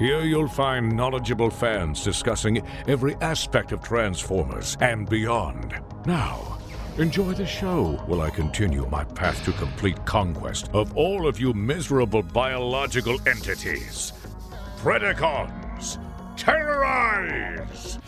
[0.00, 5.78] Here you'll find knowledgeable fans discussing every aspect of Transformers and beyond.
[6.06, 6.58] Now,
[6.96, 11.52] enjoy the show while I continue my path to complete conquest of all of you
[11.52, 14.14] miserable biological entities.
[14.78, 15.98] Predacons,
[16.34, 17.98] terrorize!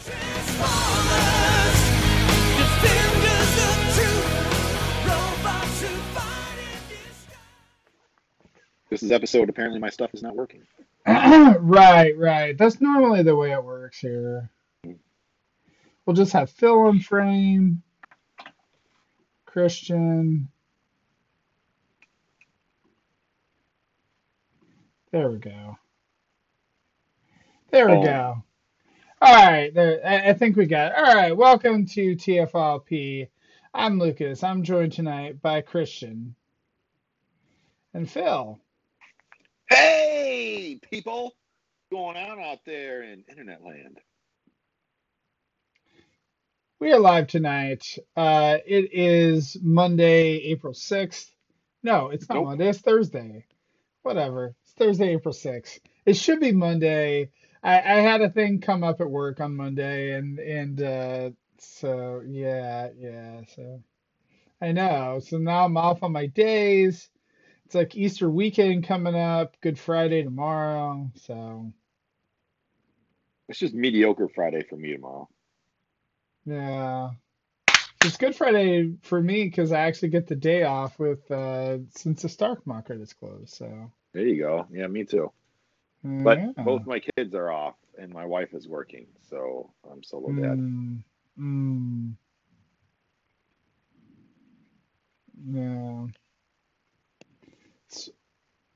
[8.88, 9.50] This is episode.
[9.50, 10.62] Apparently, my stuff is not working.
[11.06, 12.56] right, right.
[12.56, 14.50] That's normally the way it works here.
[16.06, 17.82] We'll just have Phil in frame,
[19.46, 20.48] Christian.
[25.12, 25.76] There we go.
[27.70, 28.02] There we Oh.
[28.02, 28.44] go.
[29.20, 30.00] All right, there.
[30.06, 30.92] I, I think we got.
[30.92, 30.98] It.
[30.98, 33.28] All right, welcome to TFYLP.
[33.74, 34.42] I'm Lucas.
[34.44, 36.34] I'm joined tonight by Christian
[37.94, 38.58] and Phil.
[39.74, 41.24] Hey, people!
[41.24, 41.36] What's
[41.92, 43.98] going on out there in internet land?
[46.78, 47.98] We are live tonight.
[48.14, 51.30] Uh, it is Monday, April 6th.
[51.82, 52.42] No, it's not Nope.
[52.42, 52.68] Monday.
[52.68, 53.46] It's Thursday.
[54.02, 54.56] Whatever.
[54.64, 55.80] It's Thursday, April 6th.
[56.06, 57.30] It should be Monday.
[57.62, 62.22] I, I had a thing come up at work on Monday, and and uh, so
[62.26, 63.42] yeah, yeah.
[63.56, 63.82] So
[64.62, 65.20] I know.
[65.24, 67.10] So now I'm off on my days.
[67.72, 69.56] It's like Easter weekend coming up.
[69.62, 71.10] Good Friday tomorrow.
[71.14, 71.72] So
[73.48, 75.26] It's just mediocre Friday for me tomorrow.
[76.44, 77.12] Yeah.
[78.04, 82.20] It's Good Friday for me because I actually get the day off with uh since
[82.20, 83.54] the Stark market is closed.
[83.54, 84.66] So There you go.
[84.70, 85.32] Yeah, me too.
[86.04, 86.52] But yeah.
[86.58, 90.58] both my kids are off, and my wife is working, so I'm solo dad.
[90.58, 91.04] Mm,
[91.40, 92.12] mm.
[95.54, 96.06] Yeah.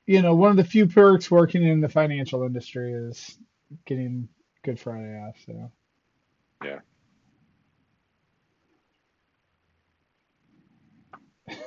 [0.07, 3.39] You know, one of the few perks working in the financial industry is
[3.87, 4.29] getting
[4.65, 5.37] Good Friday off.
[5.47, 5.73] So
[6.65, 6.81] Yeah.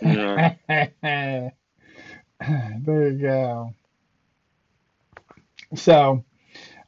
[0.02, 0.50] Yeah.
[2.40, 3.74] there you go.
[5.76, 6.24] So,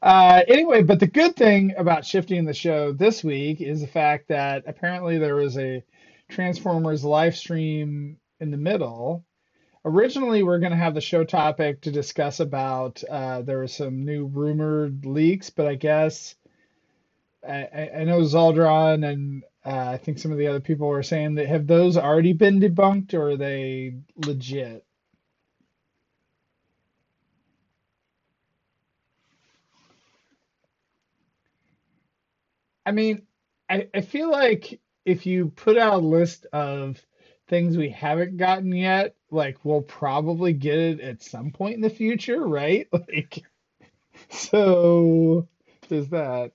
[0.02, 4.30] uh, anyway, but the good thing about shifting the show this week is the fact
[4.30, 5.84] that apparently there was a
[6.30, 9.26] Transformers live stream in the middle.
[9.84, 13.68] Originally, we are going to have the show topic to discuss about uh, there were
[13.68, 16.36] some new rumored leaks, but I guess
[17.48, 21.36] I, I know Zaldron and uh, I think some of the other people were saying
[21.36, 24.86] that have those already been debunked or are they legit?
[32.86, 33.24] I mean,
[33.70, 37.04] I, I feel like if you put out a list of
[37.48, 41.90] things we haven't gotten yet, like we'll probably get it at some point in the
[41.90, 42.88] future, right?
[43.14, 43.44] Like,
[44.30, 45.48] so
[45.90, 46.52] there's that.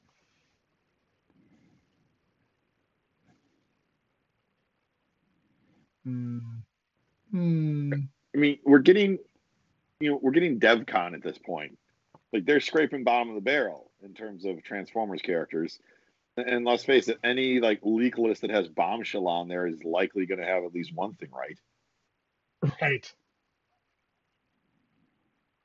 [6.04, 6.38] Hmm.
[7.32, 7.92] Hmm.
[8.34, 9.18] I mean, we're getting,
[10.00, 11.78] you know, we're getting DevCon at this point.
[12.32, 15.78] Like they're scraping bottom of the barrel in terms of Transformers characters.
[16.36, 20.26] And let's face it, any like leak list that has bombshell on there is likely
[20.26, 21.58] going to have at least one thing right.
[22.82, 23.12] Right.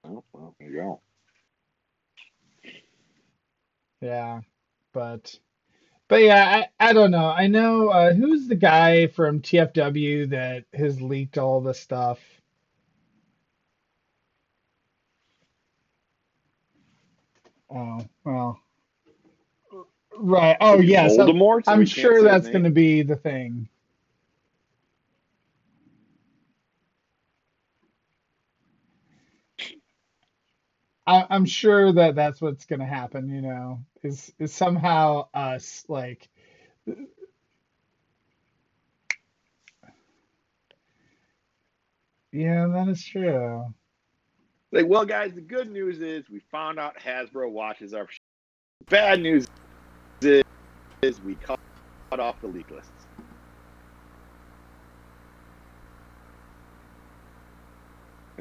[0.05, 1.01] Oh, well, there you go.
[4.01, 4.41] Yeah.
[4.93, 5.39] But
[6.09, 7.27] but yeah, I, I don't know.
[7.29, 12.19] I know uh, who's the guy from TFW that has leaked all the stuff.
[17.69, 18.59] Oh, well.
[20.17, 20.57] Right.
[20.61, 21.19] Oh, yes.
[21.19, 21.65] I'm, Voldemort?
[21.65, 23.69] So I'm we can't sure say his that's going to be the thing.
[31.11, 35.83] I, I'm sure that that's what's going to happen, you know, is is somehow us
[35.89, 36.29] like
[42.31, 43.65] yeah, that is true.
[44.71, 48.07] Like, well, guys, the good news is we found out Hasbro watches our.
[48.89, 49.45] Bad news
[50.21, 50.43] is,
[51.25, 51.59] we cut
[52.17, 53.00] off the leak lists.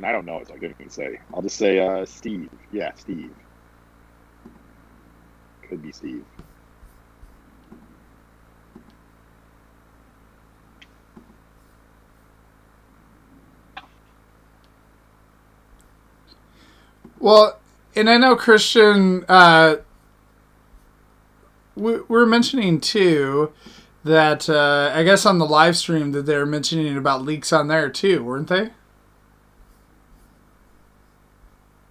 [0.01, 1.21] And I don't know, so I couldn't say.
[1.35, 2.49] I'll just say uh, Steve.
[2.73, 3.35] Yeah, Steve.
[5.69, 6.25] Could be Steve.
[17.19, 17.59] Well,
[17.95, 19.27] and I know Christian.
[19.29, 19.77] Uh,
[21.77, 23.53] we, we're mentioning too
[24.05, 27.69] that uh, I guess on the live stream that they were mentioning about leaks on
[27.69, 28.71] there too, weren't they?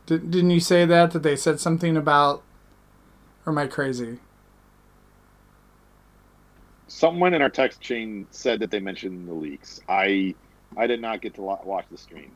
[0.10, 2.42] Did, didn't you say that that they said something about?
[3.46, 4.18] Or am I crazy?
[6.88, 9.80] Someone in our text chain said that they mentioned the leaks.
[9.88, 10.34] I
[10.76, 12.32] I did not get to lo- watch the stream.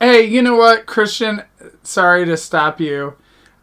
[0.00, 1.42] Hey, you know what, Christian?
[1.82, 3.16] Sorry to stop you.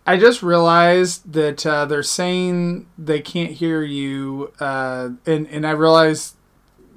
[0.05, 5.71] I just realized that uh, they're saying they can't hear you, uh, and and I
[5.71, 6.35] realized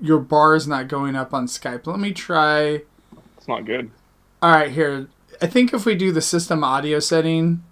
[0.03, 1.87] your bar is not going up on Skype.
[1.87, 2.83] Let me try.
[3.39, 3.91] It's not good.
[4.43, 5.09] All right, here.
[5.41, 7.63] I think if we do the system audio setting,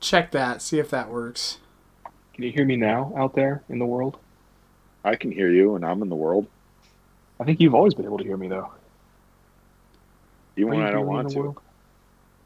[0.00, 1.58] check that, see if that works.
[2.34, 4.18] Can you hear me now out there in the world?
[5.04, 6.46] I can hear you, and I'm in the world,
[7.38, 8.72] I think you've always been able to hear me though.
[10.56, 11.40] even when you I don't hearing me in want to.
[11.40, 11.60] world?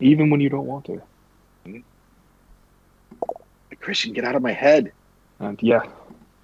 [0.00, 1.02] Even when you don't want to.
[3.81, 4.93] Christian, get out of my head.
[5.38, 5.82] And yeah,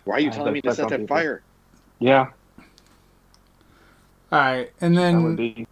[0.07, 1.17] Why are you I telling me to set that people.
[1.17, 1.43] fire?
[1.99, 2.31] yeah,
[4.31, 5.67] All right, and then be.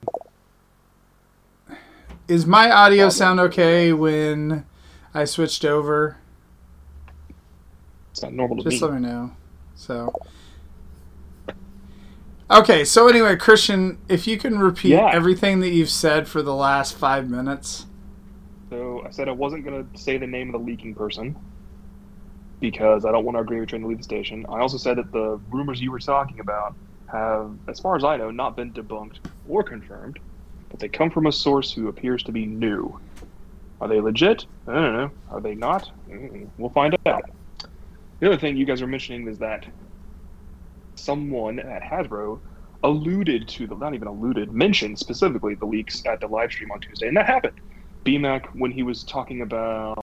[2.26, 4.66] is my audio sound okay when
[5.14, 6.18] I switched over?
[8.10, 8.88] It's not normal to Just me.
[8.88, 9.32] let me know.
[9.76, 10.12] So.
[12.50, 15.10] Okay, so anyway, Christian, if you can repeat Yeah.
[15.12, 17.86] everything that you've said for the last five minutes.
[18.70, 21.36] So I said I wasn't going to say the name of the leaking person
[22.70, 24.46] because I don't want our gravy train to leave the station.
[24.48, 26.74] I also said that the rumors you were talking about
[27.12, 30.18] have, as far as I know, not been debunked or confirmed,
[30.70, 32.98] but they come from a source who appears to be new.
[33.82, 34.46] Are they legit?
[34.66, 35.10] I don't know.
[35.28, 35.86] Are they not?
[36.56, 37.22] We'll find out.
[38.20, 39.66] The other thing you guys were mentioning is that
[40.96, 42.40] someone at Hasbro
[42.82, 46.80] alluded to the, not even alluded, mentioned specifically the leaks at the live stream on
[46.80, 47.58] Tuesday, and that happened.
[48.06, 50.03] BMAC when he was talking about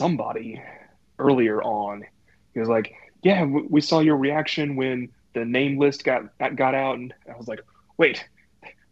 [0.00, 0.58] somebody
[1.18, 2.06] earlier on.
[2.54, 6.22] He was like, "Yeah, we saw your reaction when the name list got
[6.56, 7.60] got out," and I was like,
[7.98, 8.26] "Wait,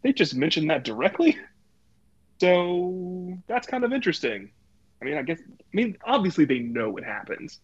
[0.02, 1.38] they just mentioned that directly."
[2.40, 4.50] So that's kind of interesting.
[5.00, 7.58] I mean, I guess I mean obviously they know it happens,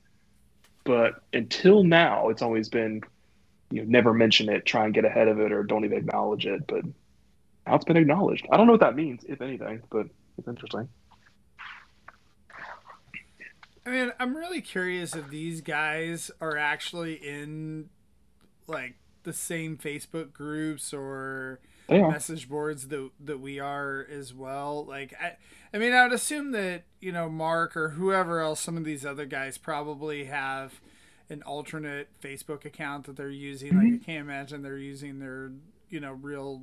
[0.84, 3.02] but until now, it's always been
[3.70, 6.46] you know never mention it, try and get ahead of it, or don't even acknowledge
[6.46, 6.66] it.
[6.66, 6.84] But
[7.66, 8.46] now it's been acknowledged.
[8.50, 10.06] I don't know what that means, if anything, but
[10.38, 10.88] it's interesting.
[13.86, 17.90] I mean, I'm really curious if these guys are actually in
[18.66, 18.94] like
[19.24, 21.60] the same Facebook groups or
[22.08, 24.84] message boards that that we are as well.
[24.86, 25.36] Like I
[25.74, 29.04] I mean I would assume that, you know, Mark or whoever else some of these
[29.04, 30.80] other guys probably have
[31.28, 33.76] an alternate Facebook account that they're using.
[33.76, 35.52] Like I can't imagine they're using their,
[35.90, 36.62] you know, real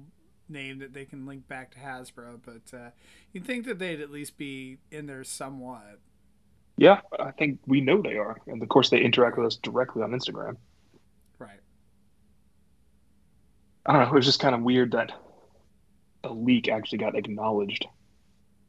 [0.50, 2.90] name that they can link back to Hasbro, but uh
[3.32, 6.00] you'd think that they'd at least be in there somewhat.
[6.82, 10.02] Yeah, I think we know they are, and of course they interact with us directly
[10.02, 10.58] on Instagram.
[11.38, 11.60] Right.
[13.86, 14.08] I don't know.
[14.08, 15.12] It was just kind of weird that
[16.24, 17.86] a leak actually got acknowledged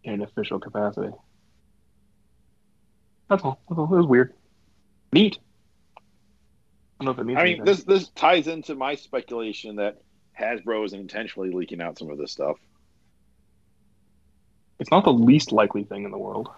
[0.05, 1.09] in an official capacity.
[3.31, 3.63] That's all.
[3.67, 3.87] That's all.
[3.87, 4.35] It was weird.
[5.15, 5.39] Neat.
[5.97, 6.01] I
[7.05, 7.65] don't know if it means I mean, anything.
[7.65, 10.03] this this ties into my speculation that
[10.39, 12.59] Hasbro is intentionally leaking out some of this stuff.
[14.79, 16.51] It's not the least likely thing in the world.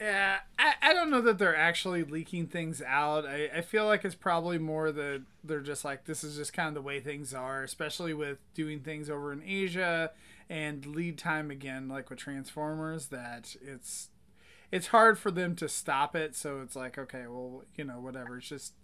[0.00, 3.24] Yeah, I, I don't know that they're actually leaking things out.
[3.24, 6.68] I, I feel like it's probably more that they're just like, this is just kind
[6.68, 10.10] of the way things are, especially with doing things over in Asia
[10.50, 14.10] and lead time again, like with Transformers, that it's
[14.70, 16.34] it's hard for them to stop it.
[16.34, 18.38] So it's like, okay, well, you know, whatever.
[18.38, 18.74] It's just,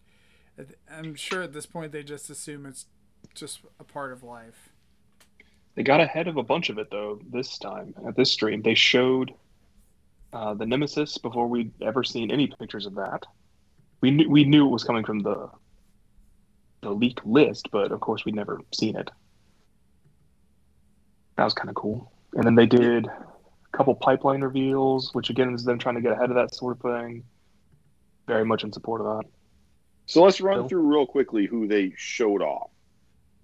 [0.91, 2.87] I'm sure at this point they just assume it's
[3.35, 4.71] just a part of life.
[5.75, 8.63] They got ahead of a bunch of it though this time at this stream.
[8.63, 9.35] They showed
[10.33, 13.25] uh, the Nemesis before we'd ever seen any pictures of that.
[14.01, 15.51] We knew we knew it was coming from the
[16.81, 19.11] the leak list, but of course we'd never seen it.
[21.37, 22.13] That was kind of cool.
[22.35, 26.13] And then they did a couple pipeline reveals, which again is them trying to get
[26.13, 27.25] ahead of that sort of thing.
[28.27, 29.31] Very much in support of that.
[30.07, 32.71] So let's run through real quickly who they showed off.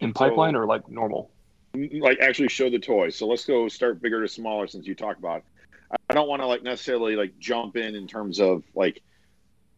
[0.01, 1.31] In pipeline or like normal?
[1.75, 3.17] Like actually show the toys.
[3.17, 5.39] So let's go start bigger to smaller since you talked about.
[5.39, 5.45] It.
[5.91, 9.03] I don't want to like necessarily like jump in in terms of like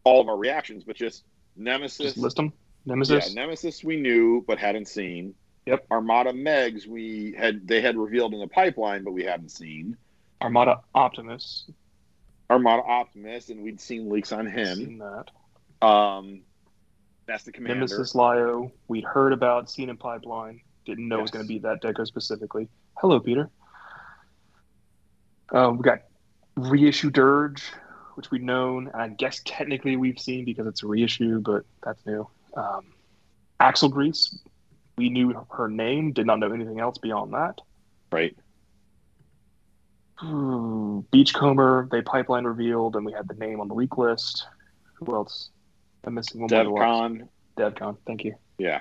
[0.04, 1.24] all of our reactions, but just
[1.56, 2.52] Nemesis, Just list them.
[2.86, 3.28] Nemesis.
[3.28, 5.34] Yeah, Nemesis we knew but hadn't seen.
[5.66, 5.86] Yep.
[5.90, 9.96] Armada Megs we had they had revealed in the pipeline but we hadn't seen.
[10.40, 11.70] Armada Optimus.
[12.48, 14.76] Armada Optimus and we'd seen leaks on him.
[14.76, 15.86] Seen that.
[15.86, 16.42] Um,
[17.26, 17.74] that's the commander.
[17.76, 18.72] Nemesis Lio.
[18.88, 20.62] We'd heard about, seen in pipeline.
[20.84, 22.68] Didn't know it was going to be that deco specifically.
[22.96, 23.50] Hello, Peter.
[25.52, 26.00] Um, we got
[26.56, 27.62] reissue Dirge,
[28.14, 28.88] which we'd known.
[28.92, 32.28] and I guess technically we've seen because it's a reissue, but that's new.
[32.56, 32.86] Um,
[33.58, 34.38] Axel Grease.
[34.96, 36.12] We knew her name.
[36.12, 37.60] Did not know anything else beyond that.
[38.12, 38.36] Right.
[40.22, 41.88] Ooh, Beachcomber.
[41.90, 44.46] They pipeline revealed, and we had the name on the leak list.
[44.94, 45.50] Who else?
[46.04, 46.80] I'm missing one more.
[46.80, 47.28] DevCon.
[47.56, 47.96] DevCon.
[48.06, 48.34] Thank you.
[48.58, 48.80] Yeah.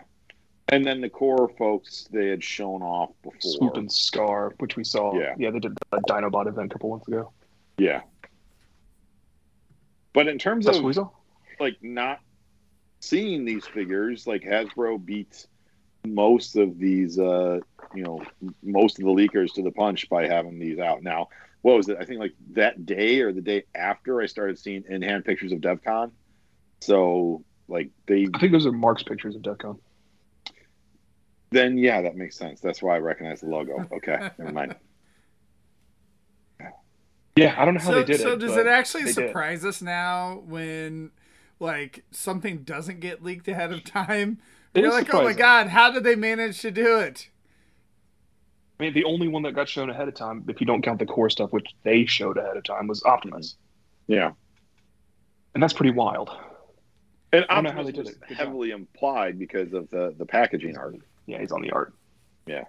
[0.71, 3.39] And then the core folks they had shown off before.
[3.39, 5.17] Swoop and Scar, which we saw.
[5.17, 5.33] Yeah.
[5.37, 7.31] yeah, they did the Dinobot event a couple months ago.
[7.77, 8.01] Yeah.
[10.13, 11.09] But in terms That's of
[11.59, 12.19] like not
[12.99, 15.47] seeing these figures, like Hasbro beats
[16.05, 17.59] most of these uh
[17.93, 18.21] you know
[18.63, 21.29] most of the leakers to the punch by having these out now.
[21.61, 21.97] What was it?
[21.99, 25.51] I think like that day or the day after I started seeing in hand pictures
[25.51, 26.11] of DevCon.
[26.81, 29.79] So like they I think those are Mark's pictures of DevCon.
[31.51, 32.59] Then yeah, that makes sense.
[32.59, 33.87] That's why I recognize the logo.
[33.91, 34.75] Okay, never mind.
[37.35, 38.41] Yeah, I don't know how so, they did so it.
[38.41, 39.27] So does it actually they did.
[39.27, 41.11] surprise us now when
[41.59, 44.39] like something doesn't get leaked ahead of time?
[44.73, 47.29] It You're is like, oh my god, how did they manage to do it?
[48.79, 50.99] I mean, the only one that got shown ahead of time, if you don't count
[50.99, 53.55] the core stuff, which they showed ahead of time, was Optimus,
[54.09, 54.13] mm-hmm.
[54.13, 54.31] Yeah.
[55.53, 56.29] and that's pretty wild.
[57.31, 58.19] And I don't know how they did was it.
[58.21, 58.37] Good job.
[58.37, 60.95] heavily implied because of the the packaging art.
[61.29, 61.93] Yeah, he's on the art.
[62.47, 62.63] Yeah.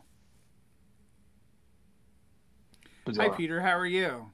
[3.17, 4.31] Hi Peter, how are you?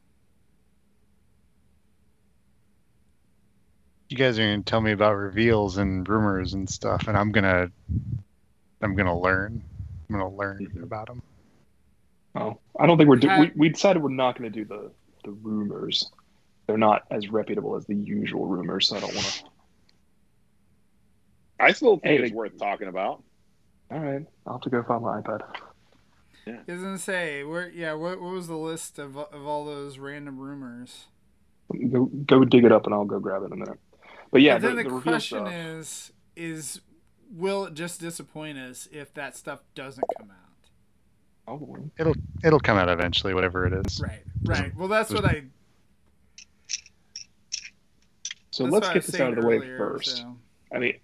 [4.09, 7.71] you guys are gonna tell me about reveals and rumors and stuff, and I'm gonna,
[8.83, 9.63] I'm gonna learn.
[10.09, 10.83] I'm gonna learn Mhm.
[10.83, 11.23] about them.
[12.35, 14.65] Oh, I don't think we're do- Ha- we, we decided we're not going to do
[14.65, 14.91] the
[15.25, 16.11] the rumors.
[16.67, 19.45] They're not as reputable as the usual rumors, so I don't want to.
[21.59, 23.23] I still think Hey, it's like- worth talking about.
[23.91, 25.43] All right, I'll have to go find my iPad.
[26.49, 27.69] I was gonna say, where?
[27.69, 31.07] Yeah, what, what was the list of of all those random rumors?
[31.91, 33.79] Go go dig it up, and I'll go grab it in a minute.
[34.31, 35.53] But yeah, but then the, the, the question stuff.
[35.53, 36.81] is, is
[37.31, 40.37] will it just disappoint us if that stuff doesn't come out?
[41.49, 41.91] Oh, Probably.
[41.99, 42.15] It'll
[42.45, 44.01] it'll come out eventually, whatever it is.
[44.01, 44.77] Right, right.
[44.77, 45.45] Well, that's what I.
[48.51, 50.19] So that's let's what I get this out of the way earlier, first.
[50.19, 50.37] so.
[50.73, 50.95] I mean,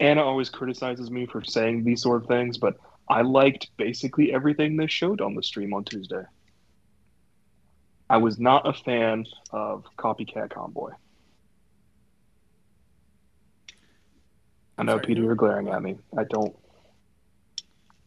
[0.00, 2.74] Anna always criticizes me for saying these sort of things, but
[3.08, 6.22] I liked basically everything they showed on the stream on Tuesday.
[8.10, 10.90] I was not a fan of Copycat Convoy.
[14.76, 15.98] I know, Sorry, Peter, you're glaring at me.
[16.18, 16.54] I don't.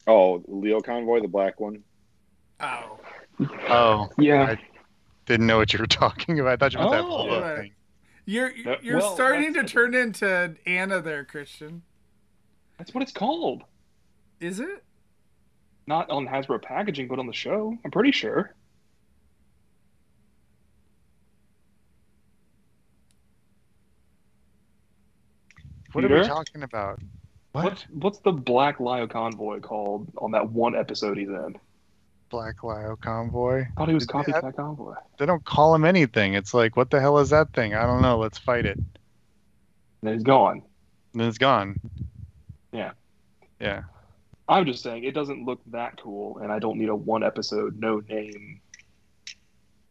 [0.06, 1.84] Oh, Leo Convoy, the black one.
[2.60, 3.00] Oh,
[3.70, 4.56] Oh, Yeah,
[5.26, 6.54] didn't know what you were talking about.
[6.54, 7.26] I thought you meant that Oh.
[7.26, 7.56] blow Right.
[7.62, 7.72] thing.
[8.28, 11.82] You're you're well, starting to turn into Anna there, Christian.
[12.78, 13.64] that's what it's called.
[14.40, 14.84] Is it?
[15.88, 17.76] Not on Hasbro packaging, but on the show.
[17.84, 18.54] I'm pretty sure.
[25.94, 27.00] What are we talking about?
[27.54, 27.64] What?
[27.64, 31.56] What's what's the Black Lio convoy called on that one episode he's in?
[32.30, 33.62] Black Lio convoy?
[33.62, 34.96] I thought he was Did Copycat that- Convoy.
[35.18, 36.34] They don't call him anything.
[36.34, 37.74] It's like, what the hell is that thing?
[37.74, 38.18] I don't know.
[38.18, 38.78] Let's fight it.
[38.78, 38.88] And
[40.04, 40.62] then he's gone.
[41.14, 41.80] And then it's gone.
[42.72, 42.92] Yeah.
[43.60, 43.84] Yeah.
[44.50, 47.80] I'm just saying it doesn't look that cool, and I don't need a one episode,
[47.80, 48.62] no name,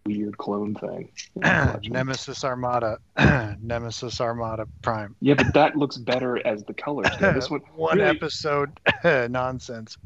[0.07, 1.11] weird clone thing.
[1.83, 2.99] Nemesis Armada.
[3.61, 5.15] Nemesis Armada Prime.
[5.21, 7.09] Yeah, but that looks better as the colors.
[7.21, 8.71] This one, One really- episode
[9.05, 9.99] nonsense.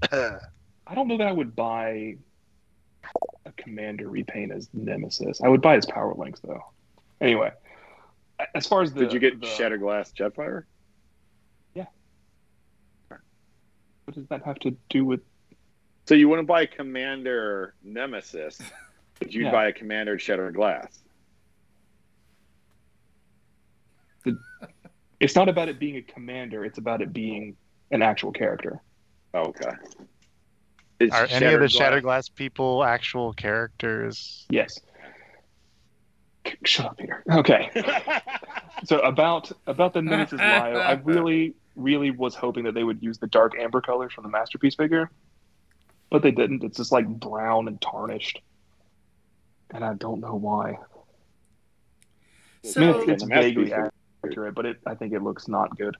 [0.90, 2.16] I don't know that I would buy
[3.46, 5.40] a commander repaint as Nemesis.
[5.40, 6.64] I would buy his power links though.
[7.20, 7.52] Anyway,
[8.56, 10.64] as far as the Did you get the, Shatterglass Jetfire?
[11.74, 11.86] Yeah.
[13.08, 15.20] What does that have to do with?
[16.06, 18.60] So you wouldn't buy Commander Nemesis,
[19.20, 19.52] but you'd Yeah.
[19.52, 20.98] buy a Commander Shattered Glass.
[25.20, 26.64] It's not about it being a commander.
[26.64, 27.56] It's about it being
[27.92, 28.80] an actual character.
[29.34, 29.70] Okay.
[31.00, 34.46] Is Are any of the Shattered Shattered Glass people actual characters?
[34.50, 34.78] Yes.
[36.64, 37.24] Shut up, Peter.
[37.30, 37.70] Okay.
[38.84, 43.18] So about about the Nemesis Lio, I really, really was hoping that they would use
[43.18, 45.10] the dark amber colors from the masterpiece figure,
[46.10, 46.64] but they didn't.
[46.64, 48.40] It's just like brown and tarnished,
[49.70, 50.78] and I don't know why.
[52.64, 53.90] So I mean, it's, it's The masterpiece vaguely
[54.24, 55.96] accurate, but it I think it looks not good.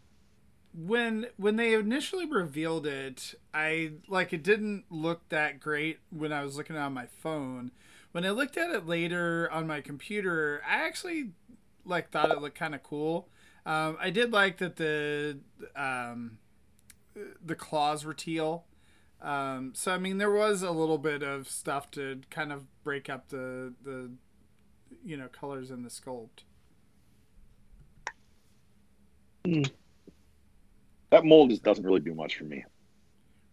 [0.73, 6.45] When when they initially revealed it, I like it didn't look that great when I
[6.45, 7.73] was looking on my phone.
[8.13, 11.31] When I looked at it later on my computer, I actually
[11.85, 13.29] like thought it looked kind of cool.
[13.67, 15.39] Um, I did like that the
[15.77, 16.39] um,
[17.45, 18.65] the claws were teal.
[19.21, 23.11] Um, so I mean, there was a little bit of stuff to kind of break
[23.11, 24.11] up the the
[25.05, 26.45] you know colors in the sculpt.
[31.11, 32.65] That mold just doesn't really do much for me.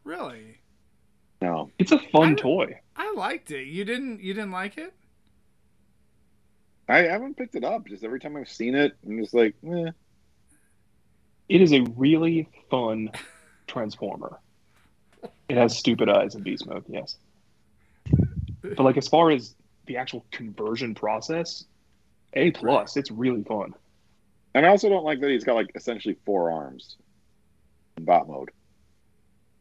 [0.03, 0.59] Really,
[1.41, 1.69] No.
[1.77, 2.79] It's a fun I- toy.
[2.95, 3.67] I liked it.
[3.67, 4.93] You didn't you didn't like it?
[6.89, 7.85] I haven't picked it up.
[7.87, 9.91] Just every time I've seen it, I'm just like, eh.
[11.49, 13.11] It is a really fun
[13.67, 14.39] transformer.
[15.49, 17.17] It has stupid eyes and beast mode, yes.
[18.61, 21.65] But like as far as the actual conversion process,
[22.33, 22.97] A plus.
[22.97, 23.73] It's really fun.
[24.53, 27.05] And I also don't like that he's got like essentially four arms in
[28.01, 28.51] bot mode.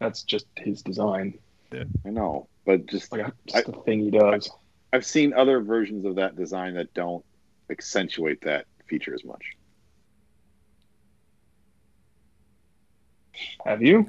[0.00, 1.38] That's just his design.
[1.72, 4.50] I know, but just Like just the thing he does.
[4.92, 7.24] I've seen other versions of that design that don't
[7.70, 9.42] accentuate that feature as much.
[13.64, 14.08] Have you?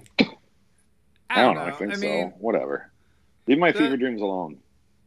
[1.30, 1.62] I don't know.
[1.62, 2.02] I think I so.
[2.02, 2.92] mean, Whatever.
[3.48, 4.58] Leave my the- fever dreams alone.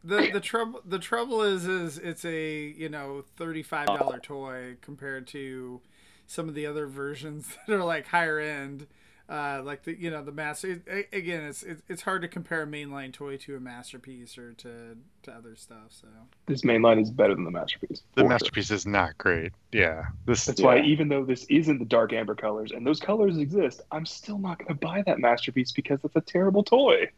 [0.02, 4.76] the the trouble the trouble is is it's a you know thirty five dollar toy
[4.80, 5.80] compared to
[6.26, 8.86] some of the other versions that are like higher end.
[9.30, 12.64] Uh, like the you know the master it, again it's it, it's hard to compare
[12.64, 16.08] a mainline toy to a masterpiece or to to other stuff so
[16.46, 18.02] This mainline is better than the masterpiece.
[18.16, 18.28] The for sure.
[18.28, 19.52] masterpiece is not great.
[19.70, 23.37] Yeah, this That's why even though this isn't the dark amber colors and those colors
[23.37, 27.08] exist, I'm still not going to buy that masterpiece because it's a terrible toy.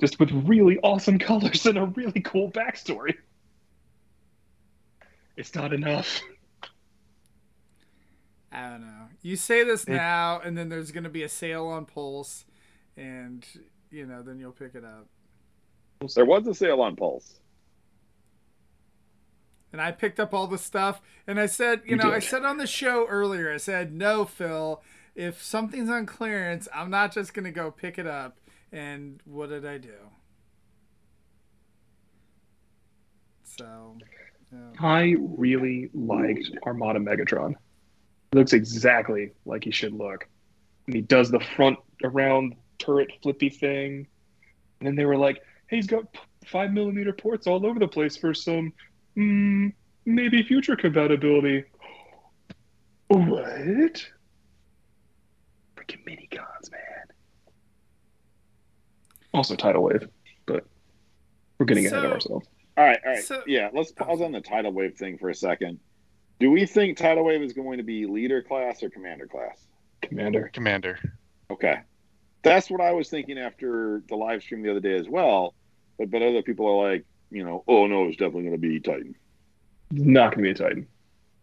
[0.00, 3.14] Just with really awesome colors and a really cool backstory.
[5.36, 6.20] It's not enough.
[8.52, 11.66] I don't know you say this It- now and then there's gonna be a sale
[11.66, 12.44] on Pulse
[12.96, 13.46] and
[13.90, 15.06] you know then you'll pick it up
[16.14, 17.40] There was a sale on Pulse.
[19.72, 21.00] and I picked up all the stuff.
[21.28, 24.24] And I said, you, You know, I said on the show earlier, I said, no,
[24.24, 24.82] Phil,
[25.14, 28.38] if something's on clearance, I'm not just gonna go pick it up.
[28.72, 29.94] And what did I do?
[33.44, 33.96] So,
[34.52, 34.70] yeah.
[34.80, 37.54] I really liked Armada Megatron.
[38.32, 40.28] Looks exactly like he should look.
[40.86, 44.06] And he does the front around turret flippy thing.
[44.78, 46.04] And then they were like, hey, he's got
[46.46, 48.72] five millimeter ports all over the place for some
[49.16, 49.72] mm,
[50.04, 51.64] maybe future compatibility.
[53.08, 54.06] What?
[55.76, 56.80] Freaking mini cons, man.
[59.34, 60.08] Also tidal wave,
[60.46, 60.64] but
[61.58, 62.46] we're getting ahead of ourselves.
[62.76, 63.24] All right, all right.
[63.24, 65.78] So- yeah, let's pause on the tidal wave thing for a second.
[66.40, 69.62] Do we think tidal wave is going to be leader class or commander class?
[70.00, 70.50] Commander.
[70.52, 70.98] commander.
[71.50, 71.80] Okay,
[72.42, 75.54] that's what I was thinking after the live stream the other day as well.
[75.98, 78.80] But but other people are like, you know, oh no, it's definitely going to be
[78.80, 79.14] Titan.
[79.90, 80.86] Not going to be a Titan.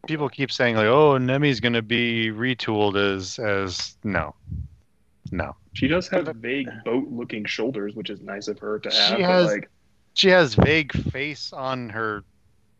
[0.08, 4.34] People keep saying like, "Oh, Nemi's gonna be retooled as as no,
[5.32, 9.18] no." She does have vague boat-looking shoulders, which is nice of her to have.
[9.18, 9.70] She but, has- like,
[10.14, 12.24] She has vague face on her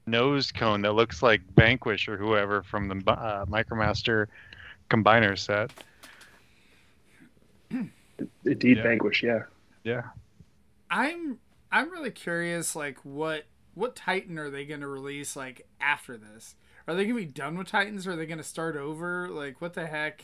[0.08, 4.28] nose cone that looks like Vanquish or whoever from the uh, Micromaster
[4.90, 5.72] combiner set.
[8.46, 8.84] indeed, Yeah.
[8.84, 9.24] Vanquish.
[9.24, 9.44] Yeah.
[9.84, 10.04] Yeah.
[10.90, 11.40] I'm
[11.72, 16.56] I'm really curious, like what what Titan are they going to release like after this?
[16.88, 18.08] Are they going to be done with Titans?
[18.08, 19.28] Or are they going to start over?
[19.30, 20.24] Like what the heck?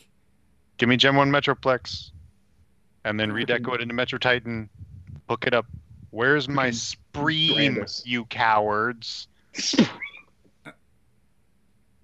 [0.78, 2.10] Give me Gem One Metroplex,
[3.04, 4.68] and then redeco it into Metro Titan.
[5.28, 5.66] Hook it up.
[6.10, 8.04] Where's my Scream, Grandus.
[8.06, 9.28] you cowards?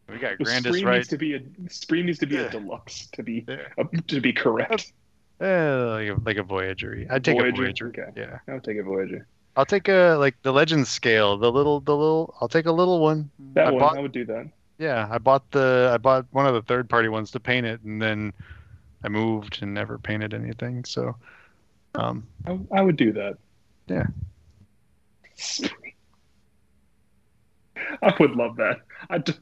[0.08, 0.96] We got Grandus Scream right.
[0.96, 3.58] needs to be a Scream needs to be a deluxe to be Yeah.
[3.78, 4.92] uh, to be correct.
[5.40, 7.06] Eh, like a, like a Voyager.
[7.08, 7.88] I'd take Voyager, a Voyager.
[7.88, 8.08] okay.
[8.16, 8.38] Yeah.
[8.52, 9.26] I'll take a Voyager.
[9.56, 12.34] I'll take a like the Legends scale, the little the little.
[12.40, 13.30] I'll take a little one.
[13.54, 14.48] That I one, bought- I would do that.
[14.78, 17.80] Yeah, I bought the I bought one of the third party ones to paint it,
[17.82, 18.32] and then
[19.04, 20.84] I moved and never painted anything.
[20.84, 21.14] So,
[21.94, 23.36] um, I, I would do that.
[23.86, 24.06] Yeah.
[28.02, 28.80] I would love that.
[29.08, 29.34] I d-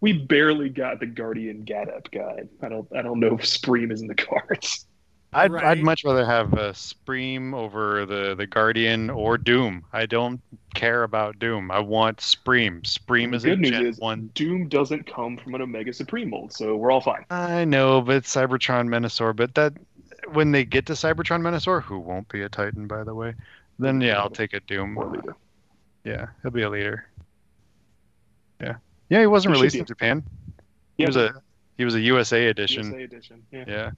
[0.00, 2.48] we barely got the Guardian Gadep guide.
[2.62, 2.88] I don't.
[2.94, 4.86] I don't know if Scream is in the cards.
[5.32, 5.64] I'd Right.
[5.64, 9.84] I'd much rather have a Scream over the the Guardian or Doom.
[9.92, 10.40] I don't
[10.74, 11.70] care about Doom.
[11.70, 12.84] I want Scream.
[12.84, 14.30] Scream is the a good news Gen is one.
[14.34, 17.24] Doom doesn't come from an Omega Supreme mold, so we're all fine.
[17.30, 19.34] I know, but Cybertron Menasor.
[19.34, 19.74] But that
[20.32, 23.34] when they get to Cybertron Menasor, who won't be a Titan, by the way,
[23.78, 24.96] then yeah, I'll take a Doom.
[24.96, 25.36] Or leader.
[26.04, 27.06] Yeah, he'll be a leader.
[28.60, 28.74] Yeah,
[29.10, 30.22] yeah, he wasn't He should released in Japan.
[30.96, 31.08] He Yeah.
[31.08, 31.42] was a
[31.78, 32.84] He was a USA edition.
[32.86, 33.42] USA edition.
[33.50, 33.64] Yeah.
[33.68, 33.90] Yeah.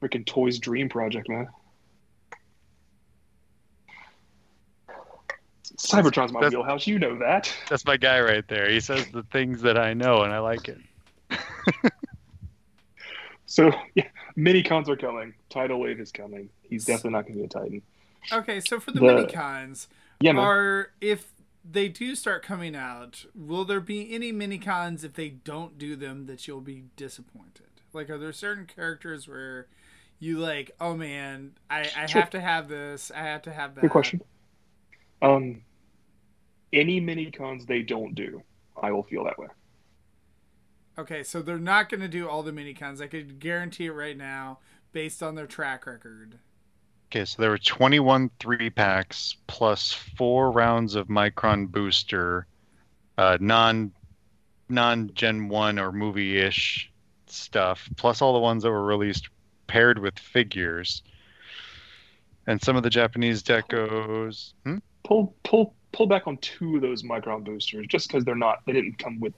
[0.00, 1.48] Freaking Toys Dream Project, man.
[5.78, 6.86] Cybertron's my That's- wheelhouse.
[6.86, 7.52] You know that.
[7.68, 8.70] That's my guy right there.
[8.70, 10.78] He says the things that I know, and I like it.
[13.48, 15.32] So yeah, mini cons are coming.
[15.50, 16.50] Tidal Wave is coming.
[16.68, 17.82] He's definitely not going to be a Titan.
[18.32, 19.86] Okay, so for the, The- mini cons,
[20.20, 20.44] Yeah, man.
[20.44, 21.24] are if
[21.68, 25.96] they do start coming out, will there be any mini cons if they don't do
[25.96, 27.66] them that you'll be disappointed?
[27.92, 29.66] Like, are there certain characters where
[30.18, 32.20] you like, oh man, I, I Sure.
[32.20, 33.80] have to have this, I have to have that.
[33.82, 34.22] Good question.
[35.22, 35.62] Um,
[36.72, 38.42] any mini cons they don't do,
[38.80, 39.48] I will feel that way.
[40.98, 43.00] Okay, so they're not going to do all the mini cons.
[43.00, 44.58] I could guarantee it right now,
[44.92, 46.38] based on their track record.
[47.10, 52.46] Okay, so there were 21 three packs plus four rounds of Micron booster,
[53.16, 53.92] uh, non
[54.68, 56.90] non Gen 1 or movie ish
[57.26, 59.28] stuff, plus all the ones that were released
[59.66, 61.02] paired with figures.
[62.46, 64.52] And some of the Japanese decos.
[64.64, 64.78] Hmm?
[65.04, 68.72] Pull pull pull back on two of those Micron boosters just because they're not they
[68.72, 69.34] didn't come with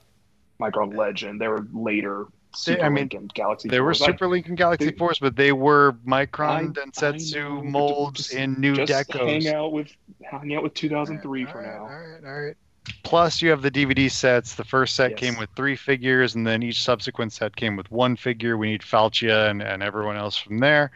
[0.59, 1.39] Micron Legend.
[1.39, 2.25] They were later.
[2.51, 3.69] They- Super I mean, and Galaxy.
[3.69, 3.91] They were.
[3.91, 8.31] I- Super Link and Galaxy they- Force, but they were Micron I Densetsu but molds
[8.31, 9.43] in new just decos.
[9.43, 9.91] hang out with
[10.23, 11.81] hang out with 2003 for All right, now.
[11.81, 12.55] All right, all right.
[13.03, 14.55] Plus, you have the DVD sets.
[14.55, 15.19] The first set Yes.
[15.19, 18.57] came with three figures, and then each subsequent set came with one figure.
[18.57, 20.89] We need Falchia and, and everyone else from there.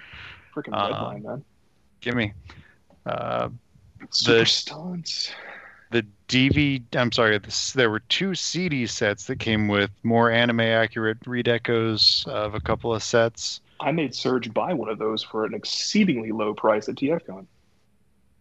[0.55, 1.45] Freaking Uh, Redline, man.
[2.01, 2.33] Gimme.
[3.05, 3.49] Uh,
[4.09, 5.31] Super stunts.
[5.93, 10.61] The DV, I'm sorry, this, there were two CD sets that came with more anime
[10.61, 13.61] accurate redecos of a couple of sets.
[13.79, 17.45] I made Surge buy one of those for an exceedingly low price at TFCon.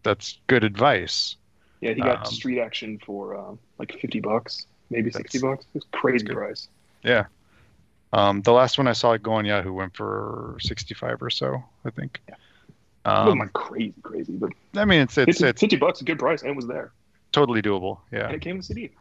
[0.03, 1.35] That's good advice.
[1.79, 5.65] Yeah, he got Um, street action for uh, like 50 bucks, maybe 60 bucks.
[5.65, 6.69] It was crazy price.
[7.03, 7.25] Yeah.
[8.13, 11.89] Um, the last one I saw go on Yahoo went for 65 or so, I
[11.91, 12.21] think.
[12.27, 12.35] Yeah.
[12.35, 16.01] it wasn't Um, like crazy, crazy, but I mean, it's it's 50, it's 50 bucks,
[16.01, 16.91] a good price, and it was there.
[17.33, 17.99] Totally doable.
[18.11, 18.27] Yeah.
[18.27, 18.91] And it came with CD.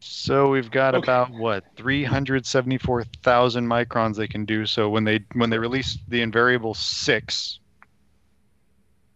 [0.00, 1.04] So we've got Okay.
[1.04, 4.66] about what 374,000 microns they can do.
[4.66, 7.60] So when they when they release the invariable six,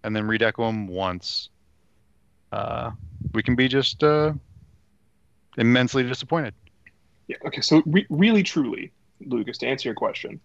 [0.05, 1.49] and then redeco them once,
[2.53, 2.91] uh,
[3.33, 4.33] we can be just uh,
[5.57, 6.55] immensely disappointed.
[7.29, 7.37] Yeah.
[7.47, 7.61] Okay.
[7.61, 8.93] So re- really, truly,
[9.25, 10.41] Lucas, to answer your question,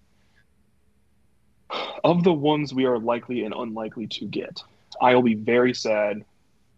[2.04, 4.62] of the ones we are likely and unlikely to get,
[5.02, 6.24] I will be very sad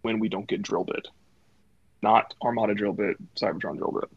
[0.01, 1.07] when we don't get drill bit,
[2.01, 4.09] not Armada drill bit, Cybertron drill bit.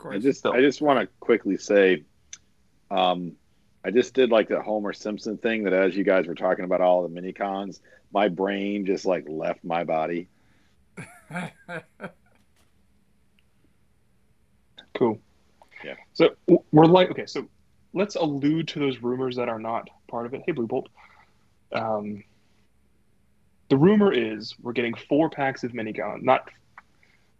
[0.00, 0.22] I course.
[0.22, 2.04] just I just want to quickly say,
[2.90, 3.32] um,
[3.84, 6.80] I just did like the Homer Simpson thing that as you guys were talking about
[6.80, 7.80] all the mini cons,
[8.12, 10.28] my brain just like left my body.
[14.94, 15.18] Cool.
[15.84, 15.94] Yeah.
[16.12, 16.30] So
[16.70, 17.48] we're like, okay, so
[17.92, 20.42] let's allude to those rumors that are not part of it.
[20.46, 20.88] Hey, Blue Bolt.
[21.72, 22.22] Um,
[23.72, 26.20] the rumor is we're getting four packs of minicon.
[26.20, 26.50] Not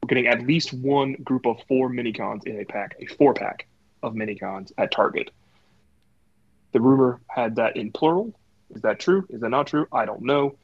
[0.02, 3.68] we're getting at least one group of four minicons in a pack, a four pack
[4.02, 5.30] of minicons at Target.
[6.72, 8.32] The rumor had that in plural.
[8.74, 9.26] Is that true?
[9.28, 9.86] Is that not true?
[9.92, 10.56] I don't know.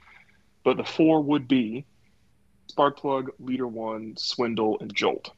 [0.64, 1.84] But the four would be
[2.72, 5.30] Sparkplug, Leader One, Swindle, and Jolt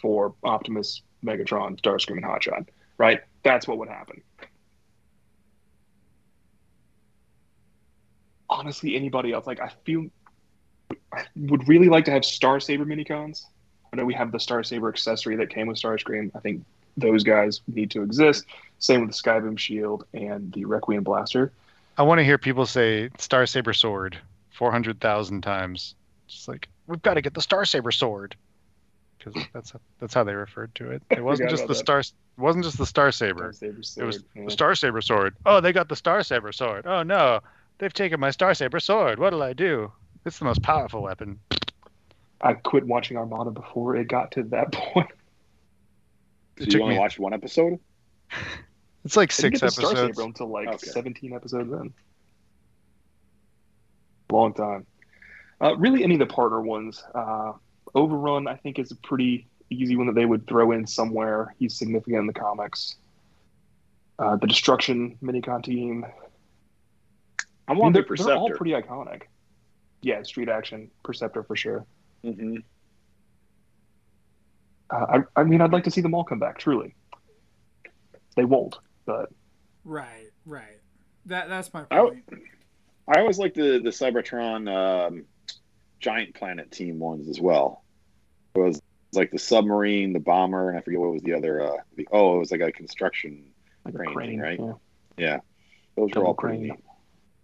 [0.00, 2.68] for Optimus, Megatron, Starscream, and Hotshot.
[2.96, 3.20] Right?
[3.42, 4.22] That's what would happen.
[8.48, 10.06] Honestly, anybody else, like I feel,
[11.12, 13.44] I would really like to have Star Saber minicons.
[13.92, 16.30] I know we have the Star Saber accessory that came with Starscream.
[16.34, 16.64] I think
[16.96, 18.44] those guys need to exist.
[18.78, 21.52] Same with the Skyboom Shield and the Requiem Blaster.
[21.98, 24.18] I want to hear people say Star Saber sword
[24.52, 25.94] 400,000 times.
[26.28, 28.36] Just like we've got to get the Star Saber sword
[29.18, 31.02] because that's that's how they referred to it.
[31.10, 31.74] It wasn't just the that.
[31.76, 32.00] Star.
[32.00, 33.52] It wasn't just the Star Saber.
[33.52, 34.44] Star Saber It sword, was yeah.
[34.44, 35.36] the Star Saber sword.
[35.46, 36.86] Oh, they got the Star Saber sword.
[36.86, 37.40] Oh no,
[37.78, 39.18] they've taken my Star Saber sword.
[39.18, 39.92] What'll I do?
[40.24, 41.38] It's the most powerful weapon.
[42.40, 45.08] I quit watching Armada before it got to that point.
[46.58, 47.78] So It you only me- watched one episode?
[49.04, 50.16] It's like I didn't six get the Star episodes.
[50.16, 50.86] Saber until like Okay.
[50.88, 51.92] 17 episodes in.
[54.30, 54.86] Long time.
[55.60, 57.02] Uh, really, any of the partner ones.
[57.14, 57.52] Uh,
[57.94, 61.54] Overrun, I think, is a pretty easy one that they would throw in somewhere.
[61.58, 62.96] He's significant in the comics.
[64.18, 66.04] Uh, the Destruction minicon team.
[67.68, 69.22] I I mean, want they're, the they're all pretty iconic.
[70.02, 71.84] Yeah, Street Action, Perceptor for sure.
[72.22, 72.56] hmm
[74.90, 76.94] Uh, I, I mean, I'd like to see them all come back, truly.
[78.36, 79.30] They won't, but
[79.84, 80.78] right, right.
[81.26, 82.24] That that's my I- point.
[83.08, 85.24] I always like the the Cybertron um,
[86.00, 87.82] Giant Planet team ones as well.
[88.54, 88.80] It was
[89.12, 91.62] like the submarine, the bomber, and I forget what was the other.
[91.62, 93.44] Uh, the, oh, it was like a construction
[93.84, 94.60] Like a crane, crane, right?
[94.60, 94.72] Yeah.
[95.18, 95.36] Yeah,
[95.96, 96.68] those were Double all pretty crane.
[96.70, 96.84] neat.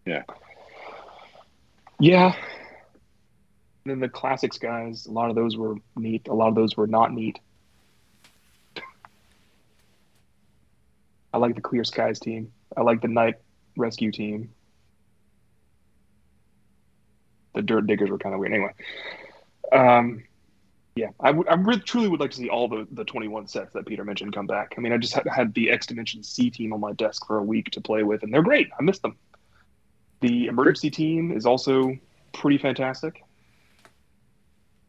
[0.04, 0.22] Yeah.
[2.00, 2.34] Yeah.
[3.84, 6.28] And then the classics guys, a lot of those were neat.
[6.28, 7.38] A lot of those were not neat.
[11.32, 12.52] I like the Clear Skies team.
[12.76, 13.36] I like the Night
[13.76, 14.50] Rescue team.
[17.54, 18.52] The Dirt Diggers were kind of weird.
[18.52, 18.72] Anyway,
[19.72, 20.24] um,
[20.94, 23.86] yeah, I I really, truly would like to see all the, the 21 sets that
[23.86, 24.74] Peter mentioned come back.
[24.76, 27.38] I mean, I just had, had the X Dimension C team on my desk for
[27.38, 28.70] a week to play with, and they're great.
[28.78, 29.16] I miss them.
[30.22, 31.96] The emergency team is also
[32.32, 33.22] pretty fantastic.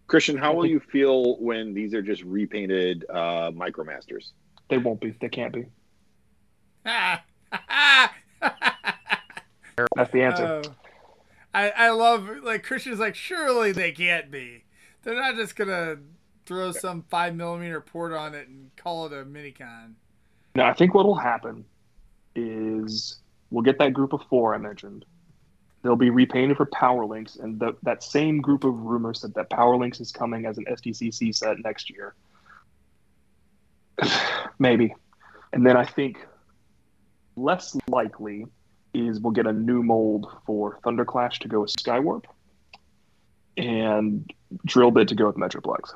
[0.07, 4.31] Christian, how will you feel when these are just repainted uh, Micromasters?
[4.69, 5.15] They won't be.
[5.19, 5.65] They can't be.
[9.95, 10.45] That's the answer.
[10.45, 10.61] Oh.
[11.53, 14.63] I I love like Christian's like surely they can't be.
[15.01, 15.97] They're not just gonna
[16.45, 19.93] throw some five millimeter port on it and call it a minicon.
[20.55, 21.65] Now, I think what will happen
[22.35, 23.19] is
[23.49, 25.05] we'll get that group of four I mentioned.
[25.83, 29.49] They'll be repainted for Power Links, and the, that same group of rumors said that
[29.49, 32.15] Power Links is coming as an SDCC set next year.
[34.59, 34.95] Maybe.
[35.51, 36.25] And then I think
[37.35, 38.45] less likely
[38.93, 42.23] is we'll get a new mold for Thunderclash to go with Skywarp
[43.57, 44.31] and
[44.65, 45.93] Drill Bit to go with Metroplex.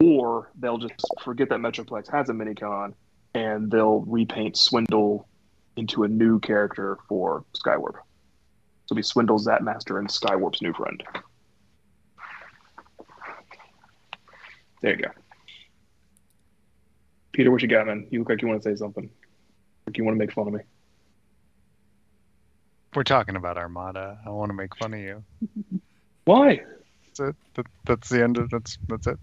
[0.00, 2.92] Or they'll just forget that Metroplex has a minicon
[3.34, 5.28] and they'll repaint Swindle
[5.76, 7.94] into a new character for Skywarp.
[8.86, 11.02] So it'll be Swindle, Zapmaster, and Skywarp's new friend.
[14.82, 15.10] There you go.
[17.32, 18.06] Peter, what you got, man?
[18.10, 19.08] You look like you want to say something.
[19.86, 20.60] Like you want to make fun of me.
[22.94, 24.18] We're talking about Armada.
[24.26, 25.24] I want to make fun of you.
[26.24, 26.62] Why?
[27.06, 27.36] That's it.
[27.54, 29.18] That, that's the end of that's that's it.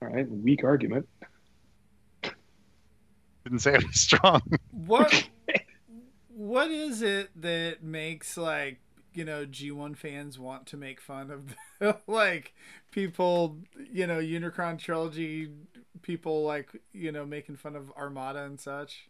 [0.00, 1.08] All right, weak argument.
[3.44, 4.42] Didn't say it was strong.
[4.70, 5.28] What
[6.46, 8.78] what is it that makes like
[9.12, 11.30] you know G1 fans want to make fun
[11.80, 12.54] of like
[12.92, 13.58] people
[13.92, 15.50] you know Unicron trilogy
[16.02, 19.08] people like you know making fun of Armada and such?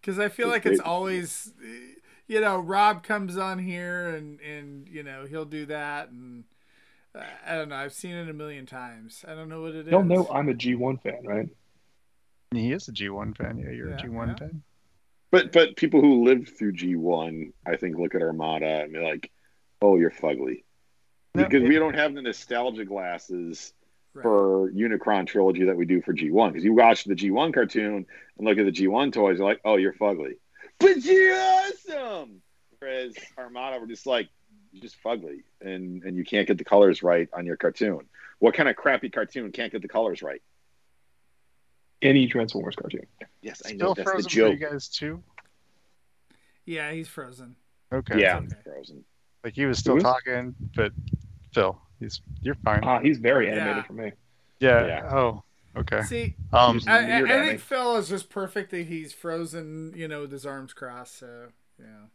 [0.00, 1.52] Because I feel like it's always
[2.26, 6.44] you know Rob comes on here and and you know he'll do that and.
[7.46, 7.76] I don't know.
[7.76, 9.24] I've seen it a million times.
[9.28, 9.92] I don't know what it is.
[9.92, 11.48] Y'all know I'm a G1 fan, right?
[12.50, 13.56] He is a G1 fan.
[13.56, 14.34] Yeah, you're Yeah, a G1 yeah.
[14.34, 14.62] fan.
[15.34, 19.00] But but people who lived through G one, I think, look at Armada and be
[19.00, 19.32] like,
[19.82, 20.62] "Oh, you're fugly,"
[21.34, 23.74] No, because it- we don't have the nostalgia glasses
[24.14, 24.22] Right.
[24.22, 26.52] for Unicron trilogy that we do for G one.
[26.52, 28.06] Because you watch the G one cartoon
[28.38, 30.38] and look at the G one toys, you're like, "Oh, you're fugly,"
[30.78, 32.40] but you're awesome.
[32.78, 34.28] Whereas Armada, we're just like,
[34.70, 38.08] you're just fugly, and and you can't get the colors right on your cartoon.
[38.38, 40.42] What kind of crappy cartoon can't get the colors right?
[42.04, 43.06] Any Transformers cartoon.
[43.40, 44.60] Yes, I know Still that's the frozen for joke.
[44.60, 45.22] you guys too.
[46.66, 47.56] Yeah, he's frozen.
[47.92, 48.20] Okay.
[48.20, 48.48] Yeah, Okay.
[48.62, 49.04] frozen.
[49.42, 50.02] Like he was still Who is?
[50.04, 50.92] talking, but
[51.54, 52.80] Phil, he's you're fine.
[52.84, 53.82] Ah, he's very animated Yeah.
[53.84, 54.12] for me.
[54.60, 54.86] yeah.
[54.86, 55.14] yeah.
[55.14, 55.42] Oh.
[55.76, 56.02] Okay.
[56.02, 56.80] See, Um.
[56.86, 60.46] I, I, I think Phil is just perfect that he's frozen, you know, with his
[60.46, 61.18] arms crossed.
[61.18, 61.48] So
[61.80, 62.06] yeah.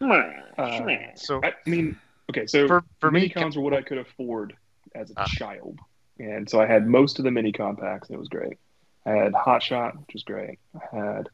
[0.00, 1.96] Uh, So I mean,
[2.30, 4.54] okay, so for for me, minicons were what I could afford
[4.94, 5.26] as a Ah.
[5.26, 5.78] child,
[6.18, 8.58] and so I had most of the mini compacts, and it was great.
[9.06, 10.58] I had Hot Shot, which was great.
[10.74, 11.28] I had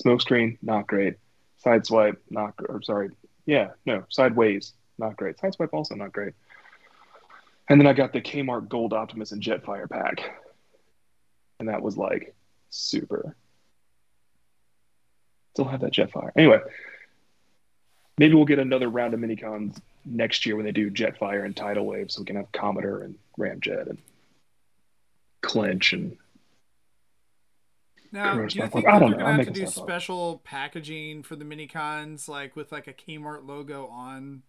[0.00, 1.14] Smokescreen, not great.
[1.64, 3.10] Sideswipe, not or sorry,
[3.46, 5.36] yeah, no, Sideways, not great.
[5.38, 6.34] Sideswipe also not great.
[7.68, 10.20] And then I got the Kmart Gold Optimus and Jetfire pack,
[11.58, 12.34] and that was like
[12.70, 13.36] super.
[15.54, 16.30] Still have that Jetfire.
[16.36, 16.60] Anyway,
[18.18, 21.86] maybe we'll get another round of minicons next year when they do Jetfire and Tidal
[21.86, 23.98] Wave, so we can have Comettor and Ramjet and
[25.40, 26.16] Clinch and
[28.12, 28.70] Now, do you stuff.
[28.70, 29.18] think I don't they're know.
[29.18, 29.90] gonna I'm have to do stuff up.
[29.90, 34.42] special packaging for the mini cons, like with like a Kmart logo on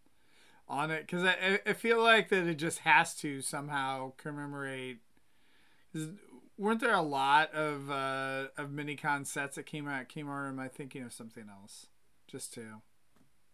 [0.68, 1.02] on it?
[1.08, 1.32] Because I,
[1.66, 5.00] I- I feel like that it just has to somehow commemorate.
[6.58, 10.28] Weren't there a lot of uh, of mini con sets that came out at Kmart?
[10.28, 11.88] Or am I thinking of something else?
[12.28, 12.82] Just two.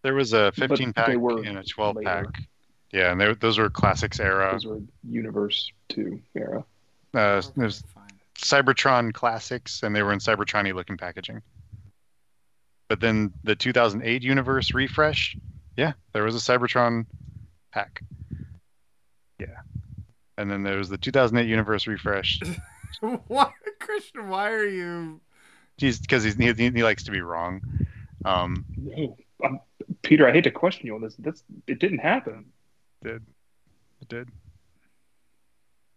[0.02, 1.10] there was a But 15 pack
[1.46, 2.26] and a 12 later.
[2.26, 2.44] pack.
[2.92, 4.50] Yeah, and they, those were classics era.
[4.52, 6.64] those were Universe 2 era.
[7.14, 7.93] Uh, Okay, there's fine.
[8.44, 11.42] Cybertron classics, and they were in Cybertron looking packaging.
[12.90, 15.36] But then the 2008 universe refresh,
[15.76, 17.06] yeah, there was a Cybertron
[17.72, 18.04] pack.
[19.40, 19.48] Yeah,
[20.38, 22.40] and then there was the 2008 universe refresh.
[23.28, 24.30] why, Christian?
[24.30, 25.22] Why are you?
[25.78, 27.62] He's because he's, he, he likes to be wrong.
[28.26, 29.60] Um, No, um,
[30.02, 31.16] Peter, I hate to question you on this.
[31.18, 32.46] That's it didn't happen.
[33.02, 33.24] did
[34.02, 34.28] it did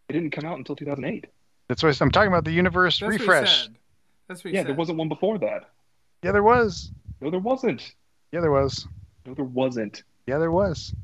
[0.09, 1.27] It didn't come out until 2008.
[1.69, 3.51] That's why I'm talking about the universe That's refresh.
[3.57, 3.75] he said.
[4.29, 4.69] That's what he Yeah, said.
[4.69, 5.71] there wasn't one before that.
[6.23, 6.91] Yeah, there was.
[7.21, 7.95] No, there wasn't.
[8.33, 8.87] Yeah, there was.
[9.25, 10.03] No, there wasn't.
[10.27, 10.95] Yeah, there was.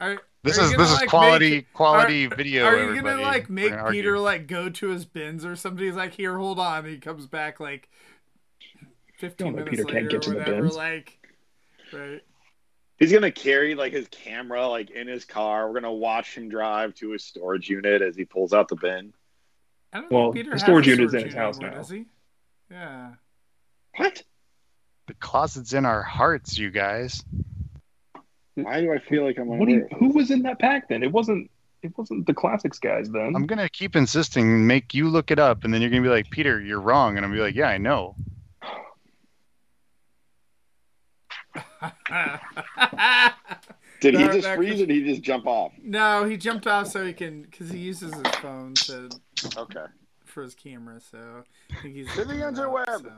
[0.00, 2.64] Are, This are is gonna, this is like, quality make- quality video.
[2.66, 3.16] Are you everybody.
[3.16, 3.90] gonna like make gonna.
[3.90, 5.84] Peter like go to his bins or something?
[5.84, 6.84] He's like, here, hold on.
[6.84, 7.88] And he comes back like
[9.18, 10.62] fifteen No, minutes Peter later can't get or to the whatever.
[10.62, 10.76] bins.
[10.76, 11.18] Like,
[11.92, 12.20] right?
[12.98, 15.66] He's gonna carry like his camera like in his car.
[15.68, 19.12] We're gonna watch him drive to his storage unit as he pulls out the bin.
[19.92, 21.78] I don't Well, Peter the has storage a unit's in his house anymore, now.
[21.78, 22.06] Does he?
[22.70, 23.10] Yeah.
[23.96, 24.22] What?
[25.06, 27.22] The closet's in our hearts, you guys.
[28.54, 31.02] Why do I feel like I'm What do you, who was in that pack then?
[31.02, 31.50] It wasn't.
[31.82, 33.34] It wasn't the classics guys then.
[33.34, 36.30] I'm gonna keep insisting, make you look it up, and then you're gonna be like,
[36.30, 38.14] Peter, you're wrong, and I'm gonna be like, Yeah, I know.
[44.02, 45.72] Did he just freeze could- or did he just jump off?
[45.82, 49.08] no, he jumped off so he can because he uses his phone to
[49.56, 49.84] Okay.
[50.26, 51.00] for his camera.
[51.00, 53.02] So I think he's To the looking it up, interweb.
[53.02, 53.12] so.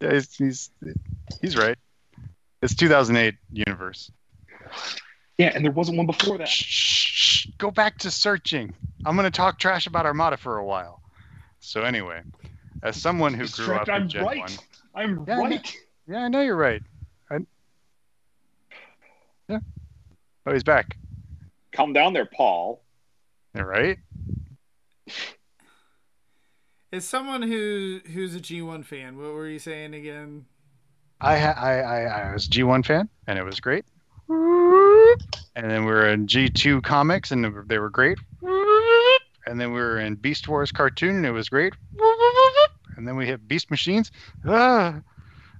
[0.00, 0.70] Yeah, he's he's,
[1.40, 1.76] he's right.
[2.62, 4.10] It's 2008 universe.
[5.38, 6.48] yeah, and there wasn't one before that.
[6.48, 7.46] Shh, shh, shh.
[7.58, 8.74] Go back to searching.
[9.06, 11.02] I'm gonna talk trash about Armada for a while.
[11.60, 12.22] So anyway,
[12.82, 14.38] as someone who grew up Distract- in I'm Gen right.
[14.38, 14.50] 1,
[14.94, 15.42] I'm Yeah, I know.
[15.44, 15.76] right.
[16.06, 16.82] yeah, I know you're right.
[17.30, 17.38] I...
[19.48, 19.58] Yeah.
[20.48, 20.96] Oh, he's back.
[21.72, 22.82] Calm down there, Paul.
[23.54, 23.98] All right.
[26.92, 30.46] As someone who who's a G1 fan, what were you saying again?
[31.20, 33.84] I, ha- I I I was G1 fan, and it was great.
[34.30, 38.16] And then we were in G2 comics, and they were great.
[38.40, 41.74] And then we were in Beast Wars cartoon, and it was great.
[42.96, 44.10] And then we hit Beast Machines.
[44.46, 45.02] Ah,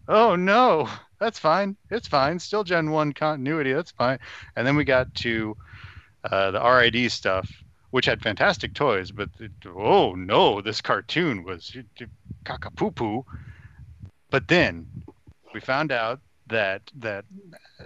[0.09, 1.77] oh no, that's fine.
[1.91, 2.39] It's fine.
[2.39, 3.73] Still Gen 1 continuity.
[3.73, 4.19] That's fine.
[4.57, 5.57] And then we got to
[6.25, 7.51] uh, the RID stuff,
[7.91, 11.77] which had fantastic toys, but it, oh no, this cartoon was
[12.45, 13.25] cockapoo poo.
[14.31, 14.87] But then
[15.55, 17.25] we found out that that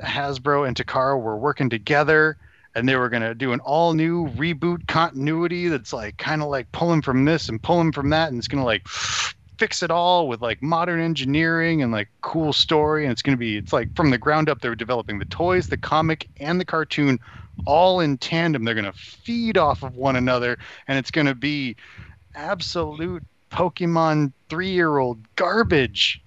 [0.03, 2.37] Hasbro and Takara were working together
[2.75, 6.49] and they were going to do an all new reboot continuity that's like kind of
[6.49, 8.87] like pulling from this and pulling from that and it's going to like
[9.63, 13.39] fix it all with like modern engineering and like cool story and it's going to
[13.39, 16.65] be it's like from the ground up they're developing the toys the comic and the
[16.65, 17.17] cartoon
[17.65, 21.35] all in tandem they're going to feed off of one another and it's going to
[21.37, 21.77] be
[22.35, 23.23] absolute
[23.53, 26.21] pokemon 3-year-old garbage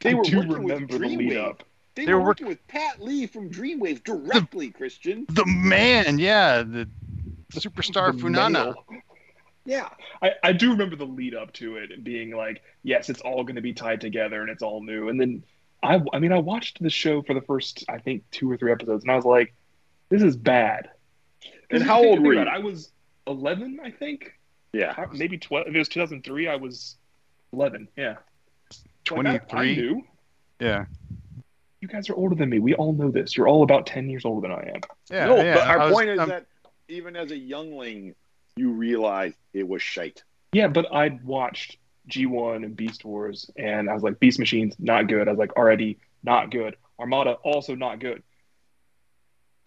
[0.00, 1.44] They I were do working remember with the lead Dreamwave.
[1.50, 1.64] up.
[1.96, 5.26] They, They were were working with Pat Lee from Dreamwave directly, Christian.
[5.28, 6.88] the man yeah the
[7.52, 8.74] superstar The funana male.
[9.70, 9.88] Yeah.
[10.20, 13.44] I, I do remember the lead up to it and being like, yes, it's all
[13.44, 15.08] going to be tied together and it's all new.
[15.08, 15.44] And then
[15.80, 18.72] I, I mean, I watched the show for the first, I think, two or three
[18.72, 19.54] episodes, and I was like,
[20.08, 20.88] this is bad
[21.70, 22.40] And how old were you?
[22.40, 22.90] I was
[23.28, 24.32] 11, I think.
[24.72, 24.92] Yeah.
[24.96, 25.68] I- Maybe 12.
[25.68, 26.96] If it was 2003, I was
[27.52, 27.86] 11.
[27.96, 28.16] Yeah.
[29.08, 30.02] Like, I- I 23 knew.
[30.58, 30.86] yeah
[31.80, 32.58] You guys are older than me.
[32.58, 33.36] We all know this.
[33.36, 34.80] You're all about 10 years older than I am.
[35.12, 36.46] yeah no, yeah but our was- point is um, that
[36.88, 38.16] even as a youngling,
[38.56, 40.22] you realize it was shite.
[40.52, 41.76] Yeah, but I'd watched
[42.08, 45.28] G1 and Beast Wars, and I was like, Beast Machines, not good.
[45.28, 46.76] I was like, already not good.
[46.98, 48.22] Armada, also not good.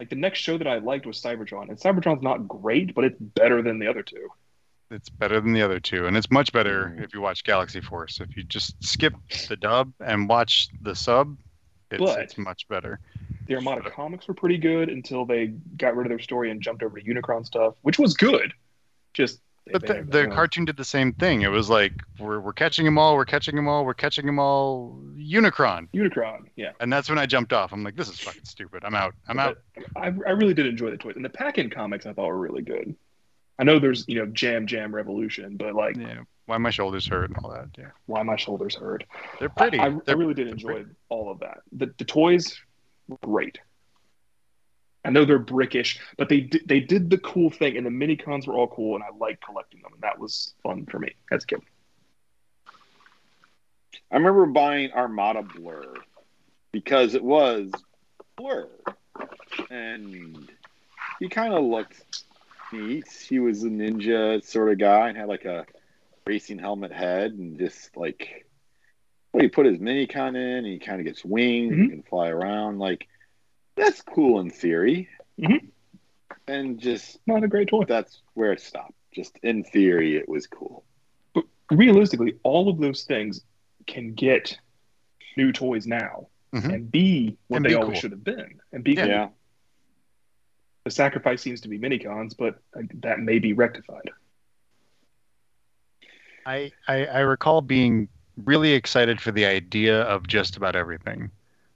[0.00, 3.18] Like the next show that I liked was Cybertron, and Cybertron's not great, but it's
[3.18, 4.28] better than the other two.
[4.90, 7.02] it's better than the other two and it's much better Mm.
[7.02, 9.14] if you watch galaxy force if you just skip
[9.48, 11.36] the dub and watch the sub
[11.90, 13.00] it's, But- it's much better
[13.46, 15.46] The Armada comics were pretty good until they
[15.78, 18.52] got rid of their story and jumped over to Unicron stuff, which was good.
[19.14, 19.40] Just
[19.72, 22.98] but the, the cartoon did the same thing it was like we're, we're catching them
[22.98, 26.72] all we're catching them all we're catching them all unicron Unicron, yeah.
[26.80, 29.38] and that's when i jumped off i'm like this is fucking stupid i'm out i'm
[29.38, 29.56] out
[29.96, 32.60] I, I really did enjoy the toys, and the pack-in comics I thought were really
[32.60, 32.94] good.
[33.58, 37.30] I know there's you know Jam Jam Revolution, but like yeah why my shoulders hurt
[37.30, 39.04] and all that yeah why my shoulders hurt.
[39.40, 40.90] they're pretty I, I, I They're- really did enjoy pretty.
[41.08, 41.60] all of that.
[41.72, 42.60] The, the toys
[43.08, 43.58] were great.
[45.04, 48.16] I know they're brickish, but they did, they did the cool thing, and the mini
[48.16, 51.14] cons were all cool, and I liked collecting them, and that was fun for me
[51.30, 51.60] as a kid.
[54.10, 55.96] I remember buying Armada Blurr
[56.72, 57.70] because it was
[58.38, 58.68] Blurr,
[59.70, 60.50] and
[61.20, 62.02] he kind of looked
[62.72, 63.06] neat.
[63.08, 65.66] He was a ninja sort of guy and had like a
[66.26, 68.46] racing helmet head, and just like
[69.32, 71.84] well, he put his minicon in, and he kind of gets wings, and Mhm.
[71.84, 72.78] he can fly around.
[72.78, 73.08] Like
[73.76, 75.08] that's cool in theory,
[75.38, 75.68] Mhm.
[76.46, 77.84] and just Not a great toy.
[77.86, 78.94] that's where it stopped.
[79.12, 80.84] Just in theory, it was cool.
[81.34, 83.40] But Realistically, all of those things
[83.86, 84.58] can get
[85.36, 86.72] new toys now Mhm.
[86.74, 88.00] and be what And they be always cool.
[88.00, 89.02] should have been, and be Yeah.
[89.02, 89.10] cool.
[89.10, 89.28] Yeah.
[90.84, 94.10] The sacrifice seems to be mini cons, but uh, that may be rectified.
[96.46, 101.30] I, I I recall being really excited for the idea of just about everything.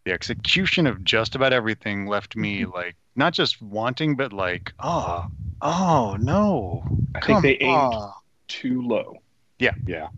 [0.09, 2.72] The execution of just about everything left me mm-hmm.
[2.72, 5.26] like not just wanting, but like, oh,
[5.61, 6.82] oh no.
[7.14, 8.12] I think they come aimed
[8.46, 9.18] too low.
[9.59, 9.74] Yeah.
[9.86, 10.09] Yeah.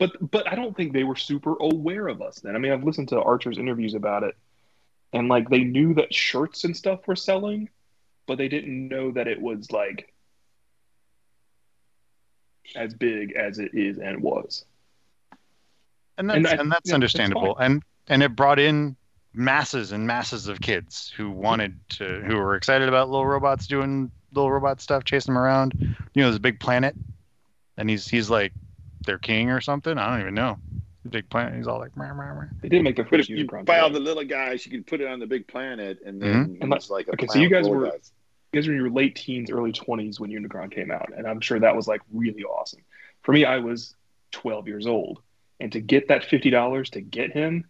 [0.00, 2.56] But but I don't think they were super aware of us then.
[2.56, 4.36] I mean, I've listened to Archer's interviews about it,
[5.12, 7.68] and like they knew that shirts and stuff were selling,
[8.26, 10.12] but they didn't know that it was like
[12.74, 14.64] as big as it is and was.
[16.16, 18.96] and that's And and, that's yeah, that's understandable and and it brought in
[19.38, 24.10] masses and masses of kids who wanted to who were excited about little robots doing
[24.34, 26.94] little robot stuff chasing them around you know there's a big planet
[27.76, 28.52] and he's he's like
[29.06, 30.58] their king or something i don't even know
[31.04, 31.92] the big planet he's all like.
[32.60, 34.84] They did make the But first if you buy all the little guys, you can
[34.84, 36.32] put it on the big planet, and mm-hmm.
[36.32, 38.12] then And it's like a okay, so you guys were- guys.
[38.52, 41.40] you guys were in your late teens, early 20s when Unicron came out, and I'm
[41.40, 42.80] sure that was like really awesome.
[43.22, 43.94] For me, I was
[44.32, 45.20] 12 years old,
[45.60, 47.64] and to get that $50 to get him,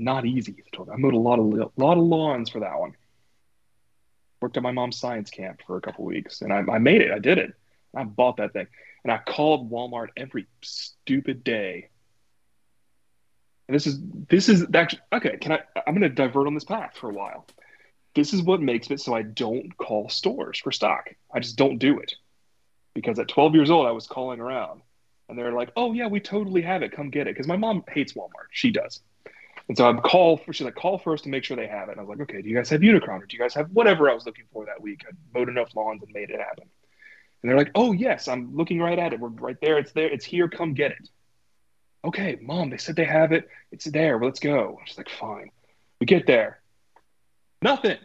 [0.00, 0.62] not easy.
[0.78, 2.96] I mowed a lot of lot of lawns for that one.
[4.40, 7.10] Worked at my mom's science camp for a couple weeks, and I, I made it.
[7.10, 7.54] I did it.
[7.94, 8.66] I bought that thing,
[9.04, 11.90] and I called Walmart every stupid day.
[13.68, 15.36] And this is this is actually okay.
[15.36, 15.60] Can I?
[15.86, 17.46] I'm going to divert on this path for a while
[18.14, 21.10] this is what makes it so I don't call stores for stock.
[21.32, 22.14] I just don't do it.
[22.94, 24.82] Because at 12 years old, I was calling around
[25.28, 26.92] and they're like, oh, yeah, we totally have it.
[26.92, 27.34] Come get it.
[27.34, 28.48] Because my mom hates Walmart.
[28.50, 29.00] She does.
[29.70, 31.92] And so I'd call, for, she's like, call first to make sure they have it.
[31.92, 33.70] And I was like, okay, do you guys have Unicron or do you guys have
[33.70, 35.04] whatever I was looking for that week?
[35.08, 36.64] I mowed enough lawns and made it happen.
[37.42, 39.20] And they're like, oh, yes, I'm looking right at it.
[39.20, 39.78] We're right there.
[39.78, 40.08] It's there.
[40.08, 40.48] It's here.
[40.48, 41.08] Come get it.
[42.04, 43.48] Okay, mom, they said they have it.
[43.70, 44.18] It's there.
[44.18, 44.80] Well, let's go.
[44.86, 45.50] She's like, fine.
[46.00, 46.60] We get there.
[47.62, 47.98] Nothing.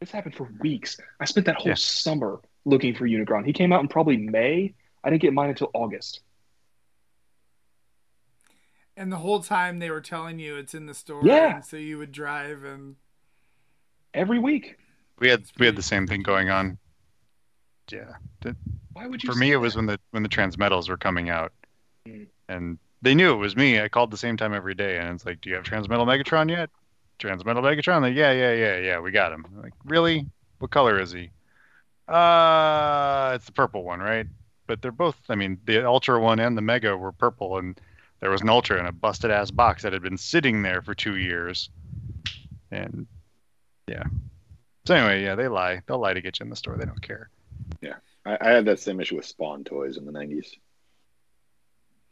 [0.00, 0.98] This happened for weeks.
[1.18, 1.74] I spent that whole Yeah.
[1.76, 3.46] summer looking for Unicron.
[3.46, 4.74] He came out in probably May.
[5.02, 6.20] I didn't get mine until August.
[8.98, 11.20] And the whole time they were telling you it's in the store.
[11.24, 11.56] Yeah.
[11.56, 12.96] And so you would drive and
[14.12, 14.76] Every week.
[15.20, 16.78] we had we had the same thing going on.
[17.92, 18.14] Yeah.
[18.42, 18.56] Th-
[18.92, 21.30] Why would you for say me it was when the when the transmetals were coming
[21.30, 21.52] out.
[22.08, 22.26] Mm.
[22.48, 23.80] and they knew it was me.
[23.80, 26.50] I called the same time every day and it's like do you have transmetal megatron
[26.50, 26.68] yet?
[27.20, 28.02] Transmetal megatron?
[28.02, 29.44] Like yeah yeah yeah yeah we got him.
[29.48, 30.26] I'm like really?
[30.58, 31.30] What color is he?
[32.08, 34.26] Uh it's the purple one right?
[34.66, 37.80] But they're both i mean the ultra one and the mega were purple and
[38.20, 40.94] there was an ultra in a busted ass box that had been sitting there for
[40.94, 41.70] two years
[42.70, 43.06] and
[43.86, 44.04] yeah
[44.86, 47.02] so anyway yeah they lie they'll lie to get you in the store they don't
[47.02, 47.30] care
[48.28, 50.48] I, I had that same issue with Spawn toys in the '90s.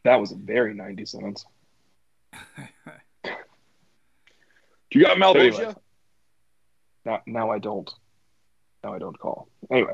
[0.04, 1.44] That was a very 90 sentence.
[4.92, 5.74] You got Anyway.
[7.04, 7.92] Now, now I don't.
[8.82, 9.48] Now I don't call.
[9.70, 9.92] Anyway.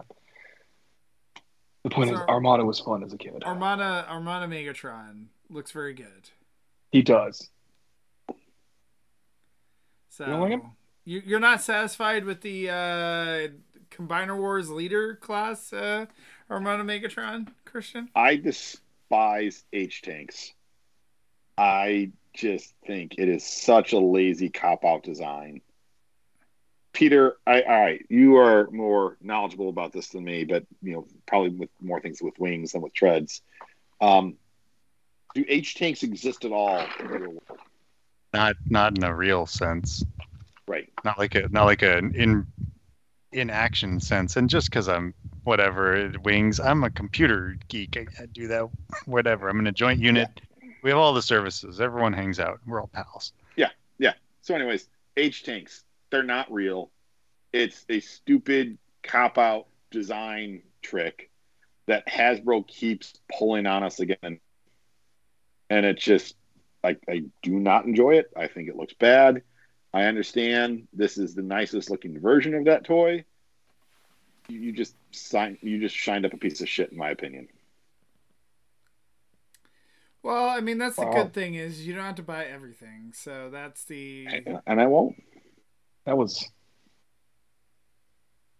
[1.83, 3.43] The point is, So- Armada was fun as a kid.
[3.43, 6.30] Armada Armada Megatron looks very good.
[6.90, 7.50] He does.
[10.11, 10.62] So You don't like him?
[11.05, 13.48] you- you're not satisfied with the uh,
[13.90, 16.07] Combiner Wars leader class uh,
[16.50, 18.09] Armada Megatron, Christian?
[18.14, 20.53] I despise H tanks.
[21.57, 25.61] I just think it is such a lazy cop out design.
[26.92, 31.07] Peter, I all right, you are more knowledgeable about this than me, but you know
[31.26, 33.40] probably with more things with wings than with treads.
[34.00, 34.36] Um,
[35.35, 36.87] do H tanks exist at all?
[37.01, 37.61] in the real world?
[38.35, 40.03] not not in a real sense
[40.66, 40.89] Right.
[41.05, 42.47] not like a not like a in
[43.33, 45.12] in action sense and just because i'm
[45.45, 48.68] whatever wings i'm a computer geek i, I do that
[49.05, 50.28] whatever i'm in a joint unit
[50.83, 53.68] we have all the services everyone hangs out we're all pals Yeah,
[53.99, 54.14] yeah.
[54.41, 56.91] So, anyways, H tanks, they're not real.
[57.53, 61.30] It's a stupid cop out design trick
[61.87, 64.16] that Hasbro keeps pulling on us again.
[64.22, 64.39] And
[65.71, 66.37] it's just,
[66.85, 68.27] I, I do not enjoy it.
[68.37, 69.43] I think it looks bad.
[69.93, 73.25] I understand this is the nicest looking version of that toy.
[74.49, 77.49] You, you just signed, you just shined up a piece of shit, in my opinion.
[80.23, 81.25] Well, I mean that's the Wow.
[81.25, 83.13] good thing is you don't have to buy everything.
[83.15, 84.29] So that's the
[84.67, 85.17] And I won't.
[86.07, 86.49] That was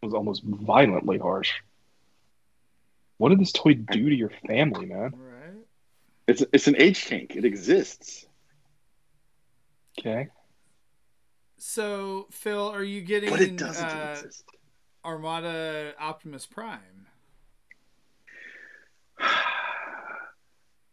[0.03, 1.53] was almost violently harsh.
[3.19, 5.13] What did this toy do to your family, man?
[5.13, 5.32] right.
[6.27, 7.37] It's it's an H tank.
[7.37, 8.27] It exists.
[9.99, 10.29] Okay.
[11.59, 14.45] So Phil, are you getting But it doesn't uh, exist.
[15.05, 17.07] Armada Optimus Prime?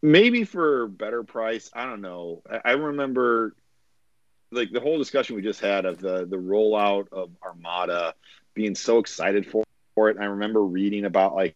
[0.02, 3.54] maybe for better price i don't know I, I remember
[4.50, 8.14] like the whole discussion we just had of the the rollout of armada
[8.54, 9.64] being so excited for,
[9.94, 11.54] for it and i remember reading about like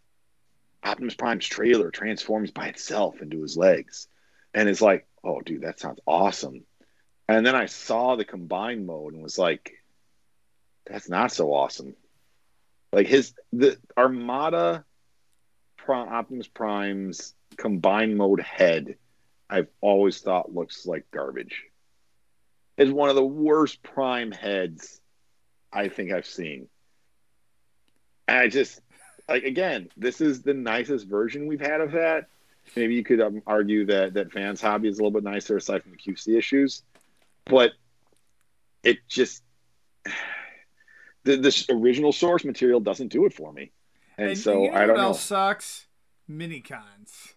[0.85, 4.07] Optimus Prime's trailer transforms by itself into his legs,
[4.53, 6.65] and it's like, oh, dude, that sounds awesome.
[7.29, 9.73] And then I saw the combined mode and was like,
[10.87, 11.95] that's not so awesome.
[12.93, 14.85] Like his the Armada
[15.79, 18.97] Prime, Optimus Prime's combined mode head,
[19.49, 21.63] I've always thought looks like garbage.
[22.77, 25.01] Is one of the worst Prime heads
[25.73, 26.69] I think I've seen.
[28.29, 28.81] And I just
[29.29, 32.29] like again, this is the nicest version we've had of that.
[32.77, 35.83] Maybe you could um, argue that that fans hobby is a little bit nicer aside
[35.83, 36.83] from the QC issues,
[37.45, 37.73] but
[38.83, 39.43] it just
[41.25, 43.71] the this original source material doesn't do it for me,
[44.19, 45.13] and, And so you know I don't know.
[45.13, 45.87] sucks?
[46.27, 47.35] Mini cons.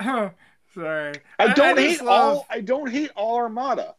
[0.00, 0.30] Oh,
[0.74, 1.14] sorry.
[1.38, 2.46] I don't hate love- all.
[2.50, 3.94] I don't hate all Armada.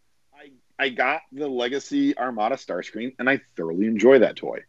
[0.80, 4.64] I got the Legacy Armada Starscream, and I thoroughly enjoy that toy.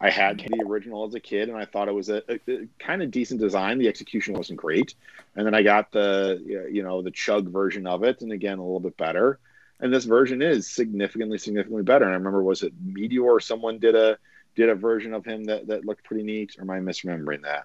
[0.00, 2.68] I had the original as a kid, and I thought it was a, a, a
[2.78, 3.78] kind of decent design.
[3.78, 4.94] The execution wasn't great,
[5.34, 8.62] and then I got the you know the Chug version of it, and again a
[8.62, 9.38] little bit better.
[9.80, 12.04] And this version is significantly significantly better.
[12.04, 14.18] And I remember was it Meteor or someone did a
[14.54, 17.64] did a version of him that that looked pretty neat, or am I misremembering that?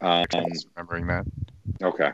[0.00, 0.26] Um,
[0.76, 1.26] remembering that.
[1.82, 2.10] Okay.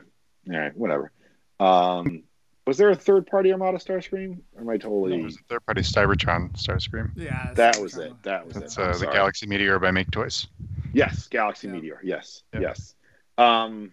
[0.50, 0.76] All right.
[0.76, 1.10] Whatever.
[1.58, 2.22] Um,
[2.66, 4.38] was there a third party Armada Starscream?
[4.54, 5.20] Or am I No, totally?
[5.20, 7.10] it was a third party Cybertron Starscream.
[7.14, 8.12] Yeah, that was it.
[8.22, 8.80] That was That's it.
[8.80, 9.06] I'm uh, the.
[9.06, 10.46] Galaxy Meteor by Make Toys.
[10.92, 11.72] Yes, Galaxy Yeah.
[11.74, 12.00] Meteor.
[12.02, 12.60] Yes, Yeah.
[12.60, 12.94] yes.
[13.36, 13.92] Um,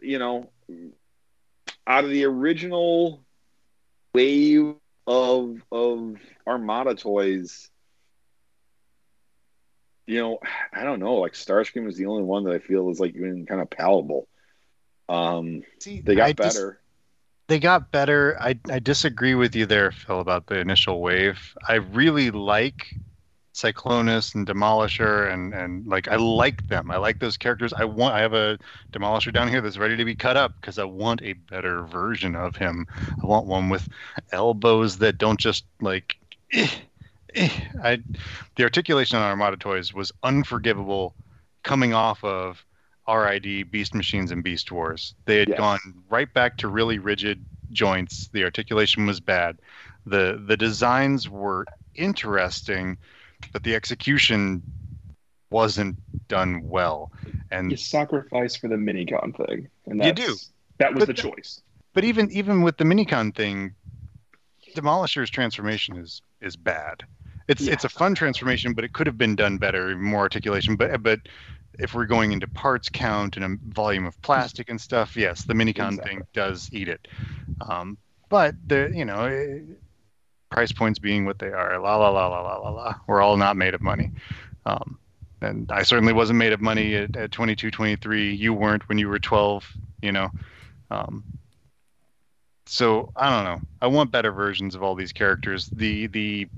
[0.00, 0.50] you know,
[1.86, 3.24] out of the original
[4.14, 4.74] wave
[5.06, 6.16] of of
[6.46, 7.70] Armada toys,
[10.06, 10.38] you know,
[10.72, 11.14] I don't know.
[11.16, 14.28] Like Starscream is the only one that I feel is like even kind of palatable.
[15.08, 16.77] Um, See, they got I dis- better.
[17.48, 18.36] They got better.
[18.40, 21.56] I I disagree with you there, Phil, about the initial wave.
[21.66, 22.94] I really like
[23.54, 26.90] Cyclonus and Demolisher and and like I like them.
[26.90, 27.72] I like those characters.
[27.72, 28.58] I want I have a
[28.92, 32.36] Demolisher down here that's ready to be cut up because I want a better version
[32.36, 32.86] of him.
[33.22, 33.88] I want one with
[34.30, 36.16] elbows that don't just like
[36.52, 36.68] eh,
[37.34, 37.50] eh.
[37.82, 38.02] I
[38.56, 41.14] the articulation on Armada toys was unforgivable
[41.62, 42.64] coming off of
[43.08, 45.14] RID Beast Machines and Beast Wars.
[45.24, 45.58] They had Yes.
[45.58, 48.28] gone right back to really rigid joints.
[48.32, 49.58] The articulation was bad.
[50.06, 52.98] The the designs were interesting,
[53.52, 54.62] but the execution
[55.50, 55.96] wasn't
[56.28, 57.10] done well.
[57.50, 60.36] And You sacrifice for the minicon thing, and You do.
[60.78, 61.62] That was But the th- choice.
[61.94, 63.74] but even even with the minicon thing,
[64.74, 67.04] Demolisher's transformation is is bad.
[67.48, 67.72] It's Yeah.
[67.72, 70.76] it's a fun transformation, but it could have been done better, more articulation.
[70.76, 71.20] But but
[71.78, 75.54] if we're going into parts count and a volume of plastic and stuff, yes, the
[75.54, 76.04] minicon Exactly.
[76.04, 77.08] thing does eat it.
[77.68, 77.96] Um,
[78.28, 79.60] but the you know eh,
[80.50, 82.94] price points being what they are, la la la la la la la.
[83.06, 84.10] We're all not made of money.
[84.66, 84.98] Um,
[85.40, 88.34] and I certainly wasn't made of money at, at 22, 23.
[88.34, 89.70] You weren't when you were 12,
[90.02, 90.30] you know.
[90.90, 91.22] Um,
[92.66, 93.66] so I don't know.
[93.80, 95.68] I want better versions of all these characters.
[95.68, 96.48] The the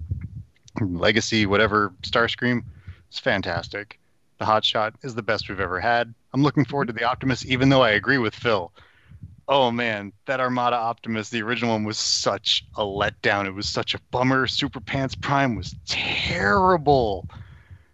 [0.80, 2.64] legacy, whatever Starscream,
[3.12, 3.99] is fantastic.
[4.40, 6.14] The Hotshot is the best we've ever had.
[6.32, 8.72] I'm looking forward to the Optimus, even though I agree with Phil.
[9.46, 13.44] Oh man, that Armada Optimus, the original one was such a letdown.
[13.44, 14.46] It was such a bummer.
[14.46, 17.28] Super Pants Prime was terrible.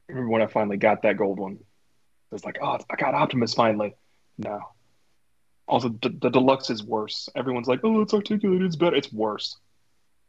[0.06, 1.58] Remember when I finally got that gold one.
[1.60, 3.96] I was like, oh, I got Optimus finally.
[4.38, 4.60] No.
[5.66, 7.28] Also, d- the deluxe is worse.
[7.34, 8.94] Everyone's like, oh, it's articulated, it's better.
[8.94, 9.56] It's worse.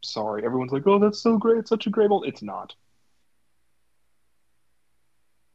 [0.02, 0.44] Sorry.
[0.44, 1.58] Everyone's like, oh, that's so great.
[1.58, 2.26] It's such a great mold.
[2.26, 2.74] It's not.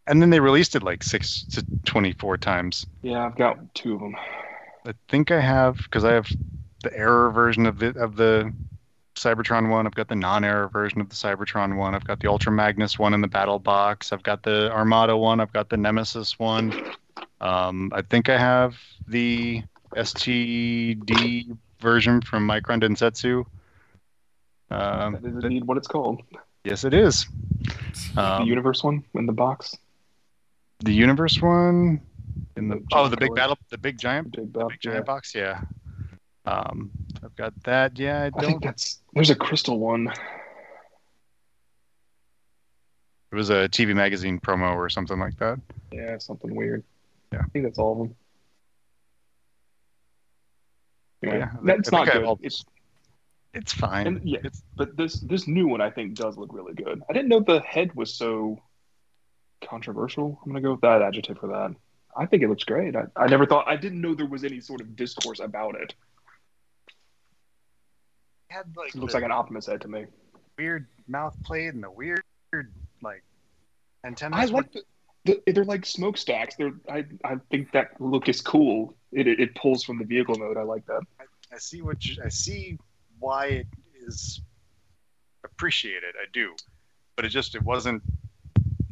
[0.07, 2.85] And then they released it like six to 24 times.
[3.01, 4.15] Yeah, I've got two of them.
[4.85, 6.27] I think I have because I have
[6.83, 8.51] the error version of the of the
[9.15, 9.87] Cybertron one.
[9.87, 11.95] I've got the non-error version of the Cybertron one.
[11.95, 14.11] I've got the Ultra Magnus one in the battle box.
[14.11, 15.39] I've got the Armada one.
[15.39, 16.73] I've got the Nemesis one.
[17.39, 18.75] Um, I think I have
[19.07, 19.63] the
[19.95, 23.45] STD version from Micron Densetsu.
[24.71, 26.21] Um, that is indeed what it's called.
[26.63, 27.27] yes, it is.
[28.15, 29.77] the Um, universe one in the box.
[30.83, 32.01] The Universe one
[32.57, 33.35] in the The oh the big color.
[33.35, 35.03] battle the big giant Big, the big giant yeah.
[35.03, 35.61] box yeah.
[36.45, 36.91] Um,
[37.23, 37.97] I've got that.
[37.97, 40.11] Yeah, I I don't think that's there's a crystal one.
[43.31, 45.59] It was a TV magazine promo or something like that.
[45.91, 46.83] Yeah, something weird.
[47.31, 47.39] Yeah.
[47.39, 48.15] I think that's all of them.
[51.23, 52.23] Anyway, Yeah, I that's not good.
[52.23, 52.63] all- It's
[53.53, 54.07] It's fine.
[54.07, 54.39] And- yeah.
[54.43, 57.01] It's but this this new one I think does look really good.
[57.09, 58.59] I didn't know the head was so
[59.69, 60.39] controversial.
[60.43, 61.75] I'm gonna go with that adjective for that.
[62.15, 62.95] I think it looks great.
[62.95, 65.95] I, I never thought I didn't know there was any sort of discourse about it.
[68.49, 70.05] had like It looks like an Optimus head to me.
[70.57, 72.21] weird mouth plate and the weird
[73.01, 73.23] like
[74.05, 74.39] Antennas.
[74.39, 74.83] I like the,
[75.25, 76.55] the they're like smokestacks.
[76.55, 78.95] They're I I think that look is cool.
[79.11, 80.57] It it, it pulls from the vehicle mode.
[80.57, 81.01] I like that.
[81.51, 82.77] I see what you, I see
[83.19, 83.67] why it
[84.05, 84.41] is
[85.43, 86.15] appreciated.
[86.21, 86.55] I do,
[87.15, 88.03] but it just it wasn't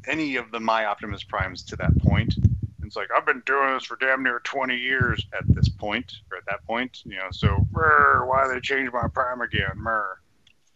[0.08, 2.36] any of the my Optimus Primes to that point.
[2.84, 6.38] It's like I've been doing this for damn near 20 years at this point or
[6.38, 7.30] at that point, you know.
[7.32, 9.78] So "Brr, why they change my Prime again?
[9.78, 10.20] Mer.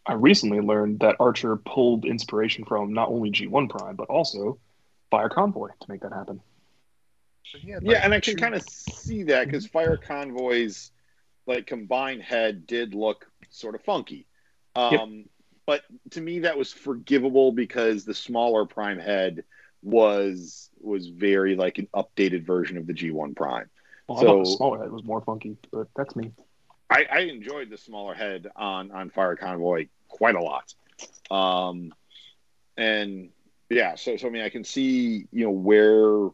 [0.06, 4.60] I recently learned that Archer pulled inspiration from not only G1 Prime but also
[5.12, 6.42] Fire Convoy to make that happen.
[7.44, 10.92] So Yeah, like, and I can kind of see that because Fire Convoy's
[11.48, 14.28] like combined head did look sort of funky.
[14.76, 15.26] Um,
[15.66, 19.44] But to me, that was forgivable because the smaller Prime head
[19.82, 23.70] was was very like an updated version of the G1 Prime.
[24.08, 26.32] Well, I thought the So- smaller head was more funky, but that's me.
[26.90, 30.74] I, I enjoyed the smaller head on on Fire Convoy quite a lot.
[31.32, 31.94] Um,
[32.78, 33.30] and
[33.70, 36.30] yeah, so so I mean, I can see you know where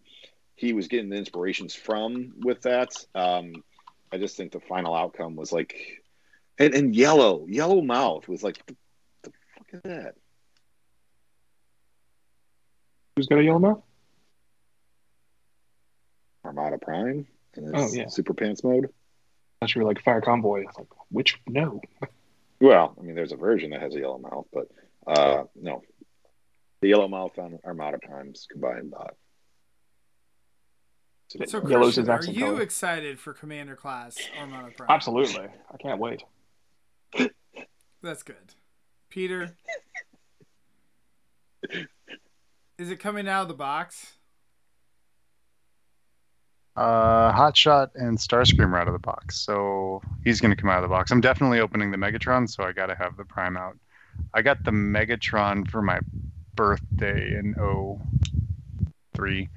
[0.55, 2.89] he was getting the inspirations from with that.
[3.15, 3.63] Um,
[4.11, 6.03] I just think the final outcome was like,
[6.59, 8.75] and, and yellow, yellow mouth was like, the,
[9.71, 10.15] the fuck that?
[13.15, 13.81] Who's got a yellow mouth?
[16.45, 18.07] Armada Prime in its Oh, yeah.
[18.07, 18.85] Super Pants mode.
[18.85, 20.63] I thought you were like Fire Convoy.
[20.67, 21.39] It's like which?
[21.47, 21.81] No.
[22.59, 24.67] Well, I mean, there's a version that has a yellow mouth, but
[25.07, 25.81] uh, no,
[26.81, 29.15] the yellow mouth on Armada Prime's combined bot.
[31.27, 32.61] So, Yellow's Christian, his are you color.
[32.61, 34.89] excited for Commander Class Armada Prime?
[34.89, 35.47] Absolutely.
[35.71, 36.23] I can't wait.
[38.01, 38.55] That's good.
[39.11, 39.55] Peter,
[42.79, 44.13] is it coming out of the box?
[46.77, 50.77] Uh, Hotshot and Starscream are out of the box, so he's going to come out
[50.77, 51.11] of the box.
[51.11, 53.77] I'm definitely opening the Megatron, so I got to have the Prime out.
[54.33, 55.99] I got the Megatron for my
[56.55, 57.53] birthday in
[59.13, 59.49] 03.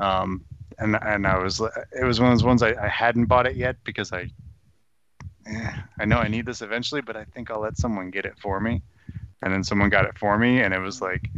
[0.00, 0.44] Um,
[0.78, 3.56] and and I was it was one of those ones I, I hadn't bought it
[3.56, 4.30] yet because I
[5.48, 8.38] eh, I know I need this eventually, but I think I'll let someone get it
[8.40, 8.82] for me.
[9.42, 11.30] And then someone got it for me, and it was like,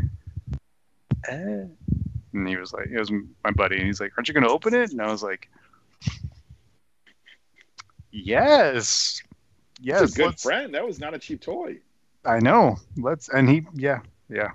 [1.29, 1.65] eh.
[2.33, 3.11] And he was like, it was
[3.45, 5.49] my buddy, and he's like, "Aren't you going to open it?" And I was like,
[8.11, 9.21] "Yes,
[9.81, 10.75] yes." That's a good friend.
[10.75, 11.79] That was not a cheap toy.
[12.25, 12.77] I know.
[12.97, 14.51] Let's and he, yeah, yeah,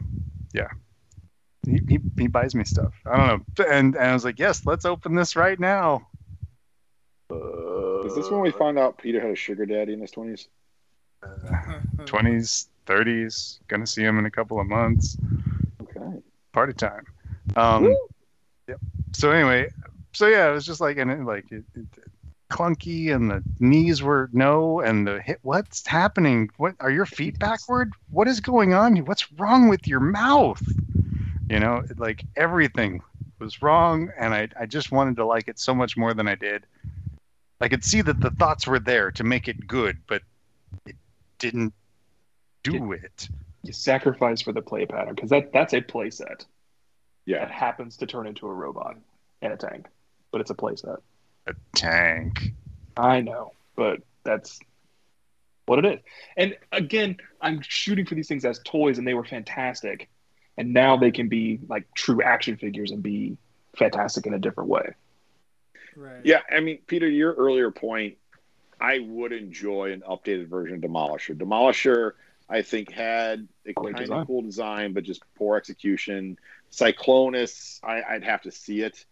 [0.53, 0.69] yeah.
[1.65, 2.93] He, he, he buys me stuff.
[3.05, 3.65] I don't know.
[3.69, 6.07] And and I was like, "Yes, let's open this right now."
[8.05, 10.47] Is this when we find out Peter had a sugar daddy in his twenties?
[12.05, 13.59] Twenties, thirties.
[13.67, 15.17] Gonna see him in a couple of months.
[15.81, 16.21] Okay.
[16.53, 17.05] Party time.
[17.55, 17.95] Um,
[18.67, 18.79] yep.
[19.13, 19.69] So anyway,
[20.13, 21.85] so yeah, it was just like and it, like it, it,
[22.51, 25.39] clunky, and the knees were no, and the hit.
[25.41, 26.49] What's happening?
[26.57, 27.91] What are your feet backward?
[28.11, 28.97] What is going on?
[28.97, 30.61] What's wrong with your mouth?
[31.49, 33.01] You know, like everything
[33.39, 36.35] was wrong, and I I just wanted to like it so much more than I
[36.35, 36.65] did.
[37.61, 40.21] I could see that the thoughts were there to make it good, but
[40.85, 40.95] it
[41.39, 41.73] didn't
[42.63, 43.29] do it.
[43.63, 46.45] You sacrifice for the play pattern because that that's a play set
[47.27, 48.97] that happens to turn into a robot
[49.41, 49.87] and a tank,
[50.31, 50.97] but it's a play set.
[51.47, 52.53] A tank.
[52.97, 54.59] I know, but that's
[55.65, 55.99] what it is.
[56.37, 60.09] And again, I'm shooting for these things as toys, and they were fantastic.
[60.57, 63.37] And now they can be like true action figures and be
[63.77, 64.93] fantastic in a different way.
[65.95, 66.21] Right.
[66.23, 68.17] Yeah, I mean, Peter, your earlier point,
[68.79, 71.37] I would enjoy an updated version of Demolisher.
[71.37, 72.13] Demolisher,
[72.49, 74.19] I think, had a kind design.
[74.19, 76.37] of cool design, but just poor execution.
[76.71, 79.05] Cyclonus, I, I'd have to see it.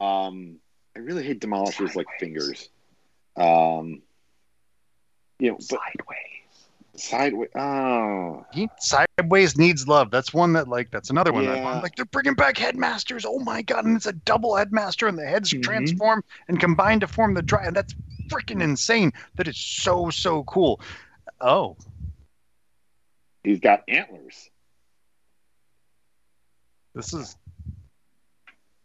[0.00, 0.56] Um,
[0.96, 2.70] I really hate Demolisher's like fingers.
[3.36, 4.02] Um,
[5.38, 5.80] you know, but
[7.00, 7.48] Sideways.
[7.56, 10.10] Oh, He sideways needs love.
[10.10, 11.54] That's one that like that's another one Yeah.
[11.54, 13.24] I'm like they're bringing back headmasters.
[13.26, 13.84] Oh my god!
[13.86, 15.62] And it's a double headmaster, and the heads Mhm.
[15.62, 17.64] transform and combine to form the dry.
[17.64, 17.94] And that's
[18.30, 19.12] freaking insane.
[19.36, 20.80] That is so so cool.
[21.40, 21.76] Oh,
[23.44, 24.50] he's got antlers.
[26.94, 27.36] this is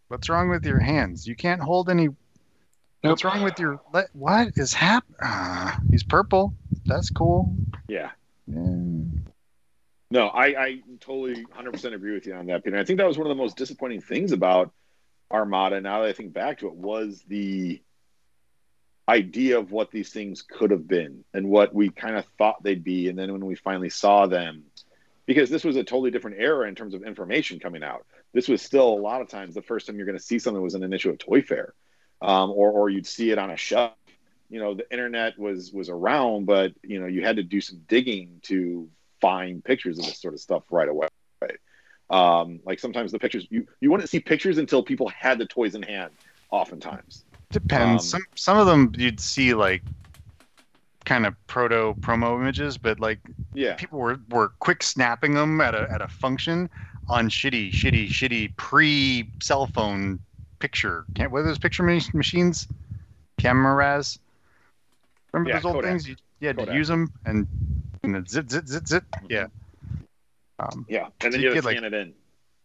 [0.07, 1.28] what's wrong with your hands?
[1.28, 2.09] You can't hold any.
[3.09, 3.79] What's wrong with your?
[3.93, 5.17] le- What is happening?
[5.21, 6.53] Uh, he's purple.
[6.87, 7.57] That's cool.
[7.87, 8.11] Yeah.
[8.47, 9.03] Yeah.
[10.11, 12.77] No, I, I totally 100% agree with you on that, Peter.
[12.77, 14.71] I think that was one of the most disappointing things about
[15.31, 15.81] Armada.
[15.81, 17.81] Now that I think back to it, was the
[19.09, 22.83] idea of what these things could have been and what we kind of thought they'd
[22.83, 23.09] be.
[23.09, 24.63] And then when we finally saw them,
[25.25, 28.05] because this was a totally different era in terms of information coming out.
[28.33, 30.61] This was still a lot of times the first time you're going to see something
[30.61, 31.73] was an issue of Toy Fair,
[32.22, 33.93] um, or or you'd see it on a shelf.
[34.49, 37.82] You know, the internet was was around, but you know you had to do some
[37.88, 38.89] digging to
[39.22, 41.07] find pictures of this sort of stuff right away.
[42.09, 45.74] Um, like sometimes the pictures you you wouldn't see pictures until people had the toys
[45.74, 46.11] in hand.
[46.51, 48.03] Oftentimes, Depends.
[48.03, 49.82] Um, some some of them you'd see like
[51.05, 53.20] kind of proto promo images, but like
[53.53, 56.70] yeah, people were, were quick snapping them at a at a function
[57.07, 60.20] on shitty, shitty, shitty pre cell phone
[60.66, 61.05] picture.
[61.13, 62.68] Can't what are those picture mach- machines?
[63.38, 64.18] Cameras.
[65.32, 65.91] Remember Yeah, those old Kodak.
[65.91, 66.07] things?
[66.09, 67.47] You, you had to use them and,
[68.01, 69.03] and then zit zit zit zit.
[69.30, 69.47] Yeah.
[70.57, 72.13] Um, yeah, and then you you have get, to like- scan it in.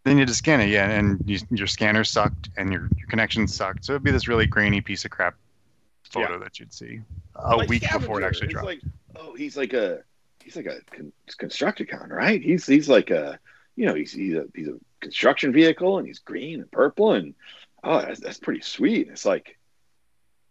[0.05, 3.47] then you just scan it, yeah, and you, your scanner sucked and your, your connection
[3.49, 3.85] sucked.
[3.85, 5.35] So it'd be this really grainy piece of crap
[6.09, 7.01] photo that you'd see
[7.37, 8.67] a Like week before it actually dropped.
[8.67, 8.81] Like,
[9.17, 10.01] oh, he's like a
[10.43, 12.41] he's like a con- Constructicon, right?
[12.41, 13.39] He's he's like a
[13.77, 17.35] you know he's he's a he's a construction vehicle and he's green and purple and
[17.85, 19.09] oh that's, that's pretty sweet.
[19.09, 19.59] It's like,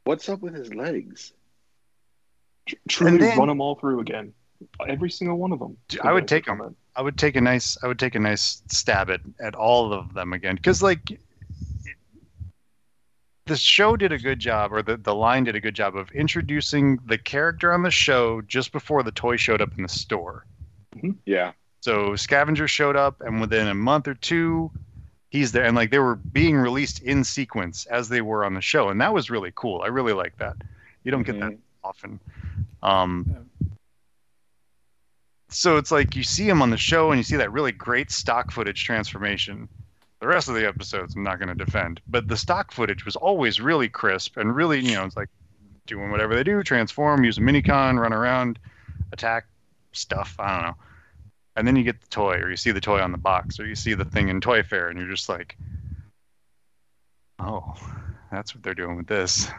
[0.03, 1.33] what's up with his legs?
[2.87, 4.33] Truly then- run them all through again.
[4.89, 5.77] Every single one of them.
[6.03, 6.75] I would take them.
[6.93, 10.13] I would take a nice I would take a nice stab at at all of
[10.13, 11.21] them again because like it-
[13.45, 16.11] the show did a good job or the, the line did a good job of
[16.11, 20.45] introducing the character on the show just before the toy showed up in the store
[20.95, 21.11] mm-hmm.
[21.25, 24.69] Yeah, so scavenger showed up and within a month or two
[25.29, 28.61] he's there and like they were being released in sequence as they were on the
[28.61, 30.55] show and that was really cool i really like that
[31.03, 31.59] you don't get that Mhm.
[31.83, 32.19] often.
[32.83, 33.25] Um,
[35.49, 38.11] so it's like you see him on the show and you see that really great
[38.11, 39.67] stock footage transformation.
[40.19, 43.15] The rest of the episodes I'm not going to defend, but the stock footage was
[43.15, 45.29] always really crisp and really, you know, it's like
[45.87, 48.59] doing whatever they do, transform, use a minicon, run around,
[49.11, 49.45] attack
[49.93, 50.35] stuff.
[50.37, 50.75] I don't know.
[51.59, 53.65] And then you get the toy, or you see the toy on the box, or
[53.67, 55.57] you see the thing in Toy Fair, and you're just like,
[57.37, 57.75] oh,
[58.31, 59.49] that's what they're doing with this.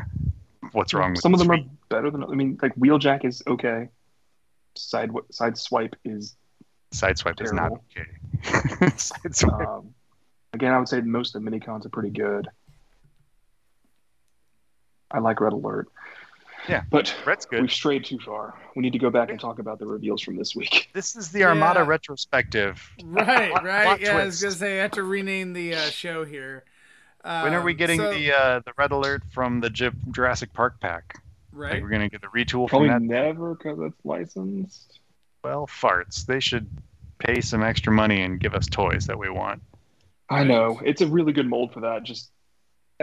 [0.72, 3.88] What's wrong with Some of them are better than I mean, like Wheeljack is okay.
[4.76, 6.36] Side side swipe is
[6.92, 7.84] Sideswipe is not Terrible.
[7.96, 8.86] okay.
[8.96, 9.66] Sideswipe.
[9.66, 9.94] um,
[10.52, 10.74] again.
[10.74, 12.48] I would say most of the minicons are pretty good.
[15.10, 15.88] I like Red Alert.
[16.68, 17.62] Yeah, but Red's good.
[17.62, 18.54] we've strayed too far.
[18.76, 20.90] We need to go back and talk about the reveals from this week.
[20.92, 21.86] This is the Armada Yeah.
[21.86, 22.90] retrospective.
[23.04, 23.84] Right, Plot- right.
[23.84, 26.64] plot yeah, I was gonna say I have to rename the uh, show here.
[27.22, 30.52] When are we Um, getting so- the uh, the red alert from the Ju- Jurassic
[30.52, 31.14] Park pack?
[31.52, 31.82] Like right?
[31.82, 33.14] we're gonna get the retool Probably from that.
[33.24, 35.00] never because it's licensed.
[35.42, 36.24] Well, farts.
[36.26, 36.68] They should
[37.18, 39.62] pay some extra money and give us toys that we want.
[40.28, 42.04] I know it's a really good mold for that.
[42.04, 42.30] Just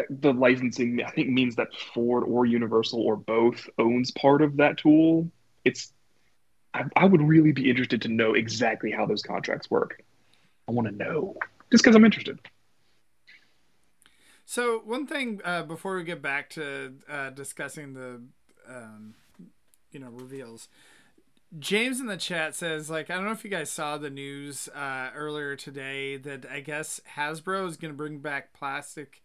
[0.09, 4.77] the licensing, I think, means that Ford or Universal or both owns part of that
[4.77, 5.29] tool.
[5.65, 5.91] It's,
[6.73, 10.03] I, I would really be interested to know exactly how those contracts work.
[10.67, 11.35] I want to know
[11.71, 12.39] just because I'm interested.
[14.45, 18.21] So one thing uh, before we get back to uh, discussing the,
[18.69, 19.15] um,
[19.91, 20.69] you know, reveals.
[21.59, 24.67] James in the chat says, like, I don't know if you guys saw the news
[24.69, 29.21] uh, earlier today that I guess Hasbro is going to bring back plastic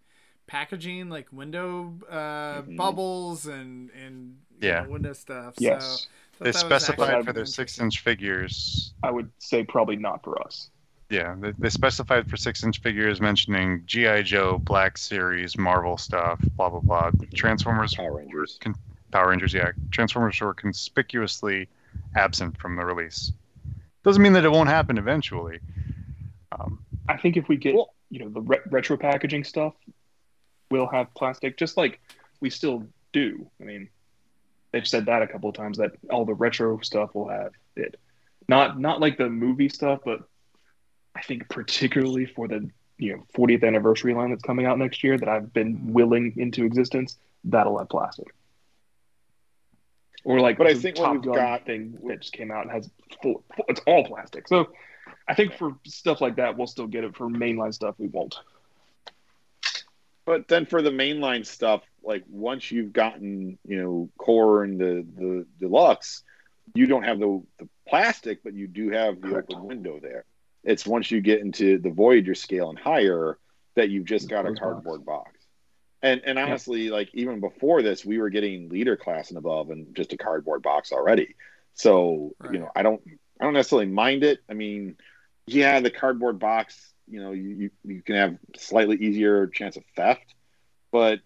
[0.57, 2.77] packaging, like window uh, Mhm.
[2.77, 4.83] bubbles and and Yeah.
[4.83, 5.55] know, window stuff.
[5.59, 8.93] Yes, So, They specified for their six inch figures.
[9.03, 10.69] I would say probably not for us.
[11.09, 16.39] Yeah, they, they specified for six inch figures, mentioning GI Joe, Black Series, Marvel stuff,
[16.57, 17.11] blah blah blah.
[17.35, 18.59] Transformers, Power Rangers.
[19.11, 19.73] Power Rangers, yeah.
[19.91, 21.67] Transformers were conspicuously
[22.15, 23.33] absent from the release.
[24.05, 25.61] Doesn't mean that it won't happen eventually.
[26.53, 26.79] Um,
[27.09, 29.75] I think if we get Well- you know the re- retro packaging stuff,
[30.73, 32.01] we'll have plastic, just like
[32.41, 33.47] we still do.
[33.61, 33.89] I mean,
[34.73, 38.01] they've said that a couple of times that all the retro stuff will have it.
[38.49, 40.23] Not not like the movie stuff, but
[41.15, 42.69] I think particularly for the
[42.99, 46.65] you know 40th anniversary line that's coming out next year that I've been willing into
[46.65, 48.35] existence, that'll have plastic.
[50.25, 52.89] Or like, But I think what we've got- thing that just came out and has
[53.23, 54.47] full, it's all plastic.
[54.47, 54.71] So
[55.27, 57.17] I think for stuff like that, we'll still get it.
[57.17, 58.37] For mainline stuff, we won't.
[60.25, 65.05] But then for the mainline stuff, like once you've gotten, you know, core and the
[65.17, 66.23] the deluxe,
[66.75, 69.51] you don't have the the plastic, but you do have the Correct.
[69.53, 70.25] open window there.
[70.65, 73.39] It's once you get into the Voyager scale and higher
[73.75, 74.61] that you've just got a Closed box.
[74.61, 75.39] cardboard box.
[76.03, 79.95] And and honestly, like even before this, we were getting leader class and above and
[79.95, 81.35] just a cardboard box already.
[81.75, 82.53] So Right.
[82.55, 83.03] you know, I don't
[83.41, 84.41] I don't necessarily mind it.
[84.49, 84.97] I mean,
[85.47, 89.85] yeah, the cardboard box, you know, you, you, you can have slightly easier chance of
[89.95, 90.35] theft,
[90.91, 91.21] but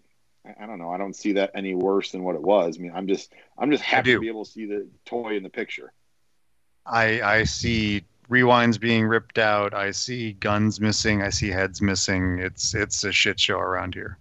[0.45, 0.91] I, I don't know.
[0.91, 2.77] I don't see that any worse than what it was.
[2.77, 5.45] I mean, I'm just I'm just happy to be able to see the toy in
[5.45, 5.93] the picture.
[6.85, 9.75] I I see rewinds being ripped out.
[9.75, 11.23] I see guns missing.
[11.23, 12.39] I see heads missing.
[12.41, 14.19] It's it's a shit show around here.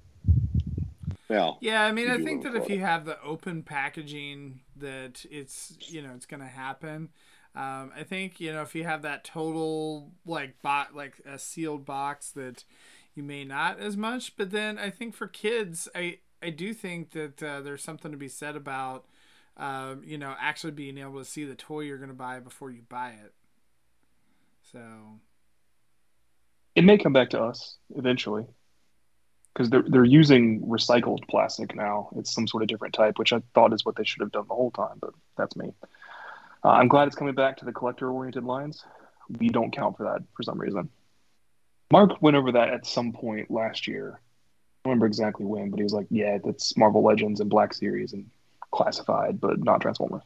[1.28, 5.26] Well, Yeah, I mean, I think that if for you have the open packaging, that
[5.32, 7.10] it's you know it's going to happen.
[7.56, 11.86] Um, I think you know if you have that total like bot like a sealed
[11.86, 12.64] box that
[13.16, 14.36] you may not as much.
[14.38, 18.18] But then I think for kids, I I do think that uh, there's something to
[18.18, 19.06] be said about
[19.58, 22.72] um, you know actually being able to see the toy you're going to buy before
[22.72, 23.34] you buy it.
[24.72, 25.20] So
[26.76, 28.46] It may come back to us eventually
[29.54, 32.10] because they're they're using recycled plastic now.
[32.18, 34.46] It's some sort of different type, which I thought is what they should have done
[34.48, 34.98] the whole time.
[35.00, 35.74] But that's me.
[36.66, 38.84] Uh, I'm glad it's coming back to the collector-oriented lines.
[39.40, 40.90] We don't count for that for some reason.
[41.92, 44.14] Mark went over that at some point last year.
[44.20, 47.72] I don't remember exactly when, but he was like, "Yeah, that's Marvel Legends and Black
[47.76, 48.28] Series and
[48.72, 50.24] classified, but not Transformers."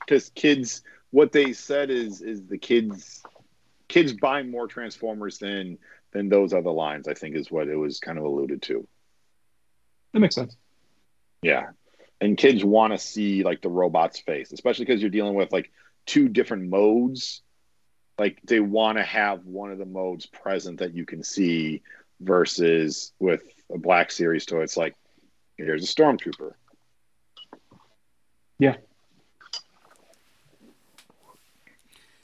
[0.00, 3.22] because kids what they said is is the kids
[3.88, 5.76] kids buy more transformers than
[6.12, 8.86] than those other lines i think is what it was kind of alluded to
[10.14, 10.56] That makes sense.
[11.42, 11.66] yeah
[12.20, 15.70] and kids want to see like the robot's face especially because you're dealing with like
[16.06, 17.42] two different modes
[18.18, 21.82] like they want to have one of the modes present that you can see
[22.20, 23.42] versus with
[23.72, 24.94] a black series toy it's like
[25.56, 26.52] here's a stormtrooper
[28.58, 28.76] Yeah.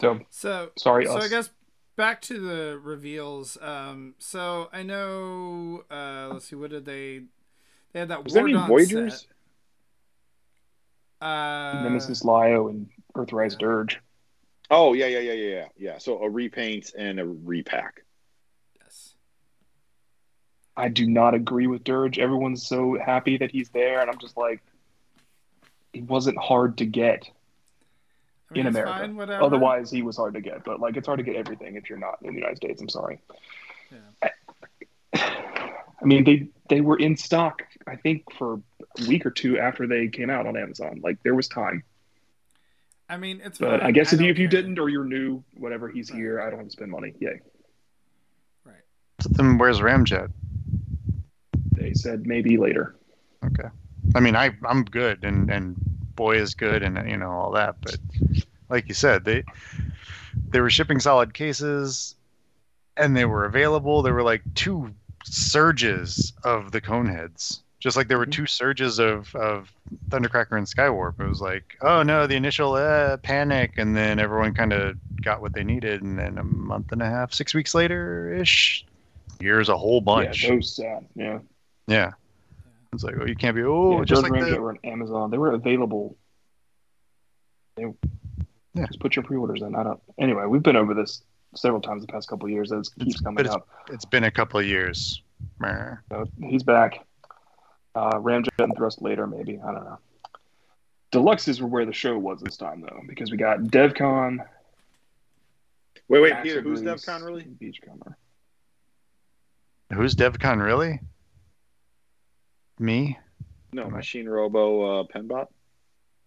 [0.00, 1.24] So so sorry, so us.
[1.24, 1.50] I guess
[1.96, 3.56] back to the reveals.
[3.60, 5.84] Um, so I know.
[5.90, 6.56] Uh, let's see.
[6.56, 7.22] What did they?
[7.92, 9.28] They had that was there any Dawn voyagers set.
[11.20, 14.00] Uh, Nemesis Leo and Earthrise Dirge.
[14.70, 18.02] oh yeah yeah yeah yeah yeah yeah so a repaint and a repack
[18.80, 19.14] Yes.
[20.76, 22.18] I do not agree with Dirge.
[22.18, 24.60] Everyone's so happy that he's there, and I'm just like,
[25.92, 27.28] he wasn't hard to get
[28.50, 28.98] I mean, in America.
[29.16, 29.30] fine.
[29.30, 30.64] Otherwise, he was hard to get.
[30.64, 32.82] But like, it's hard to get everything if you're not in the United States.
[32.82, 33.20] I'm sorry.
[33.92, 34.28] Yeah.
[35.14, 35.18] I,
[36.02, 37.62] I mean, they they were in stock.
[37.86, 38.60] I think for a
[39.08, 41.00] week or two after they came out on Amazon.
[41.02, 41.82] Like there was time.
[43.08, 43.58] I mean, it's.
[43.58, 43.88] But fine.
[43.88, 44.62] I guess if you if you care.
[44.62, 46.18] didn't or you're new, whatever, he's Right.
[46.18, 46.40] here.
[46.40, 47.14] I don't have to spend money.
[47.20, 47.40] Yay.
[48.64, 48.76] Right.
[49.30, 50.30] Then where's Ramjet?
[51.72, 52.96] They said maybe later.
[53.44, 53.68] Okay.
[54.14, 55.74] I mean, I I'm good, and and
[56.16, 57.76] boy is good, and you know all that.
[57.82, 57.98] But
[58.70, 59.44] like you said, they
[60.48, 62.14] they were shipping solid cases,
[62.96, 64.02] and they were available.
[64.02, 69.32] There were like two surges of the Coneheads, just like there were two surges of
[69.36, 69.70] of
[70.08, 71.20] Thundercracker and Skywarp.
[71.20, 75.42] It was like, oh no, the initial uh, panic, and then everyone kind of got
[75.42, 78.86] what they needed, and then a month and a half, six weeks later ish,
[79.38, 80.44] here's a whole bunch.
[80.44, 81.04] Yeah, those sad.
[81.14, 81.38] Yeah.
[81.86, 82.12] Yeah.
[82.94, 85.30] It's like, oh, you can't be, oh, yeah, just like the, were on Amazon.
[85.30, 86.16] They were available.
[87.76, 87.84] They,
[88.72, 88.86] Yeah.
[88.86, 89.74] Just put your pre-orders in.
[89.74, 90.00] I don't.
[90.18, 91.22] Anyway, we've been over this
[91.54, 92.72] several times the past couple of years.
[92.72, 93.68] It keeps It's- coming it's- up.
[93.90, 95.22] it's been a couple of years.
[95.60, 97.04] So he's back.
[97.94, 99.60] Uh, Ramjet and Thrust later, maybe.
[99.64, 99.98] I don't know.
[101.12, 104.38] Deluxes were where the show was this time, though, because we got DevCon.
[106.08, 108.16] wait wait Peter, who's Bruce, devcon really Beachcomber.
[109.92, 110.98] Who's DevCon really?
[112.80, 113.16] Me?
[113.72, 115.46] no Am I- machine robo uh penbot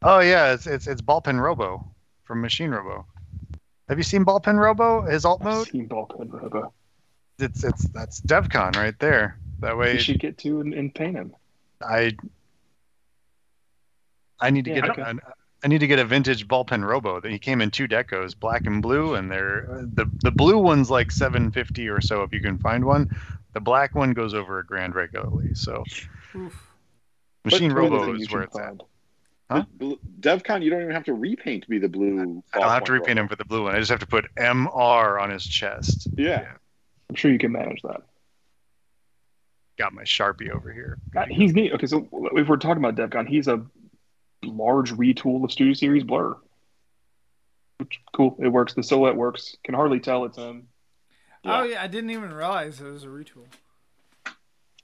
[0.02, 1.84] Oh yeah, it's it's it's Ballpen Robo
[2.24, 3.06] from Machine Robo.
[3.90, 5.02] Have you seen Ballpen Robo?
[5.02, 5.68] His alt I've mode?
[5.68, 6.72] seen Ballpen Robo.
[7.40, 9.40] It's it's that's DevCon right there.
[9.60, 11.34] That way you should get to and, and paint him.
[11.82, 12.16] I
[14.40, 15.02] I need to Yeah, get okay.
[15.04, 15.20] an,
[15.64, 17.20] I need to get a vintage ballpen robo.
[17.20, 19.66] That he came in two decos, black and blue, and they're
[19.96, 23.08] the the blue one's like seven fifty or so if you can find one.
[23.54, 25.56] The black one goes over a grand regularly.
[25.56, 25.84] So
[26.36, 26.68] Oof.
[27.44, 28.82] machine What robo thing is where should it's at.
[29.50, 29.64] Huh?
[29.80, 32.84] Bl- devcon you don't even have to repaint to be the blue I don't have
[32.84, 33.22] to repaint robo.
[33.22, 33.74] him for the blue one.
[33.76, 36.10] I just have to put MR on his chest.
[36.18, 36.46] yeah
[37.10, 38.02] I'm sure you can manage that.
[39.78, 40.98] Got my sharpie over here.
[41.16, 41.72] Uh, He's neat.
[41.74, 43.64] Okay, so if we're talking about DevCon, he's a
[44.44, 46.38] large retool of Studio Series Blurr.
[47.78, 48.36] Which cool.
[48.40, 48.74] It works.
[48.74, 49.56] The silhouette works.
[49.64, 50.68] Can hardly tell it's him.
[51.46, 53.46] Oh yeah, I didn't even realize it was a retool.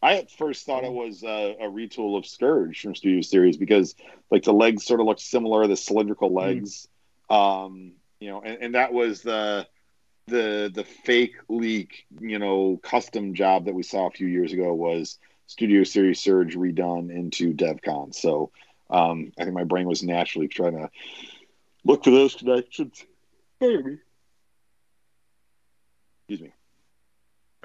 [0.02, 3.96] I at first thought it was uh, a retool of Scourge from Studio Series because
[4.30, 6.88] like the legs sort of looked similar, the cylindrical legs.
[7.30, 9.66] Um, you know, and, and that was the
[10.28, 14.74] the the fake leak, you know, custom job that we saw a few years ago
[14.74, 15.18] was
[15.48, 18.14] Studio Series Scourge redone into DevCon.
[18.16, 18.52] So
[18.90, 20.90] um, I think my brain was naturally trying to
[21.84, 23.04] look for those connections.
[23.60, 23.98] Pardon me.
[26.30, 26.54] Excuse me.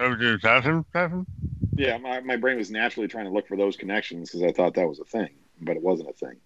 [0.00, 1.26] Oh, dude, Patton, Patton?
[1.76, 4.74] Yeah, my, my brain was naturally trying to look for those connections because I thought
[4.74, 5.30] that was a thing,
[5.60, 6.36] but it wasn't a thing.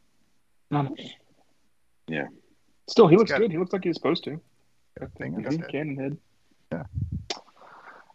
[0.71, 0.95] No.
[2.07, 2.27] Yeah.
[2.89, 3.51] Still, he He's looks got- good.
[3.53, 4.41] He looks like he's supposed to.
[4.99, 5.67] Good thing on Mhm, his.
[5.69, 6.17] Cannon head.
[6.73, 6.85] Yeah.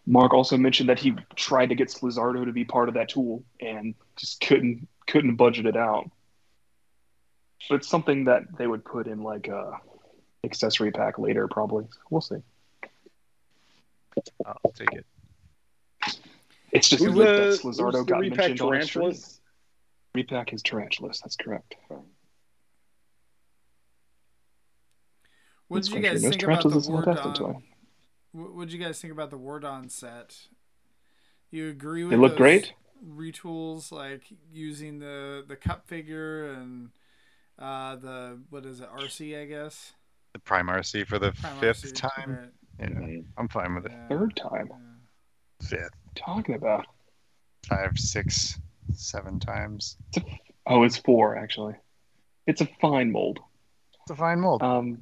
[0.05, 3.43] Mark also mentioned that he tried to get Slizardo to be part of that tool
[3.59, 6.09] and just couldn't couldn't budget it out.
[7.69, 9.79] but it's something that they would put in like a
[10.43, 11.85] accessory pack later, probably.
[12.09, 12.37] We'll see.
[14.45, 15.05] I'll take it.
[16.71, 19.03] It's just Who's the, that Slizardo got repack mentioned on a stream.
[19.03, 19.41] tarantulas?
[20.15, 21.19] Repack his tarantulas.
[21.21, 21.75] That's correct.
[25.67, 27.63] What That's did you guys think about the tarantulas in War Dawn?
[28.31, 30.35] What did you guys think about the War Dawn set?
[31.51, 32.73] You agree with It look those great.
[33.05, 36.89] retools like using the the cup figure and
[37.59, 39.93] uh the what is it RC I guess
[40.33, 42.51] The Prime RC for the Prime fifth RC, time.
[42.79, 43.91] right, Yeah, I'm fine with it.
[43.91, 44.69] yeah, Third time.
[44.69, 45.67] yeah.
[45.67, 46.85] Fifth, Talking about.
[47.67, 48.59] five, six,
[48.93, 49.97] seven times.
[50.67, 51.75] Oh, it's four actually.
[52.45, 53.39] It's a fine mold.
[54.03, 54.61] It's a fine mold.
[54.63, 54.95] Um, Yeah.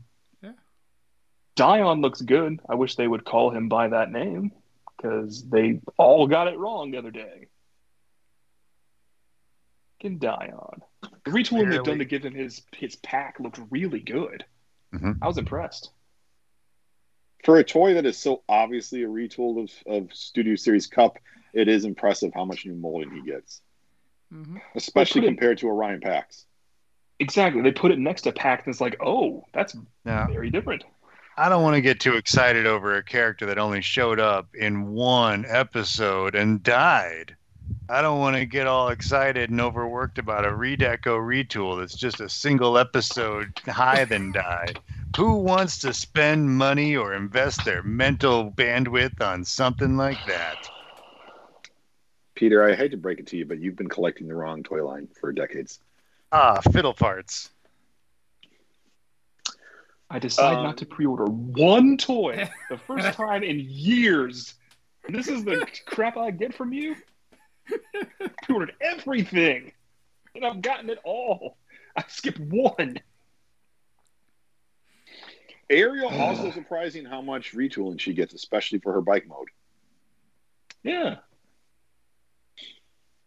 [1.56, 2.60] Dion looks good.
[2.68, 4.52] I wish they would call him by that name
[4.98, 7.48] because they all got it wrong the other day.
[10.02, 10.82] Can Dion.
[11.02, 14.46] The retooling they've done to give him his his pack looked really good.
[14.94, 15.18] Mhm.
[15.22, 15.92] I was impressed.
[17.44, 19.72] For a toy that is so obviously a retool of,
[20.04, 21.20] of Studio Series Cup,
[21.54, 23.62] it is impressive how much new molding he gets,
[24.34, 24.62] Mhm.
[24.76, 26.46] especially put it- compared to Orion Pax.
[27.20, 27.62] Exactly.
[27.62, 30.84] They put it next to Pax, and it's like, oh, that's Now, very different.
[31.38, 34.88] I don't want to get too excited over a character that only showed up in
[34.94, 37.36] one episode and died.
[37.90, 42.22] I don't want to get all excited and overworked about a redeco retool that's just
[42.22, 44.74] a single episode high then die.
[45.18, 50.70] Who wants to spend money or invest their mental bandwidth on something like that?
[52.36, 54.86] Peter, I hate to break it to you, but you've been collecting the wrong toy
[54.86, 55.80] line for decades.
[56.32, 57.50] Ah, fiddle farts.
[60.16, 64.54] I decide Um, not to pre-order one toy the first time in years.
[65.06, 66.96] And this is the crap I get from you.
[68.44, 69.74] Pre-ordered everything,
[70.34, 71.58] and I've gotten it all.
[71.98, 72.98] I skipped one.
[75.70, 79.50] Ariel also surprising how much retooling she gets, especially for her bike mode.
[80.84, 81.18] Yeah,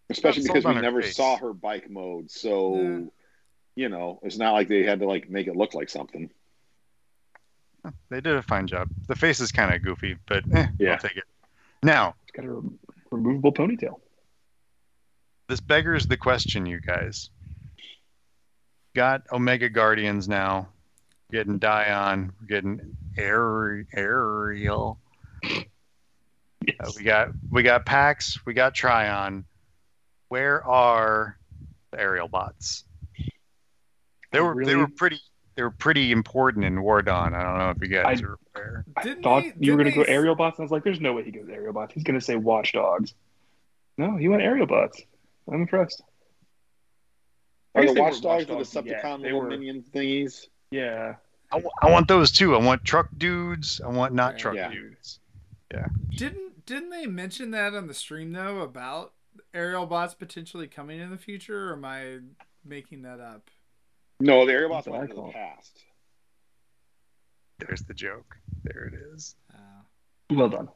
[0.08, 1.16] Especially because we never face.
[1.16, 3.00] saw her bike mode, so Yeah.
[3.74, 6.30] you know it's not like they had to like make it look like something.
[8.10, 8.88] They did a fine job.
[9.06, 10.92] The face is kind of goofy, but eh, Yeah.
[10.92, 11.24] I'll take it.
[11.82, 12.70] Now, it's got a re-
[13.10, 14.00] removable ponytail.
[15.48, 17.30] this beggars the question, you guys.
[18.94, 20.68] Got Omega Guardians now.
[21.30, 22.32] Getting Dion.
[22.40, 24.98] We're getting Ari- Ariel.
[25.44, 28.38] Uh, we got we got Pax.
[28.44, 29.44] We got Tryon.
[30.28, 31.38] Where are
[31.92, 32.84] the aerial bots?
[34.32, 35.20] They were they were pretty
[35.58, 37.34] they were pretty important in War Dawn.
[37.34, 38.84] I don't know if you guys I- are aware.
[38.96, 40.84] I thought they- you were going to go they- aerial bots, and I was like,
[40.84, 41.92] "There's no way he goes aerial bots.
[41.94, 43.12] He's going to say watchdogs."
[43.96, 45.02] No, he went aerial bots.
[45.48, 46.00] I'm impressed.
[47.74, 49.02] I Are guess the they weren't the watchdogs yet.
[49.02, 50.46] Decepticon They little were- minion thingies?
[50.70, 51.16] Yeah,
[51.50, 52.54] I, w- I want those too.
[52.54, 53.80] I want truck dudes.
[53.84, 54.38] I want not Yeah.
[54.38, 54.70] truck Yeah.
[54.70, 55.18] dudes.
[55.72, 55.86] Yeah.
[56.10, 59.12] Didn't didn't they mention that on the stream though about
[59.52, 61.70] aerial bots potentially coming in the future?
[61.70, 62.18] Or am I
[62.64, 63.50] making that up?
[64.20, 65.78] No, the Aerial That's bots what I went into the past.
[67.58, 68.36] There's the joke.
[68.64, 69.36] There it is.
[69.52, 69.82] Uh,
[70.30, 70.68] well done.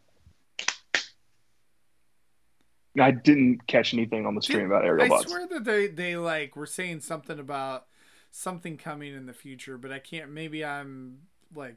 [3.01, 5.31] I didn't catch anything on the stream about aerial I bots.
[5.31, 7.87] swear that they they like were saying something about
[8.31, 10.31] something coming in the future, but I can't.
[10.31, 11.19] Maybe I'm
[11.55, 11.77] like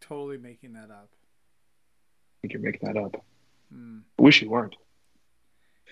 [0.00, 1.08] totally making that up.
[1.10, 3.24] I think you're making that up.
[3.72, 4.00] Hmm.
[4.18, 4.76] I wish you weren't.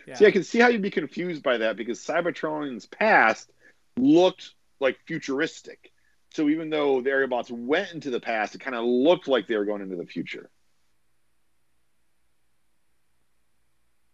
[0.07, 0.17] Yeah.
[0.17, 3.51] See, I can see how you'd be confused by that because Cybertron's past
[3.97, 5.93] looked like futuristic.
[6.33, 9.47] So even though the Aerial bots went into the past, it kind of looked like
[9.47, 10.49] they were going into the future.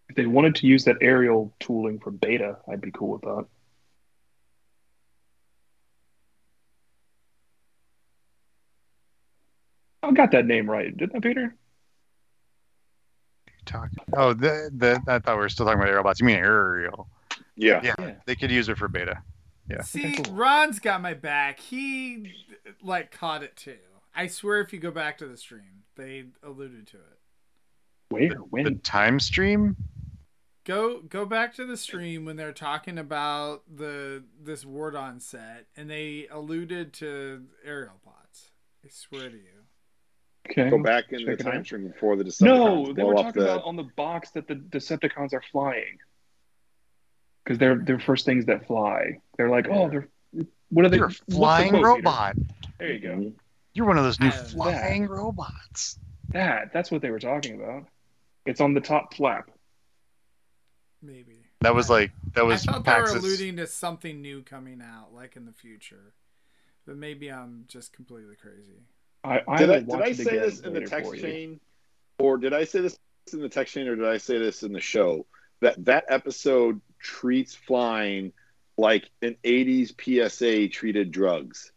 [0.09, 3.47] If they wanted to use that aerial tooling for beta, I'd be cool with that.
[10.03, 11.55] I got that name right, didn't I, Peter?
[13.65, 13.99] Talking.
[14.17, 16.21] Oh, the, the I thought we were still talking about aerial bots.
[16.21, 17.09] You mean aerial?
[17.57, 17.81] Yeah.
[17.83, 18.15] Yeah, Yeah.
[18.25, 19.19] they could use it for beta.
[19.69, 19.83] Yeah.
[19.83, 20.35] See, Okay, cool.
[20.35, 21.59] Ron's got my back.
[21.61, 22.33] He
[22.83, 23.77] like caught it too.
[24.15, 27.19] I swear, if you go back to the stream, they alluded to it.
[28.09, 28.29] Where?
[28.31, 28.79] The When?
[28.81, 29.77] time stream.
[30.65, 35.67] Go go back to the stream when they're talking about the this War Dawn set,
[35.77, 38.51] and they alluded to aerial bots.
[38.85, 39.43] I swear to you.
[40.51, 40.71] Okay.
[40.71, 41.67] Go back in the Check it time out.
[41.67, 43.53] stream before the Decepticons No, they blow were talking the.
[43.53, 45.99] about on the box that the Decepticons are flying.
[47.47, 49.21] Because they're they're first things that fly.
[49.37, 50.09] They're like, oh, they're
[50.71, 50.97] what are they?
[50.97, 52.37] You're a what's the flying quote, robot.
[52.79, 53.33] There you go.
[53.73, 55.99] You're one of those new Uh, flying robots.
[56.31, 57.85] That that's what they were talking about.
[58.47, 59.51] It's on the top flap.
[61.01, 61.45] Maybe.
[61.61, 65.15] That was like that was I thought they were alluding to something new coming out,
[65.15, 66.15] like in the future.
[66.85, 68.83] But maybe I'm just completely crazy.
[69.25, 71.61] I, I Did I did I say this in the text chain,
[72.19, 72.99] or did I say this
[73.33, 75.27] in the text chain, or did I say this in the show?
[75.61, 78.33] That that episode treats flying
[78.77, 81.73] like an '80s PSA treated drugs.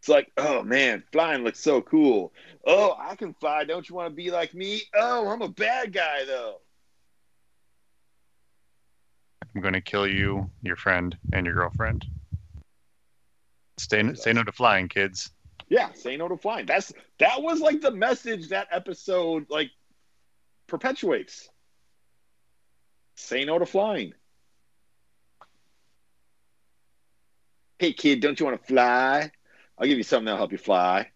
[0.00, 2.32] It's like, oh man, flying looks so cool.
[2.66, 3.64] Oh, I can fly.
[3.64, 4.82] Don't you want to be like me?
[4.94, 6.56] Oh, I'm a bad guy though.
[9.54, 12.06] I'm going to kill you, your friend, and your girlfriend.
[13.78, 15.30] Stay say no to flying, kids.
[15.68, 16.66] Yeah, say no to flying.
[16.66, 19.70] That's that was like the message that episode like
[20.66, 21.48] perpetuates.
[23.20, 24.14] Say no to flying.
[27.78, 29.30] Hey kid, don't you want to fly?
[29.78, 31.10] I'll give you something that'll help you fly.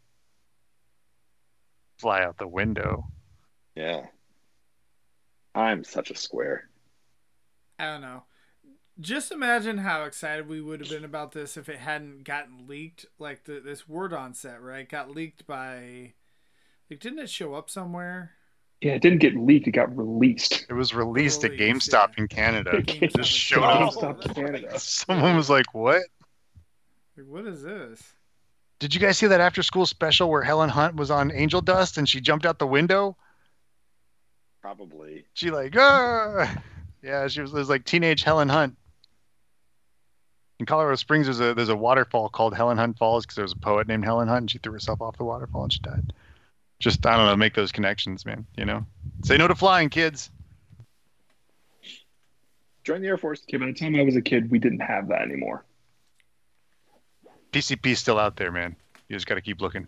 [1.99, 3.09] Fly out the window.
[3.75, 4.07] Yeah.
[5.55, 6.69] I'm such a square.
[7.79, 8.25] I don't know.
[9.01, 13.07] Just imagine how excited we would have been about this if it hadn't gotten leaked.
[13.19, 14.89] Like the, this War Dawn set, right?
[14.89, 16.13] Got leaked by.
[16.89, 18.33] Like, didn't it show up somewhere?
[18.85, 19.67] Yeah, it didn't get leaked.
[19.67, 20.67] It got released.
[20.69, 22.15] It was released at Released, GameStop yeah.
[22.19, 22.71] in Canada.
[22.83, 23.99] GameStop Just in showed Canada.
[24.01, 24.21] up.
[24.21, 24.79] GameStop Canada.
[24.79, 26.03] Someone was like, "What?
[27.17, 28.03] Like, what is this?
[28.81, 31.97] Did you guys see that after school special where Helen Hunt was on Angel Dust
[31.97, 33.17] and she jumped out the window?
[34.61, 35.25] Probably.
[35.33, 36.55] She like, ah!
[37.03, 38.77] yeah, she was, it was like teenage Helen Hunt.
[40.61, 43.53] In Colorado Springs, there's a there's a waterfall called Helen Hunt Falls because there was
[43.53, 46.13] a poet named Helen Hunt and she threw herself off the waterfall and she died.
[46.81, 48.47] Just I don't know, make those connections, man.
[48.57, 48.87] You know,
[49.23, 50.31] say no to flying, kids.
[52.85, 53.43] Join the Air Force.
[53.49, 55.65] Okay, by the time I was a kid, we didn't have that anymore.
[57.53, 58.77] PCP's still out there, man.
[59.09, 59.87] You just got to keep looking.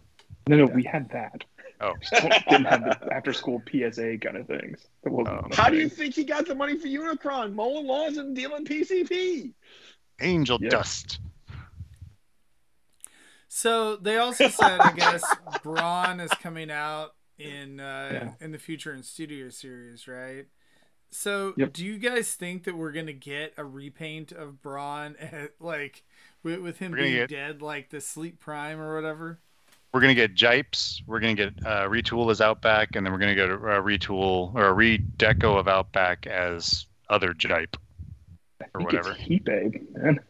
[0.48, 1.44] No, no, we had that.
[1.80, 1.92] Oh,
[2.48, 4.86] didn't have the after school PSA kind of things.
[5.02, 5.48] That Oh.
[5.52, 7.52] How do you think he got the money for Unicron?
[7.52, 9.52] Mowing lawns and dealing PCP.
[10.20, 10.70] Angel Yeah.
[10.70, 11.20] Dust.
[13.56, 15.24] So they also said, I guess,
[15.62, 18.30] Brawn is coming out in uh, Yeah.
[18.38, 20.44] in the future in studio series, right?
[21.10, 21.72] So Yep.
[21.72, 25.16] do you guys think that we're gonna get a repaint of Brawn,
[25.58, 26.04] like
[26.42, 29.38] with, with him being get- dead, like the Sleep Prime or whatever?
[29.94, 31.02] We're gonna get Jipes.
[31.06, 34.54] We're gonna get uh, Retool as Outback, and then we're gonna get a, a Retool
[34.54, 37.76] or a redeco of Outback as other Jipe
[38.60, 39.12] I or think whatever.
[39.12, 40.20] It's Heat Babe, man.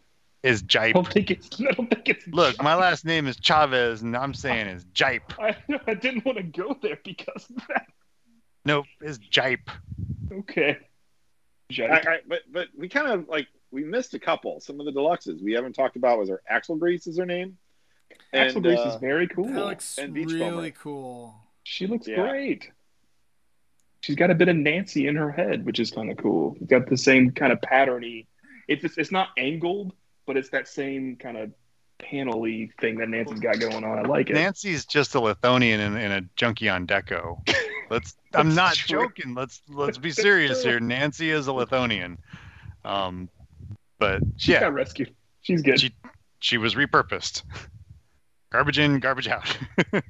[0.46, 0.92] Is I Jipe.
[0.94, 1.48] don't think it's.
[1.60, 2.26] I don't think it's.
[2.28, 5.20] Look, my last name is Chavez, and I'm saying is Jipe.
[5.38, 7.86] I, I didn't want to go there because of that.
[8.64, 9.68] Nope, is Jipe.
[10.32, 10.78] Okay.
[11.78, 14.60] I, I, but but we kind of like we missed a couple.
[14.60, 17.58] Some of the deluxes we haven't talked about was our Axel Grease is her name.
[18.32, 19.48] Axel And, Grease uh, is very cool.
[19.48, 20.70] That looks And Beach really Bummer.
[20.80, 21.34] cool.
[21.64, 22.28] She looks Yeah.
[22.28, 22.70] great.
[24.00, 26.56] She's got a bit of Nancy in her head, which is kind of cool.
[26.60, 28.26] It's got the same kind of patterny.
[28.68, 29.92] It's it's, it's not angled,
[30.26, 31.50] but it's that same kind of
[31.98, 33.98] panely thing that Nancy's got going on.
[33.98, 34.34] I like it.
[34.34, 37.38] Nancy's just a Lithonian and, and a junkie on Deco.
[37.90, 38.16] Let's.
[38.34, 39.04] I'm not true.
[39.06, 39.34] joking.
[39.34, 40.80] Let's let's be serious here.
[40.80, 42.18] Nancy is a Lithonian.
[42.84, 43.28] Um,
[43.98, 45.14] but She yeah, got rescued.
[45.42, 45.80] She's good.
[45.80, 45.94] She-
[46.38, 47.42] she was repurposed.
[48.50, 49.56] Garbage in, garbage out.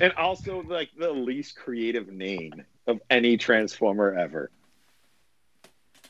[0.00, 4.50] and also like the least creative name of any Transformer ever.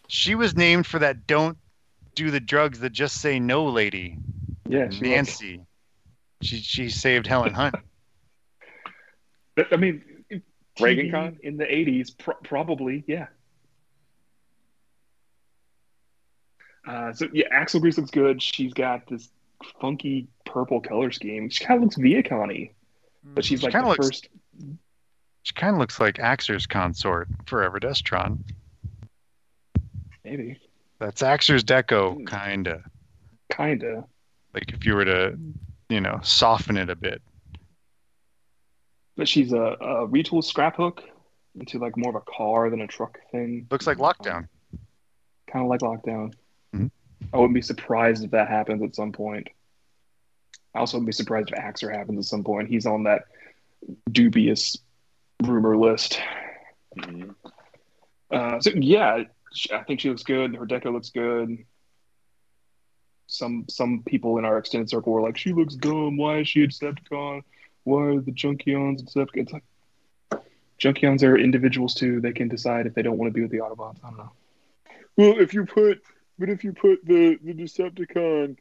[0.07, 1.59] she was named for that "Don't
[2.19, 4.19] do the drugs that just say no" lady,
[4.69, 5.61] yeah, she Nancy.
[6.43, 7.75] She she saved Helen Hunt.
[9.57, 10.05] But, I mean,
[10.81, 11.37] Reagan Con?
[11.43, 13.27] in the '80s, pro- probably, yeah.
[16.87, 18.41] Uh, so yeah, Axel Grease looks good.
[18.41, 19.29] She's got this
[19.81, 21.51] funky purple color scheme.
[21.51, 22.71] She kind of looks Viacon-y,
[23.35, 24.29] but she's She like the looks- first.
[25.43, 28.39] She kind of looks like Axer's consort, Forever Destron.
[30.25, 30.61] Maybe,
[30.99, 32.25] That's Axer's Deco, Hmm.
[32.27, 32.83] kinda.
[33.53, 34.05] kinda.
[34.55, 35.39] Like if you were to,
[35.89, 37.23] you know, soften it a bit.
[39.17, 41.03] But she's a, a retool scrap hook
[41.59, 43.67] into like more of a car than a truck thing.
[43.71, 44.49] Looks like Lockdown.
[45.51, 46.35] Kind of like Lockdown.
[46.75, 46.91] Mhm.
[47.33, 49.49] I wouldn't be surprised if that happens at some point.
[50.75, 52.69] I also wouldn't be surprised if Axer happens at some point.
[52.69, 53.25] He's on that
[54.11, 54.77] dubious
[55.43, 56.21] rumor list.
[56.97, 57.35] Mhm.
[58.31, 59.27] Uh, so yeah, sh-
[59.73, 60.55] I think she looks good.
[60.55, 61.65] Her deco looks good.
[63.27, 66.17] Some some people in our extended circle were like, "She looks dumb.
[66.17, 67.43] Why is she a Decepticon?
[67.85, 69.65] Why are the Junkions Decepticons?" It's like
[70.79, 72.21] Junkions are individuals too.
[72.21, 73.99] They can decide if they don't want to be with the Autobots.
[74.03, 74.33] I don't know.
[75.17, 76.03] Well, if you put,
[76.39, 78.57] but if you put the the Decepticon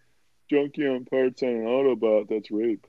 [0.51, 2.87] Junkion parts on an Autobot, that's rape.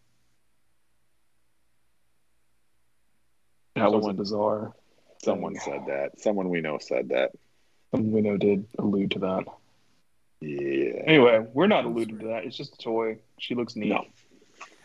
[3.77, 4.75] That was bizarre.
[5.23, 6.21] Someone said that.
[6.21, 7.33] Someone we know said that.
[7.91, 9.45] Something we know did allude to that.
[10.41, 11.03] Yeah.
[11.07, 12.45] Anyway, we're not alluding to that.
[12.45, 13.19] It's just a toy.
[13.39, 13.89] She looks neat.
[13.89, 14.07] No.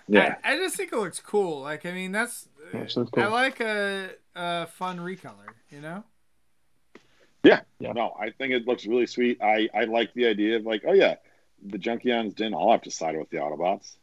[0.07, 0.35] Yeah.
[0.43, 1.61] I, I just think it looks cool.
[1.61, 2.47] Like, I mean, that's.
[2.73, 6.03] Yeah, she looks I like a, a fun recolor, you know?
[7.43, 7.61] Yeah.
[7.79, 7.91] Yeah.
[7.91, 9.41] No, I think it looks really sweet.
[9.41, 11.15] I, I like the idea of like, oh yeah,
[11.63, 13.95] the Junkions didn't all have to side with the Autobots.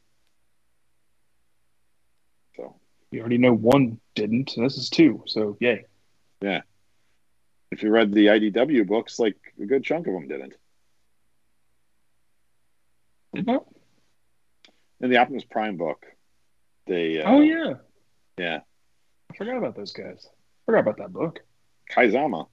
[2.57, 2.77] So
[3.11, 5.25] We already know one didn't, and this is two.
[5.27, 5.85] So yay.
[7.71, 10.55] If you read the IDW books, like a good chunk of them didn't.
[13.33, 13.63] Didn't
[15.01, 16.05] In the Optimus Prime book,
[16.87, 17.75] they uh, Oh yeah,
[18.39, 18.61] yeah
[19.31, 20.27] I forgot about those guys.
[20.27, 20.33] I
[20.67, 21.41] Forgot about that book.
[21.89, 22.47] Kei Zama,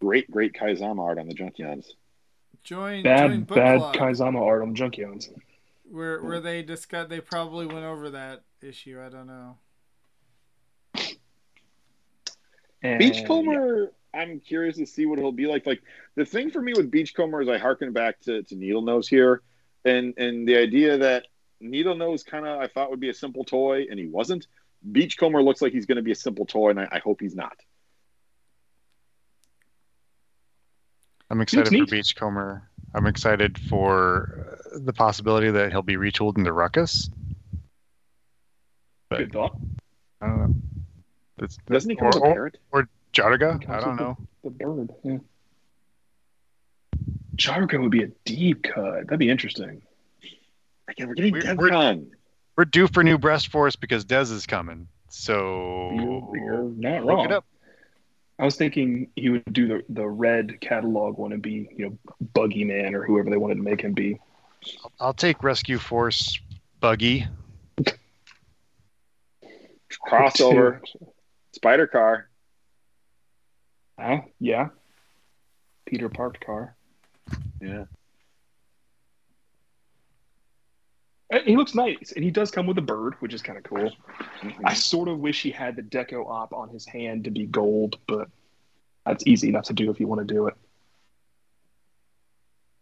[0.00, 1.86] great great Kei Zama art on the Junkions.
[2.64, 5.28] Join, join Bad, book bad club, Kei Zama art on Junkions.
[5.90, 7.08] where where they discuss.
[7.08, 9.02] They probably went over that issue.
[9.04, 9.58] I don't know.
[12.84, 15.66] And, Beachcomber, I'm curious to see what he'll be like.
[15.66, 15.82] Like
[16.16, 19.42] the thing for me with Beachcomber is I harken back to, to Needle Nose here,
[19.84, 21.26] and and the idea that
[21.60, 24.46] Needle Nose kind of I thought would be a simple toy, and he wasn't.
[24.90, 27.36] Beachcomber looks like he's going to be a simple toy, and I, I hope he's
[27.36, 27.56] not.
[31.30, 31.86] I'm excited for.
[31.86, 32.68] Beachcomber.
[32.94, 37.08] I'm excited for uh, the possibility that he'll be retooled into Ruckus.
[39.10, 39.56] Good thought.
[40.20, 40.54] I don't know.
[41.38, 42.58] It's, Doesn't he come or, with a or, parrot?
[42.70, 43.68] or Jarga?
[43.68, 44.16] I don't know.
[44.44, 44.90] The bird.
[45.04, 45.18] Yeah.
[47.36, 49.04] Jargo would be a deep cut.
[49.06, 49.82] That'd be interesting.
[50.88, 52.06] Again, we're getting We're- Devcon.
[52.56, 54.86] We're due for new breast force because Dez is coming.
[55.08, 57.24] So You're, you're not look wrong.
[57.26, 57.46] it up.
[58.38, 61.98] I was thinking he would do the, the red catalog one and be, you know,
[62.34, 64.20] Buggy Man or whoever they wanted to make him be.
[65.00, 66.38] I'll take Rescue Force
[66.80, 67.26] Buggy.
[70.08, 70.80] Crossover,
[71.52, 72.28] spider car.
[73.98, 74.22] Huh?
[74.40, 74.68] Yeah.
[75.86, 76.74] Peter parked car.
[77.60, 77.84] Yeah.
[81.32, 83.64] Uh, He looks nice, and he does come with a bird, which is kind of
[83.64, 83.90] cool.
[84.40, 84.60] Mhm.
[84.64, 87.98] I sort of wish he had the deco op on his hand to be gold,
[88.06, 88.28] but
[89.06, 90.54] that's easy enough to do if you want to do it.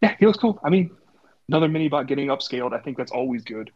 [0.02, 0.58] Yeah, he looks cool.
[0.64, 0.96] I mean,
[1.48, 2.72] another mini bot getting upscaled.
[2.72, 3.70] I think that's always good.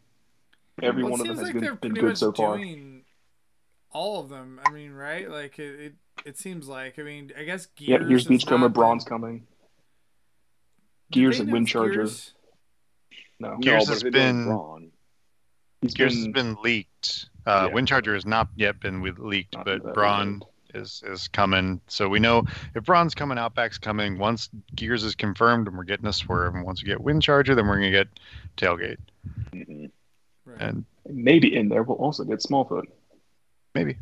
[0.82, 2.56] Every Well, one of them has like been, been good much so far.
[2.56, 2.93] doing
[3.94, 4.60] all of them.
[4.66, 5.30] I mean, right?
[5.30, 5.94] Like it, it,
[6.26, 6.98] it seems like.
[6.98, 7.88] I mean, I guess Gears.
[8.02, 9.46] Yeah, here's Beachcomber, not Brawn's coming.
[11.10, 11.94] Gears and Wind announce Charger.
[11.94, 12.32] Gears?
[13.40, 14.90] No, Gears no, has but if they do it been- Brawn,
[15.80, 17.26] he's Gears been, has been leaked.
[17.46, 17.74] Uh, Yeah.
[17.74, 20.76] Windcharger has not yet been leaked, Not but that Brawn leaked.
[20.76, 21.80] is is coming.
[21.88, 22.44] So we know
[22.74, 24.18] if Brawn's coming, Outback's coming.
[24.18, 27.66] Once Gears is confirmed, and we're getting a swerve, and once we get Windcharger, then
[27.66, 28.08] we're gonna get
[28.56, 28.96] Tailgate,
[29.52, 29.90] mhm.
[30.46, 30.60] Right.
[30.60, 31.82] and maybe in there.
[31.82, 32.84] We'll also get Smallfoot.
[33.74, 33.96] Maybe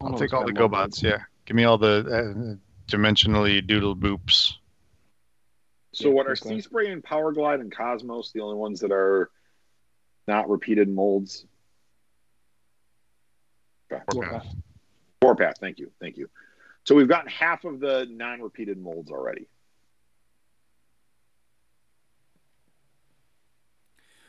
[0.00, 1.02] I'll of take all the GoBots.
[1.02, 4.52] Yeah, give me all the uh, dimensionally doodle boops.
[5.92, 6.60] So Yeah, what are Sea.
[6.60, 9.30] Spray and Power Glide and Cosmos the only ones that are
[10.26, 11.46] not repeated molds?
[13.92, 14.02] Okay.
[14.12, 14.46] Warpath.
[15.22, 16.28] Warpath, thank you, thank you.
[16.84, 19.46] So we've gotten half of the non-repeated molds already.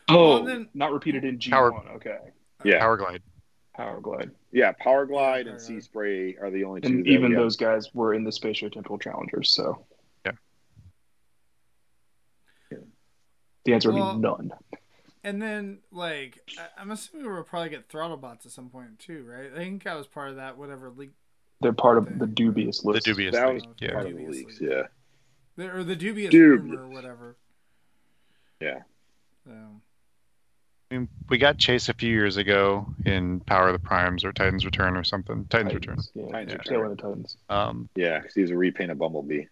[0.08, 1.50] Oh, Well, then- not repeated in G1.
[1.52, 2.20] Power- Okay.
[2.66, 3.22] Yeah, Power Glide.
[3.76, 4.32] Power Glide.
[4.52, 4.72] yeah.
[4.80, 6.88] Power Glide and Sea Spray are the only two.
[6.88, 9.86] And that even we those guys were in the Spatial Temporal Challengers, so.
[10.26, 10.32] Yeah.
[13.66, 14.52] The answer would Well- be none.
[15.24, 19.26] And then, like, I- I'm assuming we'll probably get throttle bots at some point too,
[19.26, 19.52] right?
[19.52, 21.12] I think I was part of that whatever leak,
[21.62, 23.06] They're part of the dubious list.
[23.06, 23.66] The dubious That leak.
[23.66, 23.94] was Yeah.
[23.94, 24.62] part of the leaks.
[24.62, 24.84] Yeah,
[25.56, 26.62] the, or the dubious Dubious.
[26.62, 27.38] rumor or whatever.
[28.60, 28.84] yeah.
[29.46, 29.82] So,
[30.92, 34.32] I mean, we got Chase a few years ago in Power of the Primes or
[34.32, 35.46] Titan's Return or something.
[35.50, 35.98] Titan's Return.
[36.14, 36.58] Yeah, Titans yeah.
[36.58, 36.74] Return.
[36.74, 37.38] Tail End of Titans.
[37.50, 39.46] Um, Yeah, because he's a repaint of Bumblebee.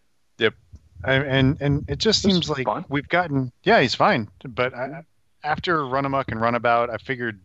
[1.05, 2.85] I, and and it just This seems like fine.
[2.87, 5.03] we've gotten yeah he's fine but I,
[5.43, 7.41] after run amok and runabout I figured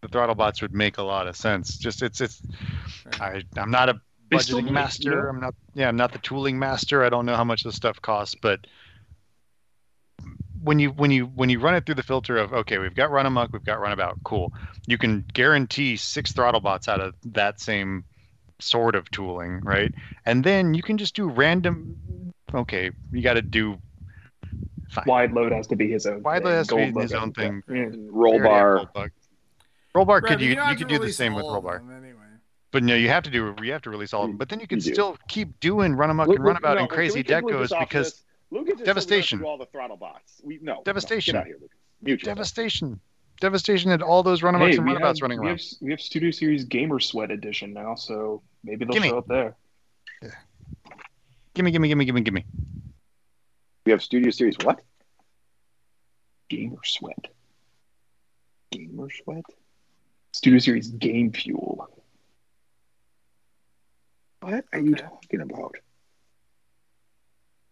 [0.00, 2.40] the throttle bots would make a lot of sense just it's it's.
[3.20, 4.00] I I'm not a
[4.30, 5.28] They still budgeting make, master you know?
[5.28, 8.00] I'm not yeah I'm not the tooling master I don't know how much this stuff
[8.00, 8.60] costs but
[10.62, 13.10] when you when you when you run it through the filter of okay we've got
[13.10, 14.52] run amok we've got runabout cool
[14.86, 18.04] you can guarantee six throttle bots out of that same
[18.60, 19.92] sort of tooling right
[20.24, 21.96] and then you can just do random
[22.54, 23.76] okay you got to do
[24.90, 25.04] fine.
[25.06, 26.22] Wide load has to be his own.
[26.22, 26.44] Wide thing.
[26.50, 27.62] load has to be his own thing.
[27.68, 27.74] Yeah.
[27.76, 28.74] And roll We already have bar.
[28.76, 29.12] roll bar.
[29.94, 31.82] Roll Right, could but you don't you could do the same with all roll bar,
[31.96, 32.18] Anyway.
[32.70, 34.36] but no, you have to do you have to release all of them.
[34.36, 34.92] But then you can You do.
[34.92, 38.12] still keep doing run amok Luke- and runabout no, and crazy we kick decos because
[38.12, 38.22] this?
[38.52, 39.38] Lucas just we don't have to Devastation.
[39.40, 40.40] do all the throttle bots.
[40.44, 41.32] We no no, Devastation.
[41.34, 41.76] get out here, Lucas.
[42.02, 42.36] Mute yourself.
[42.36, 43.00] devastation,
[43.40, 45.58] devastation had all those run amoks Hey, and we runabouts have, running we, around.
[45.58, 49.08] have, we have Studio Series Gamer Sweat Edition now, so maybe they'll Gimme.
[49.08, 49.56] show up there.
[51.54, 52.44] Gimme, gimme, gimme, gimme, gimme.
[53.86, 54.80] We have Studio Series what?
[56.48, 57.28] Gamer Sweat.
[58.70, 59.44] Gamer Sweat?
[60.32, 61.88] Studio Series Game Fuel.
[64.40, 65.76] What are you talking about?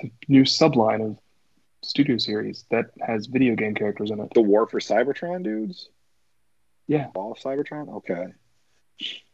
[0.03, 1.19] The new subline of
[1.83, 4.29] Studio Series that has video game characters in it.
[4.35, 5.89] The War for Cybertron dudes?
[6.87, 7.09] Yeah.
[7.15, 7.89] Ball of Cybertron?
[7.97, 8.27] Okay.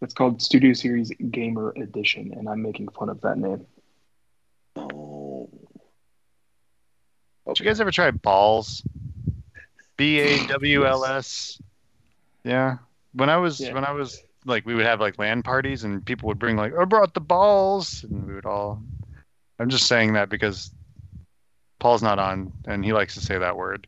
[0.01, 3.67] It's called Studio Series Gamer Edition, and I'm making fun of that name.
[4.77, 5.49] Oh.
[7.49, 8.83] Did you guys ever try balls?
[9.97, 11.61] B A W L S.
[12.45, 12.79] Yeah.
[13.13, 13.73] When I was Yeah.
[13.73, 16.75] when I was like we would have like land parties and people would bring like
[16.77, 18.83] I brought the balls and we would all
[19.59, 20.71] I'm just saying that because
[21.79, 23.87] Paul's not on and he likes to say that word.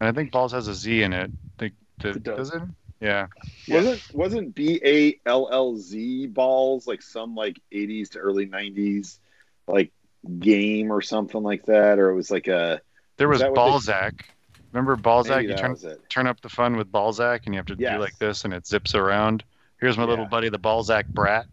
[0.00, 1.30] And I think balls has a Z in it.
[1.58, 2.50] Think the, It does.
[2.50, 2.68] does it?
[3.00, 3.26] Yeah.
[3.68, 9.20] Wasn't wasn't B A L L Z balls like some like eighties to early nineties
[9.66, 9.92] like
[10.40, 11.98] game or something like that?
[11.98, 12.80] Or it was like a
[13.16, 14.24] There was that what they- Balzac.
[14.72, 15.38] Remember Balzac?
[15.38, 15.76] maybe You turn
[16.08, 17.94] turn up the fun with Balzac and you have to Yes.
[17.94, 19.44] do like this and it zips around.
[19.80, 21.46] Here's my little buddy the Balzac brat.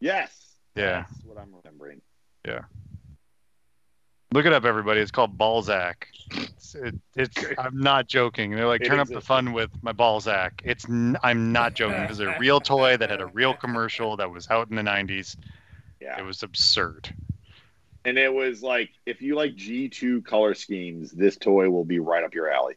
[0.00, 0.54] Yes.
[0.74, 1.04] Yeah.
[1.10, 2.00] That's what I'm remembering.
[4.36, 5.00] Look it up, everybody.
[5.00, 6.08] It's called Balzac.
[6.30, 8.50] It's, it, it's I'm not joking.
[8.50, 10.60] They're like, It turn up the fun with my Balzac.
[10.62, 12.02] It's n- I'm not joking.
[12.02, 14.82] It was a real toy that had a real commercial that was out in the
[14.82, 15.38] 90s.
[16.02, 16.18] Yeah.
[16.18, 17.14] It was absurd.
[18.04, 21.98] And it was like if you like G two color schemes, this toy will be
[21.98, 22.74] right up your alley.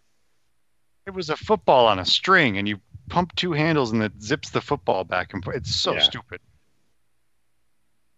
[1.07, 2.79] It was a football on a string, and you
[3.09, 5.57] pump two handles, and it zips the football back and forth.
[5.57, 5.99] It's so Yeah.
[5.99, 6.39] stupid.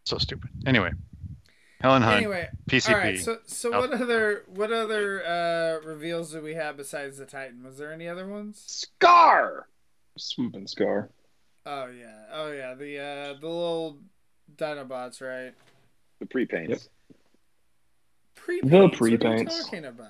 [0.06, 0.52] So stupid.
[0.68, 0.92] Anyway,
[1.82, 2.90] Helen Hunt, Anyway, PCP.
[2.94, 3.20] all right.
[3.20, 7.64] So, so what other what other uh, reveals do we have besides the Titan?
[7.64, 8.64] Was there any other ones?
[8.68, 9.68] Scar.
[10.18, 11.10] Swooping Scar.
[11.66, 12.74] Oh yeah, oh yeah.
[12.76, 14.00] The uh, the little
[14.56, 15.54] Dinobots, right?
[16.20, 16.70] The pre paints.
[16.70, 16.80] Yep.
[18.36, 18.72] Pre-paints.
[18.72, 19.64] The What are you pre-paints.
[19.66, 20.08] talking about?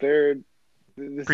[0.00, 0.36] They're
[0.96, 1.26] this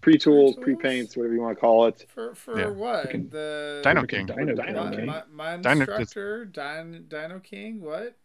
[0.00, 0.54] Pre is- tools.
[0.54, 0.80] pre-tools, Pre-tools?
[0.82, 2.06] pre-paints, whatever you want to call it.
[2.08, 2.68] For for Yeah.
[2.68, 3.06] what?
[3.08, 5.06] Freaking the Dino King, Dino, Dino King, King.
[5.06, 7.80] My, my Dino- instructor, Dino, Dino King.
[7.82, 8.16] What?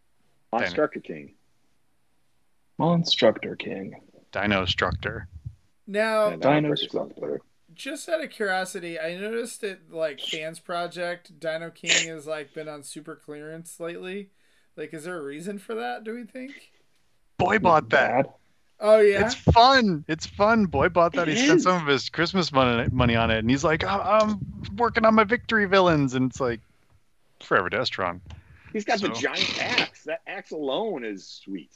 [0.52, 1.34] Monstructor King.
[2.78, 4.00] Monstructor King.
[4.32, 5.26] Dino Structor.
[5.86, 7.40] Now, Yeah, Dino Monstructor sounds better.
[7.74, 12.68] just out of curiosity, I noticed that like fans project Dino King has like been
[12.68, 14.30] on super clearance lately.
[14.76, 16.04] Like, is there a reason for that?
[16.04, 16.72] Do we think?
[17.38, 18.36] Boy bought that.
[18.78, 18.86] Bad.
[18.88, 19.20] Oh yeah.
[19.20, 20.04] It's fun.
[20.08, 20.66] It's fun.
[20.66, 21.28] Boy bought that.
[21.28, 24.20] It he spent some of his Christmas money money on it, and he's like, "I-
[24.20, 24.40] "I'm
[24.76, 26.60] working on my victory villains," and it's like,
[27.42, 28.20] Forever Destron.
[28.72, 30.04] He's got the giant axe.
[30.04, 31.70] That axe alone is sweet.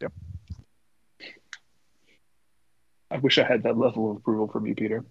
[0.00, 0.12] Yep.
[3.10, 5.04] I wish I had that level of approval from you, Peter.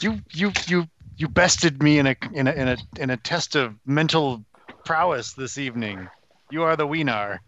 [0.00, 0.86] You you you
[1.16, 4.44] you bested me in a in a in a in a test of mental
[4.84, 6.06] prowess this evening.
[6.50, 7.42] You are the wiener.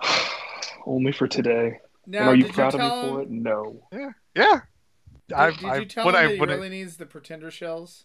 [0.86, 1.78] Only for today.
[2.06, 3.30] now, and are you did proud you of me for him, it?
[3.30, 3.88] No.
[4.34, 4.60] Yeah.
[5.28, 7.06] Did, I, did I, you tell what him I, that he what really needs the
[7.06, 8.04] pretender shells?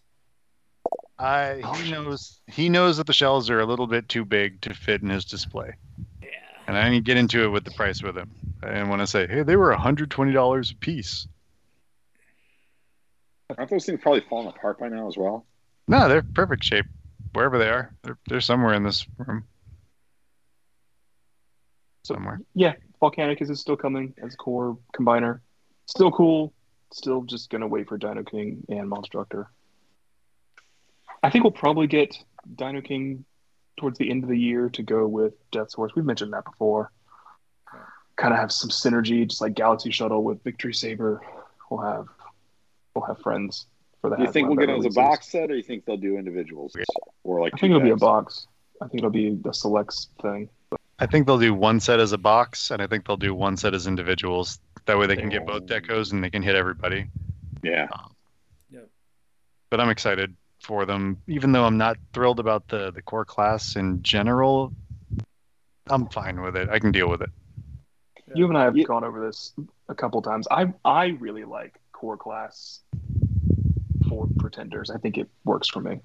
[1.18, 4.60] I, I, he knows he knows that the shells are a little bit too big
[4.62, 5.72] to fit in his display,
[6.22, 6.30] Yeah.
[6.68, 8.32] and I didn't get into it with the price with him.
[8.62, 11.28] And when I say, hey, they were hundred twenty dollars a piece.
[13.58, 15.46] Aren't those things probably falling apart by now as well?
[15.88, 16.86] No, they're perfect shape
[17.34, 17.94] wherever they are.
[18.04, 19.46] They're they're somewhere in this room.
[22.04, 22.42] Somewhere.
[22.54, 25.40] Yeah, Volcanicus is still coming as core combiner.
[25.86, 26.54] Still cool.
[26.92, 29.48] Still just gonna wait for Dino King and Monstructor.
[31.22, 32.18] I think we'll probably get
[32.56, 33.24] Dino King
[33.78, 35.96] towards the end of the year to go with Deathsaurus.
[35.96, 36.92] We've mentioned that before.
[38.16, 41.22] Kind of have some synergy, just like Galaxy Shuttle with Victory Saber.
[41.70, 42.08] We'll have
[42.94, 43.66] we'll have friends
[44.02, 44.18] for that.
[44.20, 46.18] Do you think we'll get it as a box set, or you think they'll do
[46.18, 46.76] individuals,
[47.24, 47.54] or like?
[47.56, 48.46] I think it'll be a box.
[48.82, 50.50] I think it'll be the selects thing.
[51.04, 53.58] I think they'll do one set as a box, and I think they'll do one
[53.58, 54.62] set as individuals.
[54.86, 55.66] That way they can get both oh.
[55.66, 57.08] decos and they can hit everybody.
[57.62, 58.16] Yeah, um,
[59.70, 63.76] But I'm excited for them, even though I'm not thrilled about the the core class
[63.76, 64.72] in general.
[65.90, 66.70] I'm fine with it.
[66.70, 67.32] I can deal with it.
[68.34, 68.86] You and I have Yeah.
[68.86, 69.54] gone over this
[69.90, 70.48] a couple times.
[70.50, 72.80] I I really like core class
[74.08, 74.90] for pretenders.
[74.90, 76.00] I think it works for me.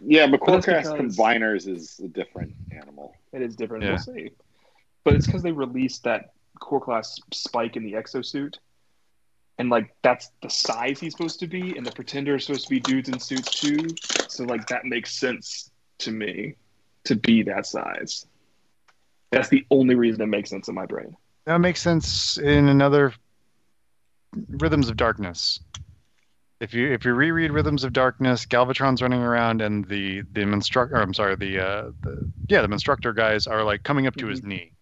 [0.00, 3.14] Yeah, but that's Corecast because- combiners is a different animal.
[3.32, 3.84] It is different.
[3.84, 3.90] Yeah.
[3.90, 4.30] We'll see.
[5.04, 8.54] But it's because they released that core class spike in the exosuit.
[9.58, 12.70] And like that's the size he's supposed to be, and the pretender is supposed to
[12.70, 13.86] be dudes in suits too.
[14.28, 16.56] So like that makes sense to me
[17.04, 18.26] to be that size.
[19.30, 21.16] That's the only reason it makes sense in my brain.
[21.46, 23.14] That makes sense in another
[24.48, 25.60] Rhythms of Darkness.
[26.60, 30.96] If you if you reread Rhythms of Darkness, Galvatron's running around, and the the instructor,
[30.96, 34.42] I'm sorry, the uh, the yeah, the instructor guys are like coming up to his
[34.42, 34.72] knee.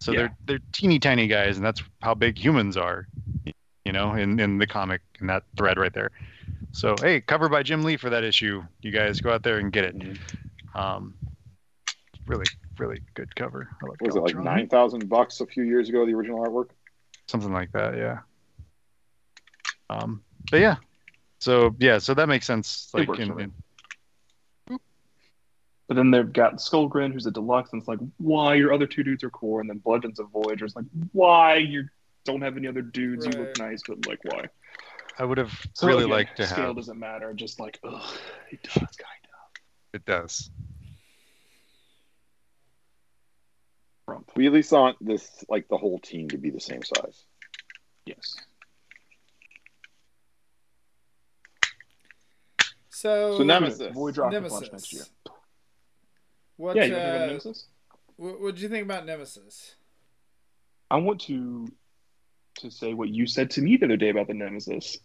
[0.00, 0.18] So Yeah.
[0.18, 3.06] they're they're teeny tiny guys, and that's how big humans are,
[3.84, 6.10] you know, in in the comic in that thread right there.
[6.72, 8.64] So hey, cover by Jim Lee for that issue.
[8.80, 9.96] You guys go out there and get it.
[10.74, 11.14] Um,
[12.26, 12.46] really
[12.78, 13.68] really good cover.
[13.82, 16.06] I like was it like nine thousand bucks a few years ago?
[16.06, 16.70] The original artwork.
[17.28, 18.18] something like that yeah
[19.90, 20.76] um but yeah
[21.42, 23.44] so yeah so that makes sense It like works in, for me.
[23.44, 24.78] in-
[25.88, 29.02] But then they've got Skullgrin, who's a deluxe, and it's like, why your other two
[29.02, 31.88] dudes are core, and then Bludgeons of Voyagers, like, why you
[32.24, 33.26] don't have any other dudes?
[33.26, 34.44] You look nice, but like, why?
[35.18, 37.34] i would have So really again, liked to scale have doesn't matter.
[37.34, 38.00] Just like, ugh,
[38.50, 39.60] it does kind of.
[39.94, 40.50] it does
[44.36, 47.24] We at least want this like the whole team to be the same size.
[48.06, 48.34] Yes.
[53.02, 53.92] So, So Nemesis.
[53.92, 54.52] Void Rocket Nemesis.
[54.52, 55.02] launch next year.
[56.56, 57.66] What, yeah, you want to uh, hear Nemesis?
[58.14, 59.74] what what'd you think about Nemesis?
[60.88, 61.66] I want to
[62.60, 64.98] to say what you said to me the other day about the Nemesis.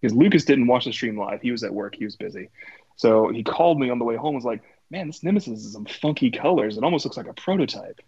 [0.00, 1.42] Because Lucas didn't watch the stream live.
[1.42, 1.94] He was at work.
[1.94, 2.48] He was busy.
[2.96, 4.28] So he called me on the way home.
[4.28, 6.78] And was like, "Man, this Nemesis is some funky colors.
[6.78, 8.00] It almost looks like a prototype."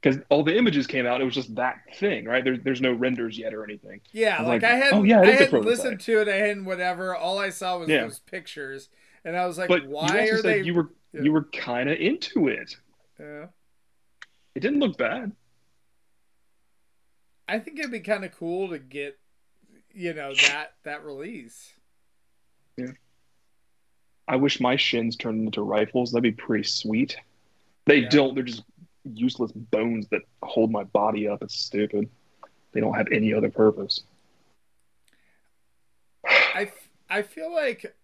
[0.00, 2.44] Because all the images came out, it was just that thing, right?
[2.44, 4.00] There, there's no renders yet or anything.
[4.12, 6.28] Yeah, I like, like, I hadn't, oh, yeah, I hadn't listened to it.
[6.28, 7.16] I hadn't whatever.
[7.16, 8.02] All I saw was Yeah.
[8.04, 8.90] those pictures,
[9.24, 10.62] and I was like, But you why also are they?
[10.62, 11.22] you were Yeah.
[11.22, 12.76] you were kind of into it.
[13.18, 13.46] Yeah.
[14.54, 15.32] It didn't look bad.
[17.48, 19.18] I think it'd be kind of cool to get,
[19.92, 21.72] you know, that that release.
[22.76, 22.92] Yeah.
[24.28, 26.12] I wish my shins turned into rifles.
[26.12, 27.16] That'd be pretty sweet.
[27.86, 28.08] They Yeah.
[28.10, 28.34] don't.
[28.34, 28.64] They're just
[29.14, 31.42] useless bones that hold my body up.
[31.42, 32.08] It's stupid.
[32.72, 34.02] They don't have any other purpose.
[36.26, 37.96] I, f- I feel like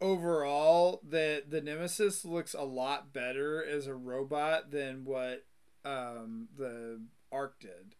[0.00, 5.44] overall that the Nemesis looks a lot better as a robot than what
[5.84, 7.94] um, the Ark did.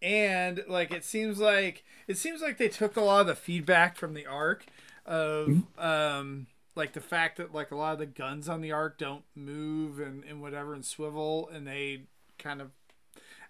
[0.00, 3.96] And like it seems like it seems like they took a lot of the feedback
[3.96, 4.66] from the Ark
[5.06, 8.96] of um like the fact that like a lot of the guns on the Ark
[8.98, 12.02] don't move and, and whatever and swivel and they
[12.38, 12.70] kind of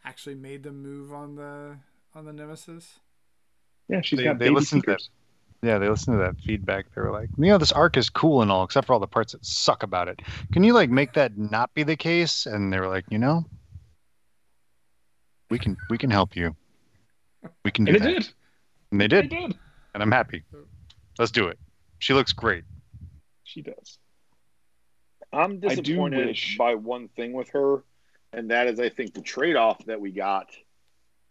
[0.05, 1.77] actually made them move on the
[2.15, 2.99] on the Nemesis.
[3.89, 5.11] Yeah, she's They- got they baby listen to seekers.
[5.63, 6.87] yeah they listened to that feedback.
[6.95, 9.07] They were like you know this ark is cool and all except for all the
[9.07, 10.21] parts that suck about it.
[10.53, 12.47] Can you like make that not be the case?
[12.47, 13.45] And they were like you know
[15.51, 16.57] we can we can help you.
[17.65, 18.13] We can do And it that.
[18.23, 18.29] did.
[18.91, 19.55] and they It did did.
[19.95, 20.43] and i'm happy.
[21.19, 21.59] Let's do it.
[21.99, 22.65] She looks great
[23.53, 23.99] She does.
[25.31, 27.85] I'm disappointed wish- by one thing with her,
[28.33, 30.51] and that is I think the trade off that we got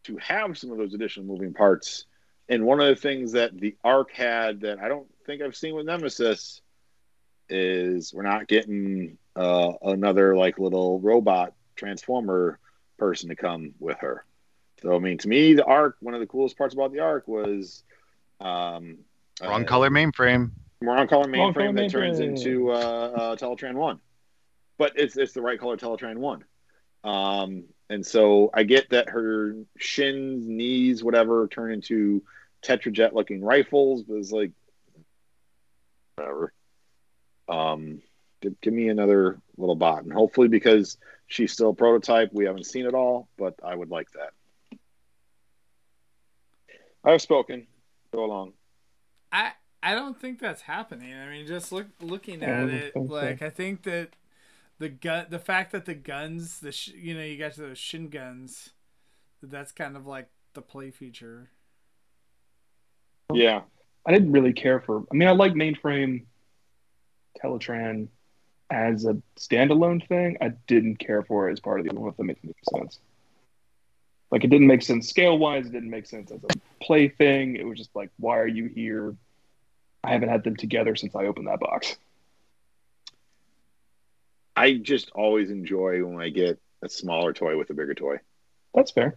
[0.04, 2.06] to have some of those additional moving parts.
[2.48, 5.74] And one of the things that the ark had that I don't think I've seen
[5.74, 6.62] with Nemesis
[7.50, 12.60] is we're not getting uh, another like little robot transformer
[12.98, 14.26] person to come with her.
[14.82, 17.28] So I mean, to me, the ark one of the coolest parts about the ark
[17.28, 17.84] was
[18.40, 19.00] um,
[19.42, 20.52] wrong uh, color mainframe
[20.82, 24.00] we're on color Wrong color mainframe that turns into uh, uh, Teletran One,
[24.78, 26.44] but it's it's the right color Teletran One.
[27.04, 32.24] Um, and so I get that her shins, knees, whatever, turn into
[32.64, 34.52] Tetrajet looking rifles, but it's like
[36.16, 36.54] whatever.
[37.48, 38.02] Um,
[38.42, 40.98] give, give me another little bot, and hopefully because
[41.28, 44.32] she's still a prototype, we haven't seen it all, but I would like that.
[47.04, 47.68] I have spoken.
[48.14, 48.54] Go along.
[49.32, 49.54] I
[49.84, 51.14] I don't think that's happening.
[51.14, 53.14] I mean, just look looking at it, think so.
[53.14, 54.10] like I think that
[54.80, 58.10] the gun, the fact that the guns, the sh- you know, you got those shin
[58.10, 58.72] guns,
[59.42, 61.50] that's kind of like the play feature.
[63.34, 63.62] Yeah.
[64.06, 65.04] I didn't really care for.
[65.12, 66.26] I mean, I like mainframe
[67.42, 68.08] Teletran
[68.70, 70.38] as a standalone thing.
[70.42, 73.00] I didn't care for it as part of the one if that makes any sense.
[74.32, 75.68] Like it didn't make sense scale wise.
[75.68, 77.58] It didn't make sense as a play thing.
[77.58, 79.16] It was just like, why are you here?
[80.04, 81.96] I haven't had them together since I opened that box.
[84.56, 88.18] I just always enjoy when I get a smaller toy with a bigger toy.
[88.74, 89.16] That's fair.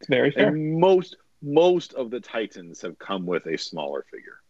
[0.00, 0.48] It's very fair.
[0.48, 4.40] And most most of the Titans have come with a smaller figure.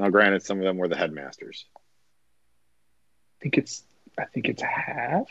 [0.00, 1.66] Now, granted, some of them were the headmasters.
[1.76, 3.82] I think it's.
[4.18, 5.26] I think it's half.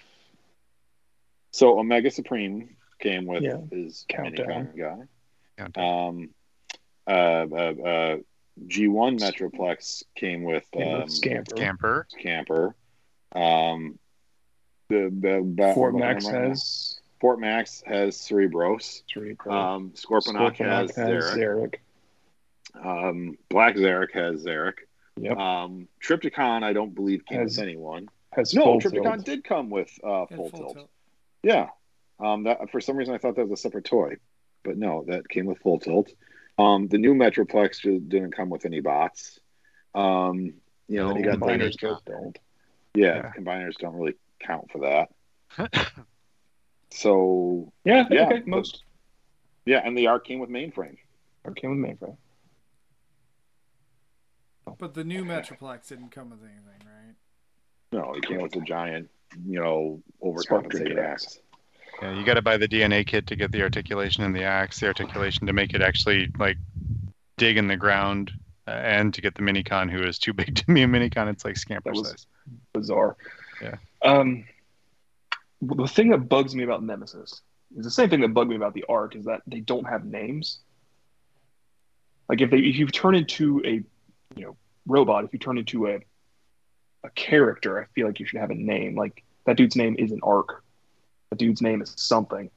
[1.51, 3.57] So Omega Supreme came with Yeah.
[3.71, 4.67] his Countdown.
[4.75, 5.07] Minicon
[5.57, 5.67] Yeah.
[5.73, 6.07] guy.
[6.07, 6.34] Um,
[7.07, 8.17] uh, uh, uh,
[8.67, 11.55] G1 Metroplex came with Came um, Scamper.
[11.55, 12.75] camper Camper.
[13.33, 13.99] Um,
[14.89, 16.49] the, the, the Fort what Max am I now?
[16.49, 16.99] has.
[17.19, 19.01] Fort Max has Cerebros.
[19.11, 19.53] Cerebro.
[19.53, 21.75] Um, Scorponok, has, Zarak.
[22.81, 24.73] Um, Black Zarak has Zarak.
[25.17, 25.37] Yep.
[25.37, 28.09] Um, Trypticon, I don't believe came Has with anyone.
[28.33, 29.25] Has No, full Trypticon tilt.
[29.25, 30.73] did come with uh, full, full tilt.
[30.75, 30.89] tilt.
[31.43, 31.69] Yeah.
[32.19, 34.15] Um, that for some reason I thought that was a separate toy,
[34.63, 36.13] but no, that came with full tilt.
[36.57, 39.39] Um, the new Metroplex just didn't come with any bots.
[39.93, 40.53] Um,
[40.87, 41.89] you know, No, you got Combiners Mini-Con.
[41.93, 42.39] both don't.
[42.93, 43.31] yeah, Yeah.
[43.37, 45.09] combiners don't really count for that.
[46.91, 48.83] So Yeah, Yeah, okay, but- most.
[49.65, 50.95] yeah, and the ark came with mainframe.
[51.43, 52.15] Or came with mainframe.
[54.77, 57.15] But the new Metroplex didn't come with anything, right?
[57.91, 59.09] No, it came with a giant,
[59.45, 60.01] you know,
[60.39, 61.39] Spark overcompensated axe.
[62.01, 64.79] Yeah, you got to buy the DNA kit to get the articulation in the axe,
[64.79, 66.57] the articulation to make it actually like
[67.37, 68.31] dig in the ground,
[68.67, 71.29] uh, and to get the minicon who is too big to be a minicon.
[71.29, 72.27] It's like scamper size.
[72.73, 73.15] Bizarre.
[73.61, 73.75] Yeah.
[74.03, 74.45] Um,
[75.61, 77.41] the thing that bugs me about Nemesis
[77.77, 80.05] is the same thing that bugged me about the Ark is that they don't have
[80.05, 80.59] names.
[82.27, 83.83] Like if they if you turn into a
[84.35, 85.99] you know robot, if you turn into a
[87.03, 88.95] a character, I feel like you should have a name.
[88.95, 90.63] Like that dude's name isn't Ark.
[91.29, 92.49] The dude's name is something.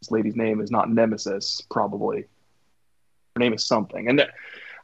[0.00, 2.22] This lady's name is not Nemesis, probably.
[3.36, 4.30] Her name is something, and that,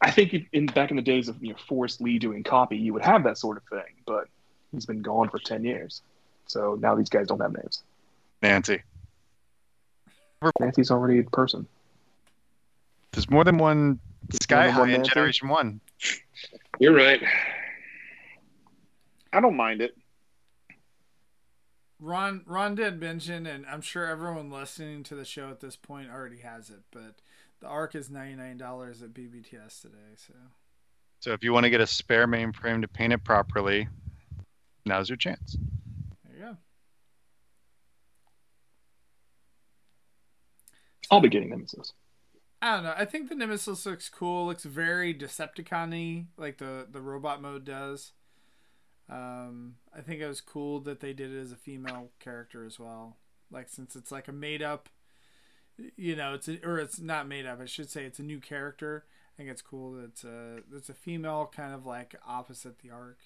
[0.00, 2.76] I think in, in back in the days of you know Forrest Lee doing copy,
[2.76, 3.94] you would have that sort of thing.
[4.06, 4.28] But
[4.72, 6.02] he's been gone for ten years,
[6.46, 7.82] so now these guys don't have names.
[8.42, 8.82] Nancy,
[10.60, 11.66] Nancy's already a person.
[13.12, 13.98] there's more than one
[14.32, 15.80] Sky than High one in Generation One.
[16.78, 17.22] You're right.
[19.32, 19.96] I don't mind it.
[21.98, 26.10] Ron Ron did mention, and I'm sure everyone listening to the show at this point
[26.10, 27.16] already has it, but
[27.60, 30.14] the Ark is ninety nine dollars at BBTS today.
[30.16, 30.34] So
[31.20, 33.88] So if you want to get a spare mainframe to paint it properly,
[34.84, 35.56] now's your chance.
[36.24, 36.56] there you go.
[41.10, 41.92] I'll be getting Nemesis.
[42.60, 42.94] I don't know.
[42.96, 44.46] I think the Nemesis looks cool.
[44.46, 48.12] Looks very Decepticon-y, like the the robot mode does.
[49.08, 52.78] Um, I think it was cool that they did it as a female character as
[52.78, 53.16] well.
[53.50, 54.88] Like since it's like a made up,
[55.96, 57.60] you know, it's a, or it's not made up.
[57.60, 59.04] I should say it's a new character.
[59.06, 62.90] I think it's cool that it's a it's a female kind of like opposite the
[62.90, 63.18] ark.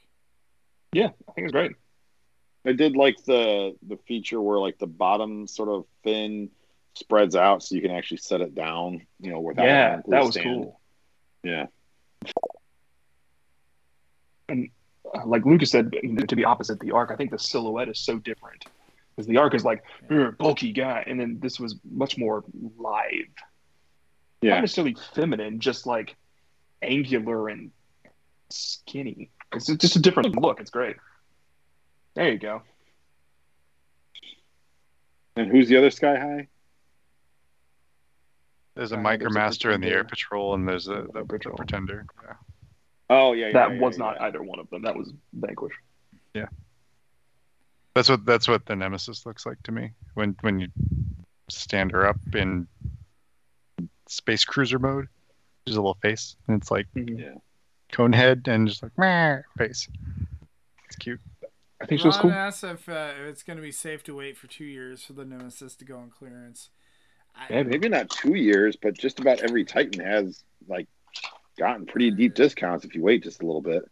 [0.93, 1.73] Yeah, I think it's great.
[2.67, 6.51] I did like the the feature where like the bottom sort of fin
[6.95, 10.33] spreads out so you can actually set it down, you know, without yeah, that was
[10.33, 10.47] stand.
[10.47, 10.81] cool.
[11.43, 11.67] Yeah.
[14.51, 14.55] Uh,
[15.27, 17.99] Like Lucas said, you know, to be opposite the ark, I think the silhouette is
[17.99, 18.65] so different
[19.17, 22.45] because the ark is like "Ugh, bulky guy, and then this was much more
[22.79, 23.27] live,
[24.43, 26.17] not necessarily feminine, just like
[26.81, 27.71] angular and
[28.51, 29.31] skinny.
[29.53, 30.61] It's just a different look.
[30.61, 30.97] It's great.
[32.15, 32.63] There you go.
[35.37, 36.49] And who's the other Sky High?
[38.77, 41.57] There's a Uh, there's Micromaster and the Air Patrol, and there's a the, the Patrol.
[41.57, 42.07] Pretender.
[42.23, 42.35] Yeah.
[43.11, 44.27] Oh yeah, yeah, That yeah, was yeah, not yeah.
[44.29, 44.83] either one of them.
[44.83, 45.75] That was Vanquish.
[46.33, 46.47] Yeah,
[47.95, 50.69] that's what that's what the Nemesis looks like to me when when you
[51.49, 52.69] stand her up in
[54.09, 55.09] space cruiser mode.
[55.67, 57.35] There's a little face, and it's like Yeah.
[57.93, 59.89] cone head and just like meh, face.
[60.87, 61.21] It's cute.
[61.83, 62.33] I think she was Ron cool.
[62.33, 65.15] asked if, uh, if it's going to be safe to wait for two years for
[65.15, 66.69] the Nemesis to go on clearance.
[67.35, 70.89] I, Yeah, Maybe not two years, but just about every Titan has like
[71.61, 73.85] gotten pretty deep discounts if you wait just a little bit.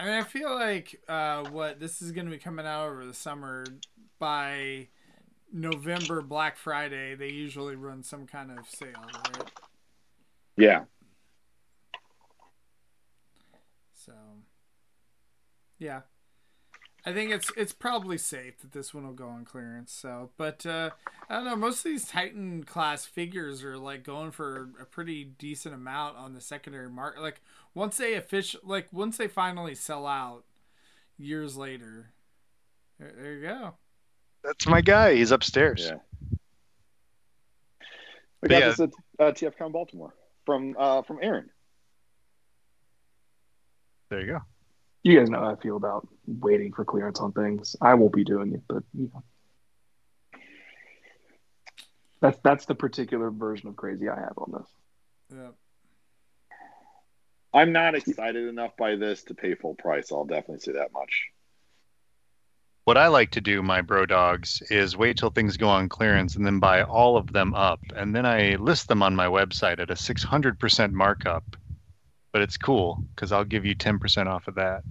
[0.00, 3.04] I mean, I feel like uh, what this is going to be coming out over
[3.04, 3.64] the summer
[4.18, 4.88] by
[5.52, 7.14] November Black Friday.
[7.14, 9.50] They usually run some kind of sale, right?
[10.56, 10.84] Yeah.
[13.92, 14.12] So,
[15.78, 16.00] yeah,
[17.04, 19.92] I think it's it's probably safe that this one will go on clearance.
[19.92, 20.90] So, but uh,
[21.28, 21.56] I don't know.
[21.56, 26.32] Most of these Titan class figures are like going for a pretty decent amount on
[26.34, 27.22] the secondary market.
[27.22, 27.40] Like
[27.74, 30.44] once they official, like once they finally sell out,
[31.18, 32.12] years later.
[32.98, 33.74] There, there you go.
[34.44, 35.14] That's my guy.
[35.14, 35.92] He's upstairs.
[35.92, 35.98] Yeah.
[38.44, 38.66] I But got yeah.
[38.66, 40.14] this at uh, TFCon Baltimore
[40.44, 41.50] from uh, from Aaron.
[44.10, 44.40] There you go.
[45.02, 47.74] You guys know how I feel about waiting for clearance on things.
[47.80, 49.22] I won't be doing it, but you know.
[52.20, 54.68] That's that's the particular version of crazy I have on this.
[55.34, 55.48] Yeah.
[57.54, 60.12] I'm not excited enough by this to pay full price.
[60.12, 61.26] I'll definitely say that much.
[62.84, 66.34] What I like to do, my bro dogs, is wait till things go on clearance
[66.34, 69.78] and then buy all of them up, and then I list them on my website
[69.78, 71.56] at a 600% markup.
[72.32, 74.82] But it's cool because I'll give you 10% off of that.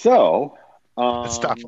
[0.00, 0.56] So,
[0.96, 1.58] um, Stop.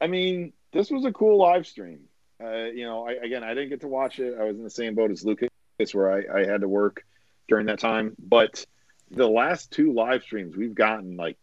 [0.00, 2.00] I mean, this was a cool live stream.
[2.42, 4.36] Uh, you know, I, again, I didn't get to watch it.
[4.38, 5.48] I was in the same boat as Lucas,
[5.92, 7.04] where I, I had to work
[7.48, 8.16] during that time.
[8.18, 8.66] But
[9.10, 11.36] the last two live streams, we've gotten like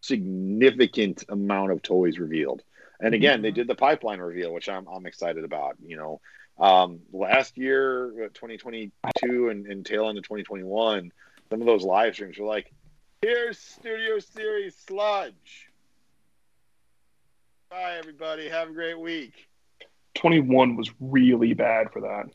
[0.00, 2.62] significant amount of toys revealed.
[3.00, 3.54] And again, they Mhm.
[3.54, 5.76] did the pipeline reveal, which I'm I'm excited about.
[5.84, 6.20] You know,
[6.58, 11.10] um, last year, uh, 2022, and, and tail end of 2021,
[11.50, 12.72] some of those live streams were like,
[13.22, 15.68] "Here's Studio Series Sludge."
[17.70, 18.48] Bye, everybody.
[18.48, 19.48] Have a great week.
[20.14, 22.26] 21 was really bad for that.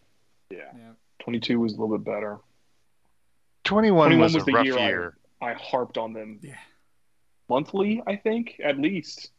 [0.50, 0.72] Yeah.
[0.76, 0.94] Yeah.
[1.20, 2.40] 22 was a little bit better.
[3.68, 5.18] 21, 21 was, was a the rough year I- year.
[5.40, 6.56] I harped on them Yeah.
[7.48, 9.32] monthly, I think, at least.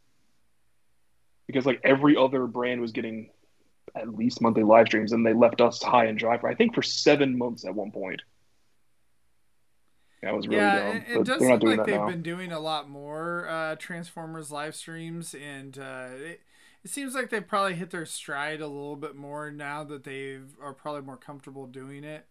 [1.46, 3.30] Because like every other brand was getting
[3.96, 6.74] at least monthly live streams, and they left us high and dry for I think
[6.74, 8.20] for seven months at one point.
[10.22, 10.96] That was really yeah, dumb.
[10.96, 12.06] it, it does they're not seem like they've now.
[12.08, 16.40] been doing a lot more uh, Transformers live streams, and uh, it,
[16.84, 20.38] it seems like they've probably hit their stride a little bit more now that they
[20.60, 22.26] are probably more comfortable doing it.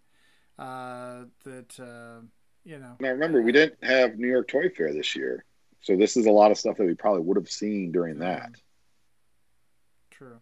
[0.57, 2.21] Uh, that uh,
[2.65, 5.45] you know, Now remember, we didn't have New York Toy Fair this year,
[5.81, 8.51] so this is a lot of stuff that we probably would have seen during that.
[10.11, 10.39] true.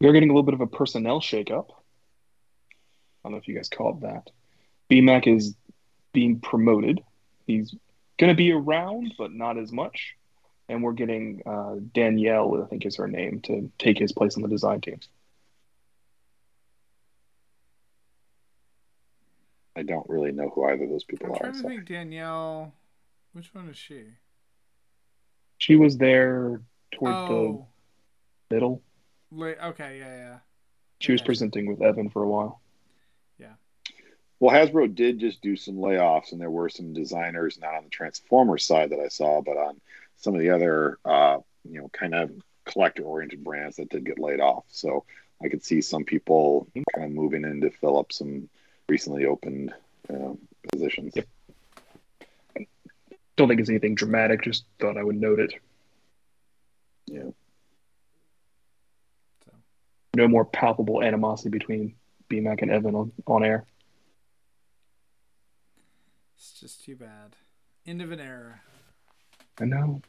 [0.00, 1.70] They're getting a little bit of a personnel shakeup.
[1.70, 4.30] I don't know if you guys caught that.
[4.90, 5.54] BMAC is
[6.12, 7.02] being promoted.
[7.46, 7.74] He's
[8.18, 10.14] going to be around, but not as much.
[10.68, 14.42] And we're getting uh, Danielle, I think is her name, to take his place on
[14.42, 15.00] the design team.
[19.76, 21.38] I don't really know who either of those people I'm are.
[21.38, 22.72] trying to think, Danielle.
[23.32, 24.04] Which one is she?
[25.58, 26.60] She was there
[26.92, 27.66] toward oh,
[28.48, 28.82] the middle.
[29.30, 30.38] wait, okay, yeah, yeah.
[31.00, 32.60] She was presenting with Evan for a while.
[33.38, 33.54] Yeah.
[34.38, 37.90] Well, Hasbro did just do some layoffs, and there were some designers not on the
[37.90, 39.80] Transformers side that I saw, but on
[40.16, 42.30] some of the other, uh, you know, kind of
[42.64, 44.64] collector-oriented brands that did get laid off.
[44.68, 45.04] So
[45.42, 48.48] I could see some people kind of moving in to fill up some
[48.88, 49.72] recently opened
[50.10, 50.34] uh,
[50.72, 51.14] positions.
[51.16, 51.26] Yep.
[53.36, 54.42] Don't think it's anything dramatic.
[54.42, 55.54] Just thought I would note it.
[57.06, 57.30] Yeah.
[59.44, 59.52] So.
[60.16, 61.94] No more palpable animosity between
[62.30, 63.64] BMAC and Evan on, on air.
[66.36, 67.36] It's just too bad.
[67.86, 68.60] End of an era.
[69.60, 70.00] I know.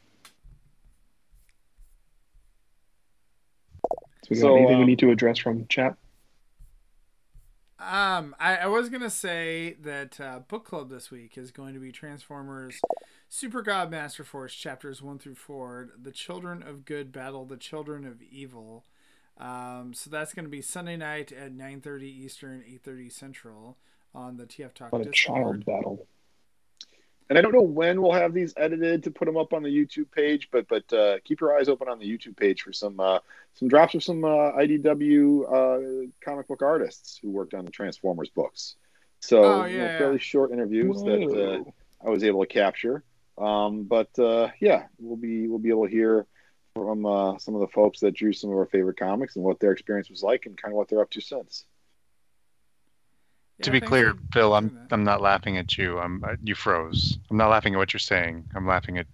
[3.82, 5.96] So we got So, anything we um, need to address from chat?
[7.78, 11.80] Um, I, I was gonna say that uh, book club this week is going to
[11.80, 12.80] be Transformers
[13.28, 15.90] Super God Master Force chapters one through four.
[16.00, 18.84] The Children of Good battle the Children of Evil.
[19.38, 23.76] Um, so that's going to be Sunday night at nine thirty Eastern, eight thirty Central
[24.14, 25.36] on the TF Talk What a Discord.
[25.36, 26.06] child battle.
[27.28, 29.68] And I don't know when we'll have these edited to put them up on the
[29.68, 33.00] YouTube page, but but uh, keep your eyes open on the YouTube page for some
[33.00, 33.18] uh,
[33.54, 38.28] some drops of some uh, IDW uh, comic book artists who worked on the Transformers
[38.30, 38.76] books.
[39.20, 40.20] So Oh, you know, fairly yeah.
[40.20, 43.02] short interviews that uh, I was able to capture.
[43.38, 46.26] Um, but uh, yeah, we'll be we'll be able to hear
[46.74, 49.58] from uh, some of the folks that drew some of our favorite comics and what
[49.58, 51.64] their experience was like and kind of what they're up to since.
[53.62, 54.78] To be clear, for Phil, I'm.
[54.90, 55.98] I'm not laughing at you.
[55.98, 57.18] I'm uh, you froze.
[57.30, 58.44] I'm not laughing at what you're saying.
[58.54, 59.06] I'm laughing at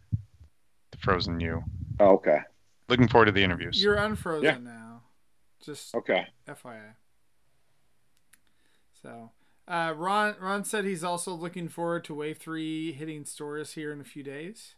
[0.91, 1.63] the frozen you.
[2.01, 2.39] Oh, okay,
[2.89, 3.83] Looking forward to the interviews.
[3.83, 4.59] You're unfrozen Yeah.
[4.73, 5.03] now.
[5.65, 6.27] Just okay.
[6.49, 6.95] FYI.
[9.03, 9.31] So,
[9.69, 14.01] uh, Ron Ron said he's also looking forward to Wave Three hitting stores here in
[14.01, 14.75] a few days.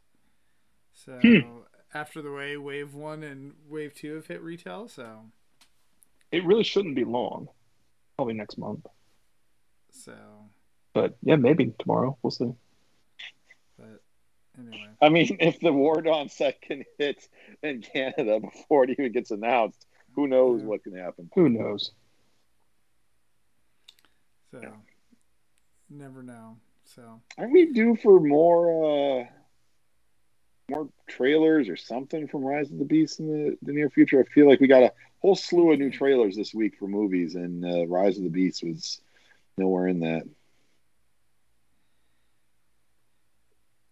[0.92, 1.60] So Hmm.
[1.92, 5.30] after the way Wave One and Wave Two have hit retail, so
[6.30, 7.48] It really shouldn't be long.
[8.16, 8.86] Probably next month.
[9.94, 10.12] So
[10.92, 12.16] But yeah, maybe tomorrow.
[12.22, 12.52] We'll see.
[13.78, 14.02] but
[14.58, 17.26] anyway, I mean, if the War Dawn set can hit
[17.62, 20.66] in Canada before it even gets announced, who knows Yeah.
[20.66, 21.30] what can happen?
[21.34, 21.92] Who knows?
[24.50, 24.60] so
[25.90, 26.56] never know.
[26.84, 29.24] So Aren't we due for more uh
[30.70, 34.20] more trailers or something from Rise of the Beast in the, the near future?
[34.20, 37.34] I feel like we got a whole slew of new trailers this week for movies,
[37.34, 39.00] and uh, Rise of the Beast was
[39.56, 40.22] nowhere in that.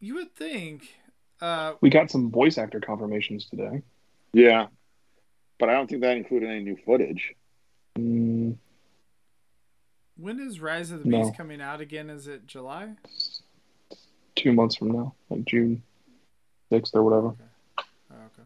[0.01, 0.89] you would think,
[1.41, 3.83] uh, We got some voice actor confirmations today.
[4.33, 4.67] Yeah,
[5.61, 7.35] but I don't think that included any new footage.
[7.97, 8.57] Mm,
[10.17, 11.23] when is Rise of the No.
[11.23, 12.11] Beast coming out again?
[12.11, 12.95] Is it July?
[14.35, 15.83] two months from now, like June
[16.71, 17.29] sixth or whatever.
[17.29, 17.45] Okay.
[18.11, 18.43] Oh, okay.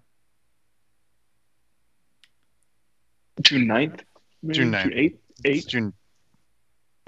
[3.43, 4.01] June 9th?
[4.51, 4.83] June 9th.
[4.83, 5.19] June eighth.
[5.45, 5.69] It's Eighth.
[5.69, 5.93] June.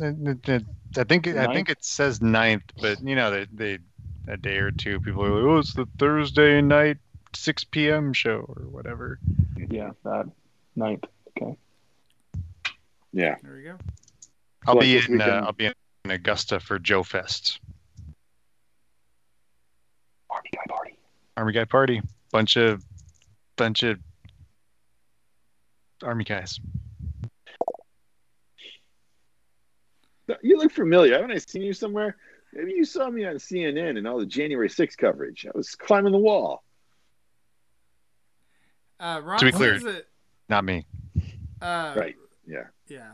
[0.00, 0.64] It- it-
[0.96, 3.78] I think I think it says ninth, but you know they, they
[4.28, 6.98] a day or two people are like, oh, it's the Thursday night
[7.34, 8.12] 6 p.m.
[8.12, 9.18] show or whatever.
[9.56, 10.26] Yeah, that
[10.76, 11.04] ninth.
[11.36, 11.56] Okay.
[13.12, 13.36] Yeah.
[13.42, 13.76] There we go.
[14.66, 17.60] I'll Like be this in uh, I'll be in Augusta for Joe Fest,
[20.30, 20.98] Army guy party.
[21.36, 22.02] Army Guy Party,
[22.32, 22.82] bunch of
[23.56, 23.98] bunch of
[26.02, 26.60] Army guys.
[30.42, 31.14] You look familiar.
[31.14, 32.16] Haven't I seen you somewhere?
[32.52, 35.46] Maybe you saw me on CNN and all the January 6th coverage.
[35.46, 36.64] I was climbing the wall.
[39.00, 39.74] Uh, Ron To be clear.
[39.74, 40.06] says that.
[40.48, 40.86] Not me.
[41.60, 42.16] Uh, Right.
[42.46, 42.64] Yeah.
[42.88, 43.12] Yeah.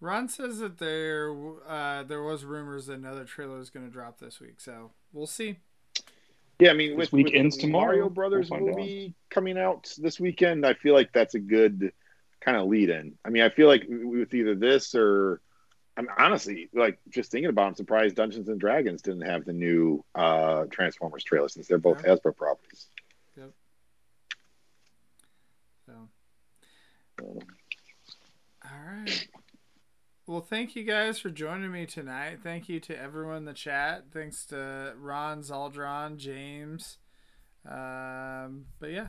[0.00, 1.32] Ron says that there
[1.66, 5.26] uh, there was rumors that another trailer is going to drop this week, so we'll
[5.26, 5.56] see.
[6.58, 7.86] Yeah, I mean, This with, week with ends the tomorrow.
[7.86, 8.76] Mario We'll Brothers find out.
[8.76, 11.92] movie coming out this weekend, I feel like that's a good
[12.40, 13.14] kind of lead in.
[13.24, 15.40] I mean, I feel like with either this or
[15.96, 17.64] I'm honestly like just thinking about.
[17.64, 21.78] it, I'm surprised Dungeons and Dragons didn't have the new uh, Transformers trailer since they're
[21.78, 22.16] both Yeah.
[22.16, 22.86] Hasbro properties.
[23.36, 23.50] Yep.
[25.86, 25.92] So,
[27.22, 29.28] all right.
[30.26, 32.38] Well, thank you guys for joining me tonight.
[32.42, 34.06] Thank you to everyone in the chat.
[34.10, 36.96] Thanks to Ron, Zaldron, James.
[37.68, 39.08] Um, but yeah.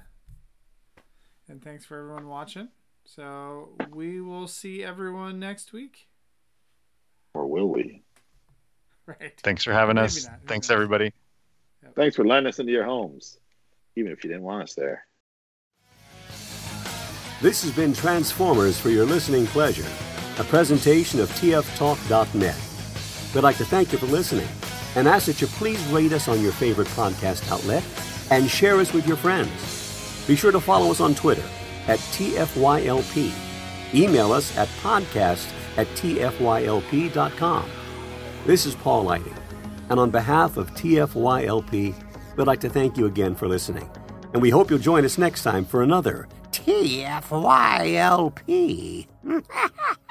[1.47, 2.69] And thanks for everyone watching.
[3.05, 6.07] So we will see everyone next week.
[7.35, 8.01] Or will we?
[9.07, 9.33] Right.
[9.43, 10.25] Thanks for having Maybe us.
[10.25, 10.39] not.
[10.47, 10.73] Thanks knows?
[10.73, 11.13] everybody.
[11.95, 13.37] Thanks for letting us into your homes,
[13.95, 15.05] even if you didn't want us there.
[17.39, 19.85] This has been Transformers for your listening pleasure,
[20.39, 22.55] a presentation of TFTalk.net.
[23.35, 24.47] We'd like to thank you for listening
[24.95, 27.83] and ask that you please rate us on your favorite podcast outlet
[28.31, 30.23] and share us with your friends.
[30.25, 31.43] Be sure to follow us on Twitter
[31.87, 33.31] at TFYLP.
[33.93, 35.45] Email us at podcast
[35.77, 37.69] at TFYLP.com.
[38.45, 39.35] This is Paul Lighting,
[39.89, 41.95] and on behalf of TFYLP,
[42.37, 43.89] we'd like to thank you again for listening.
[44.33, 47.27] And we hope you'll join us next time for another TFYLP.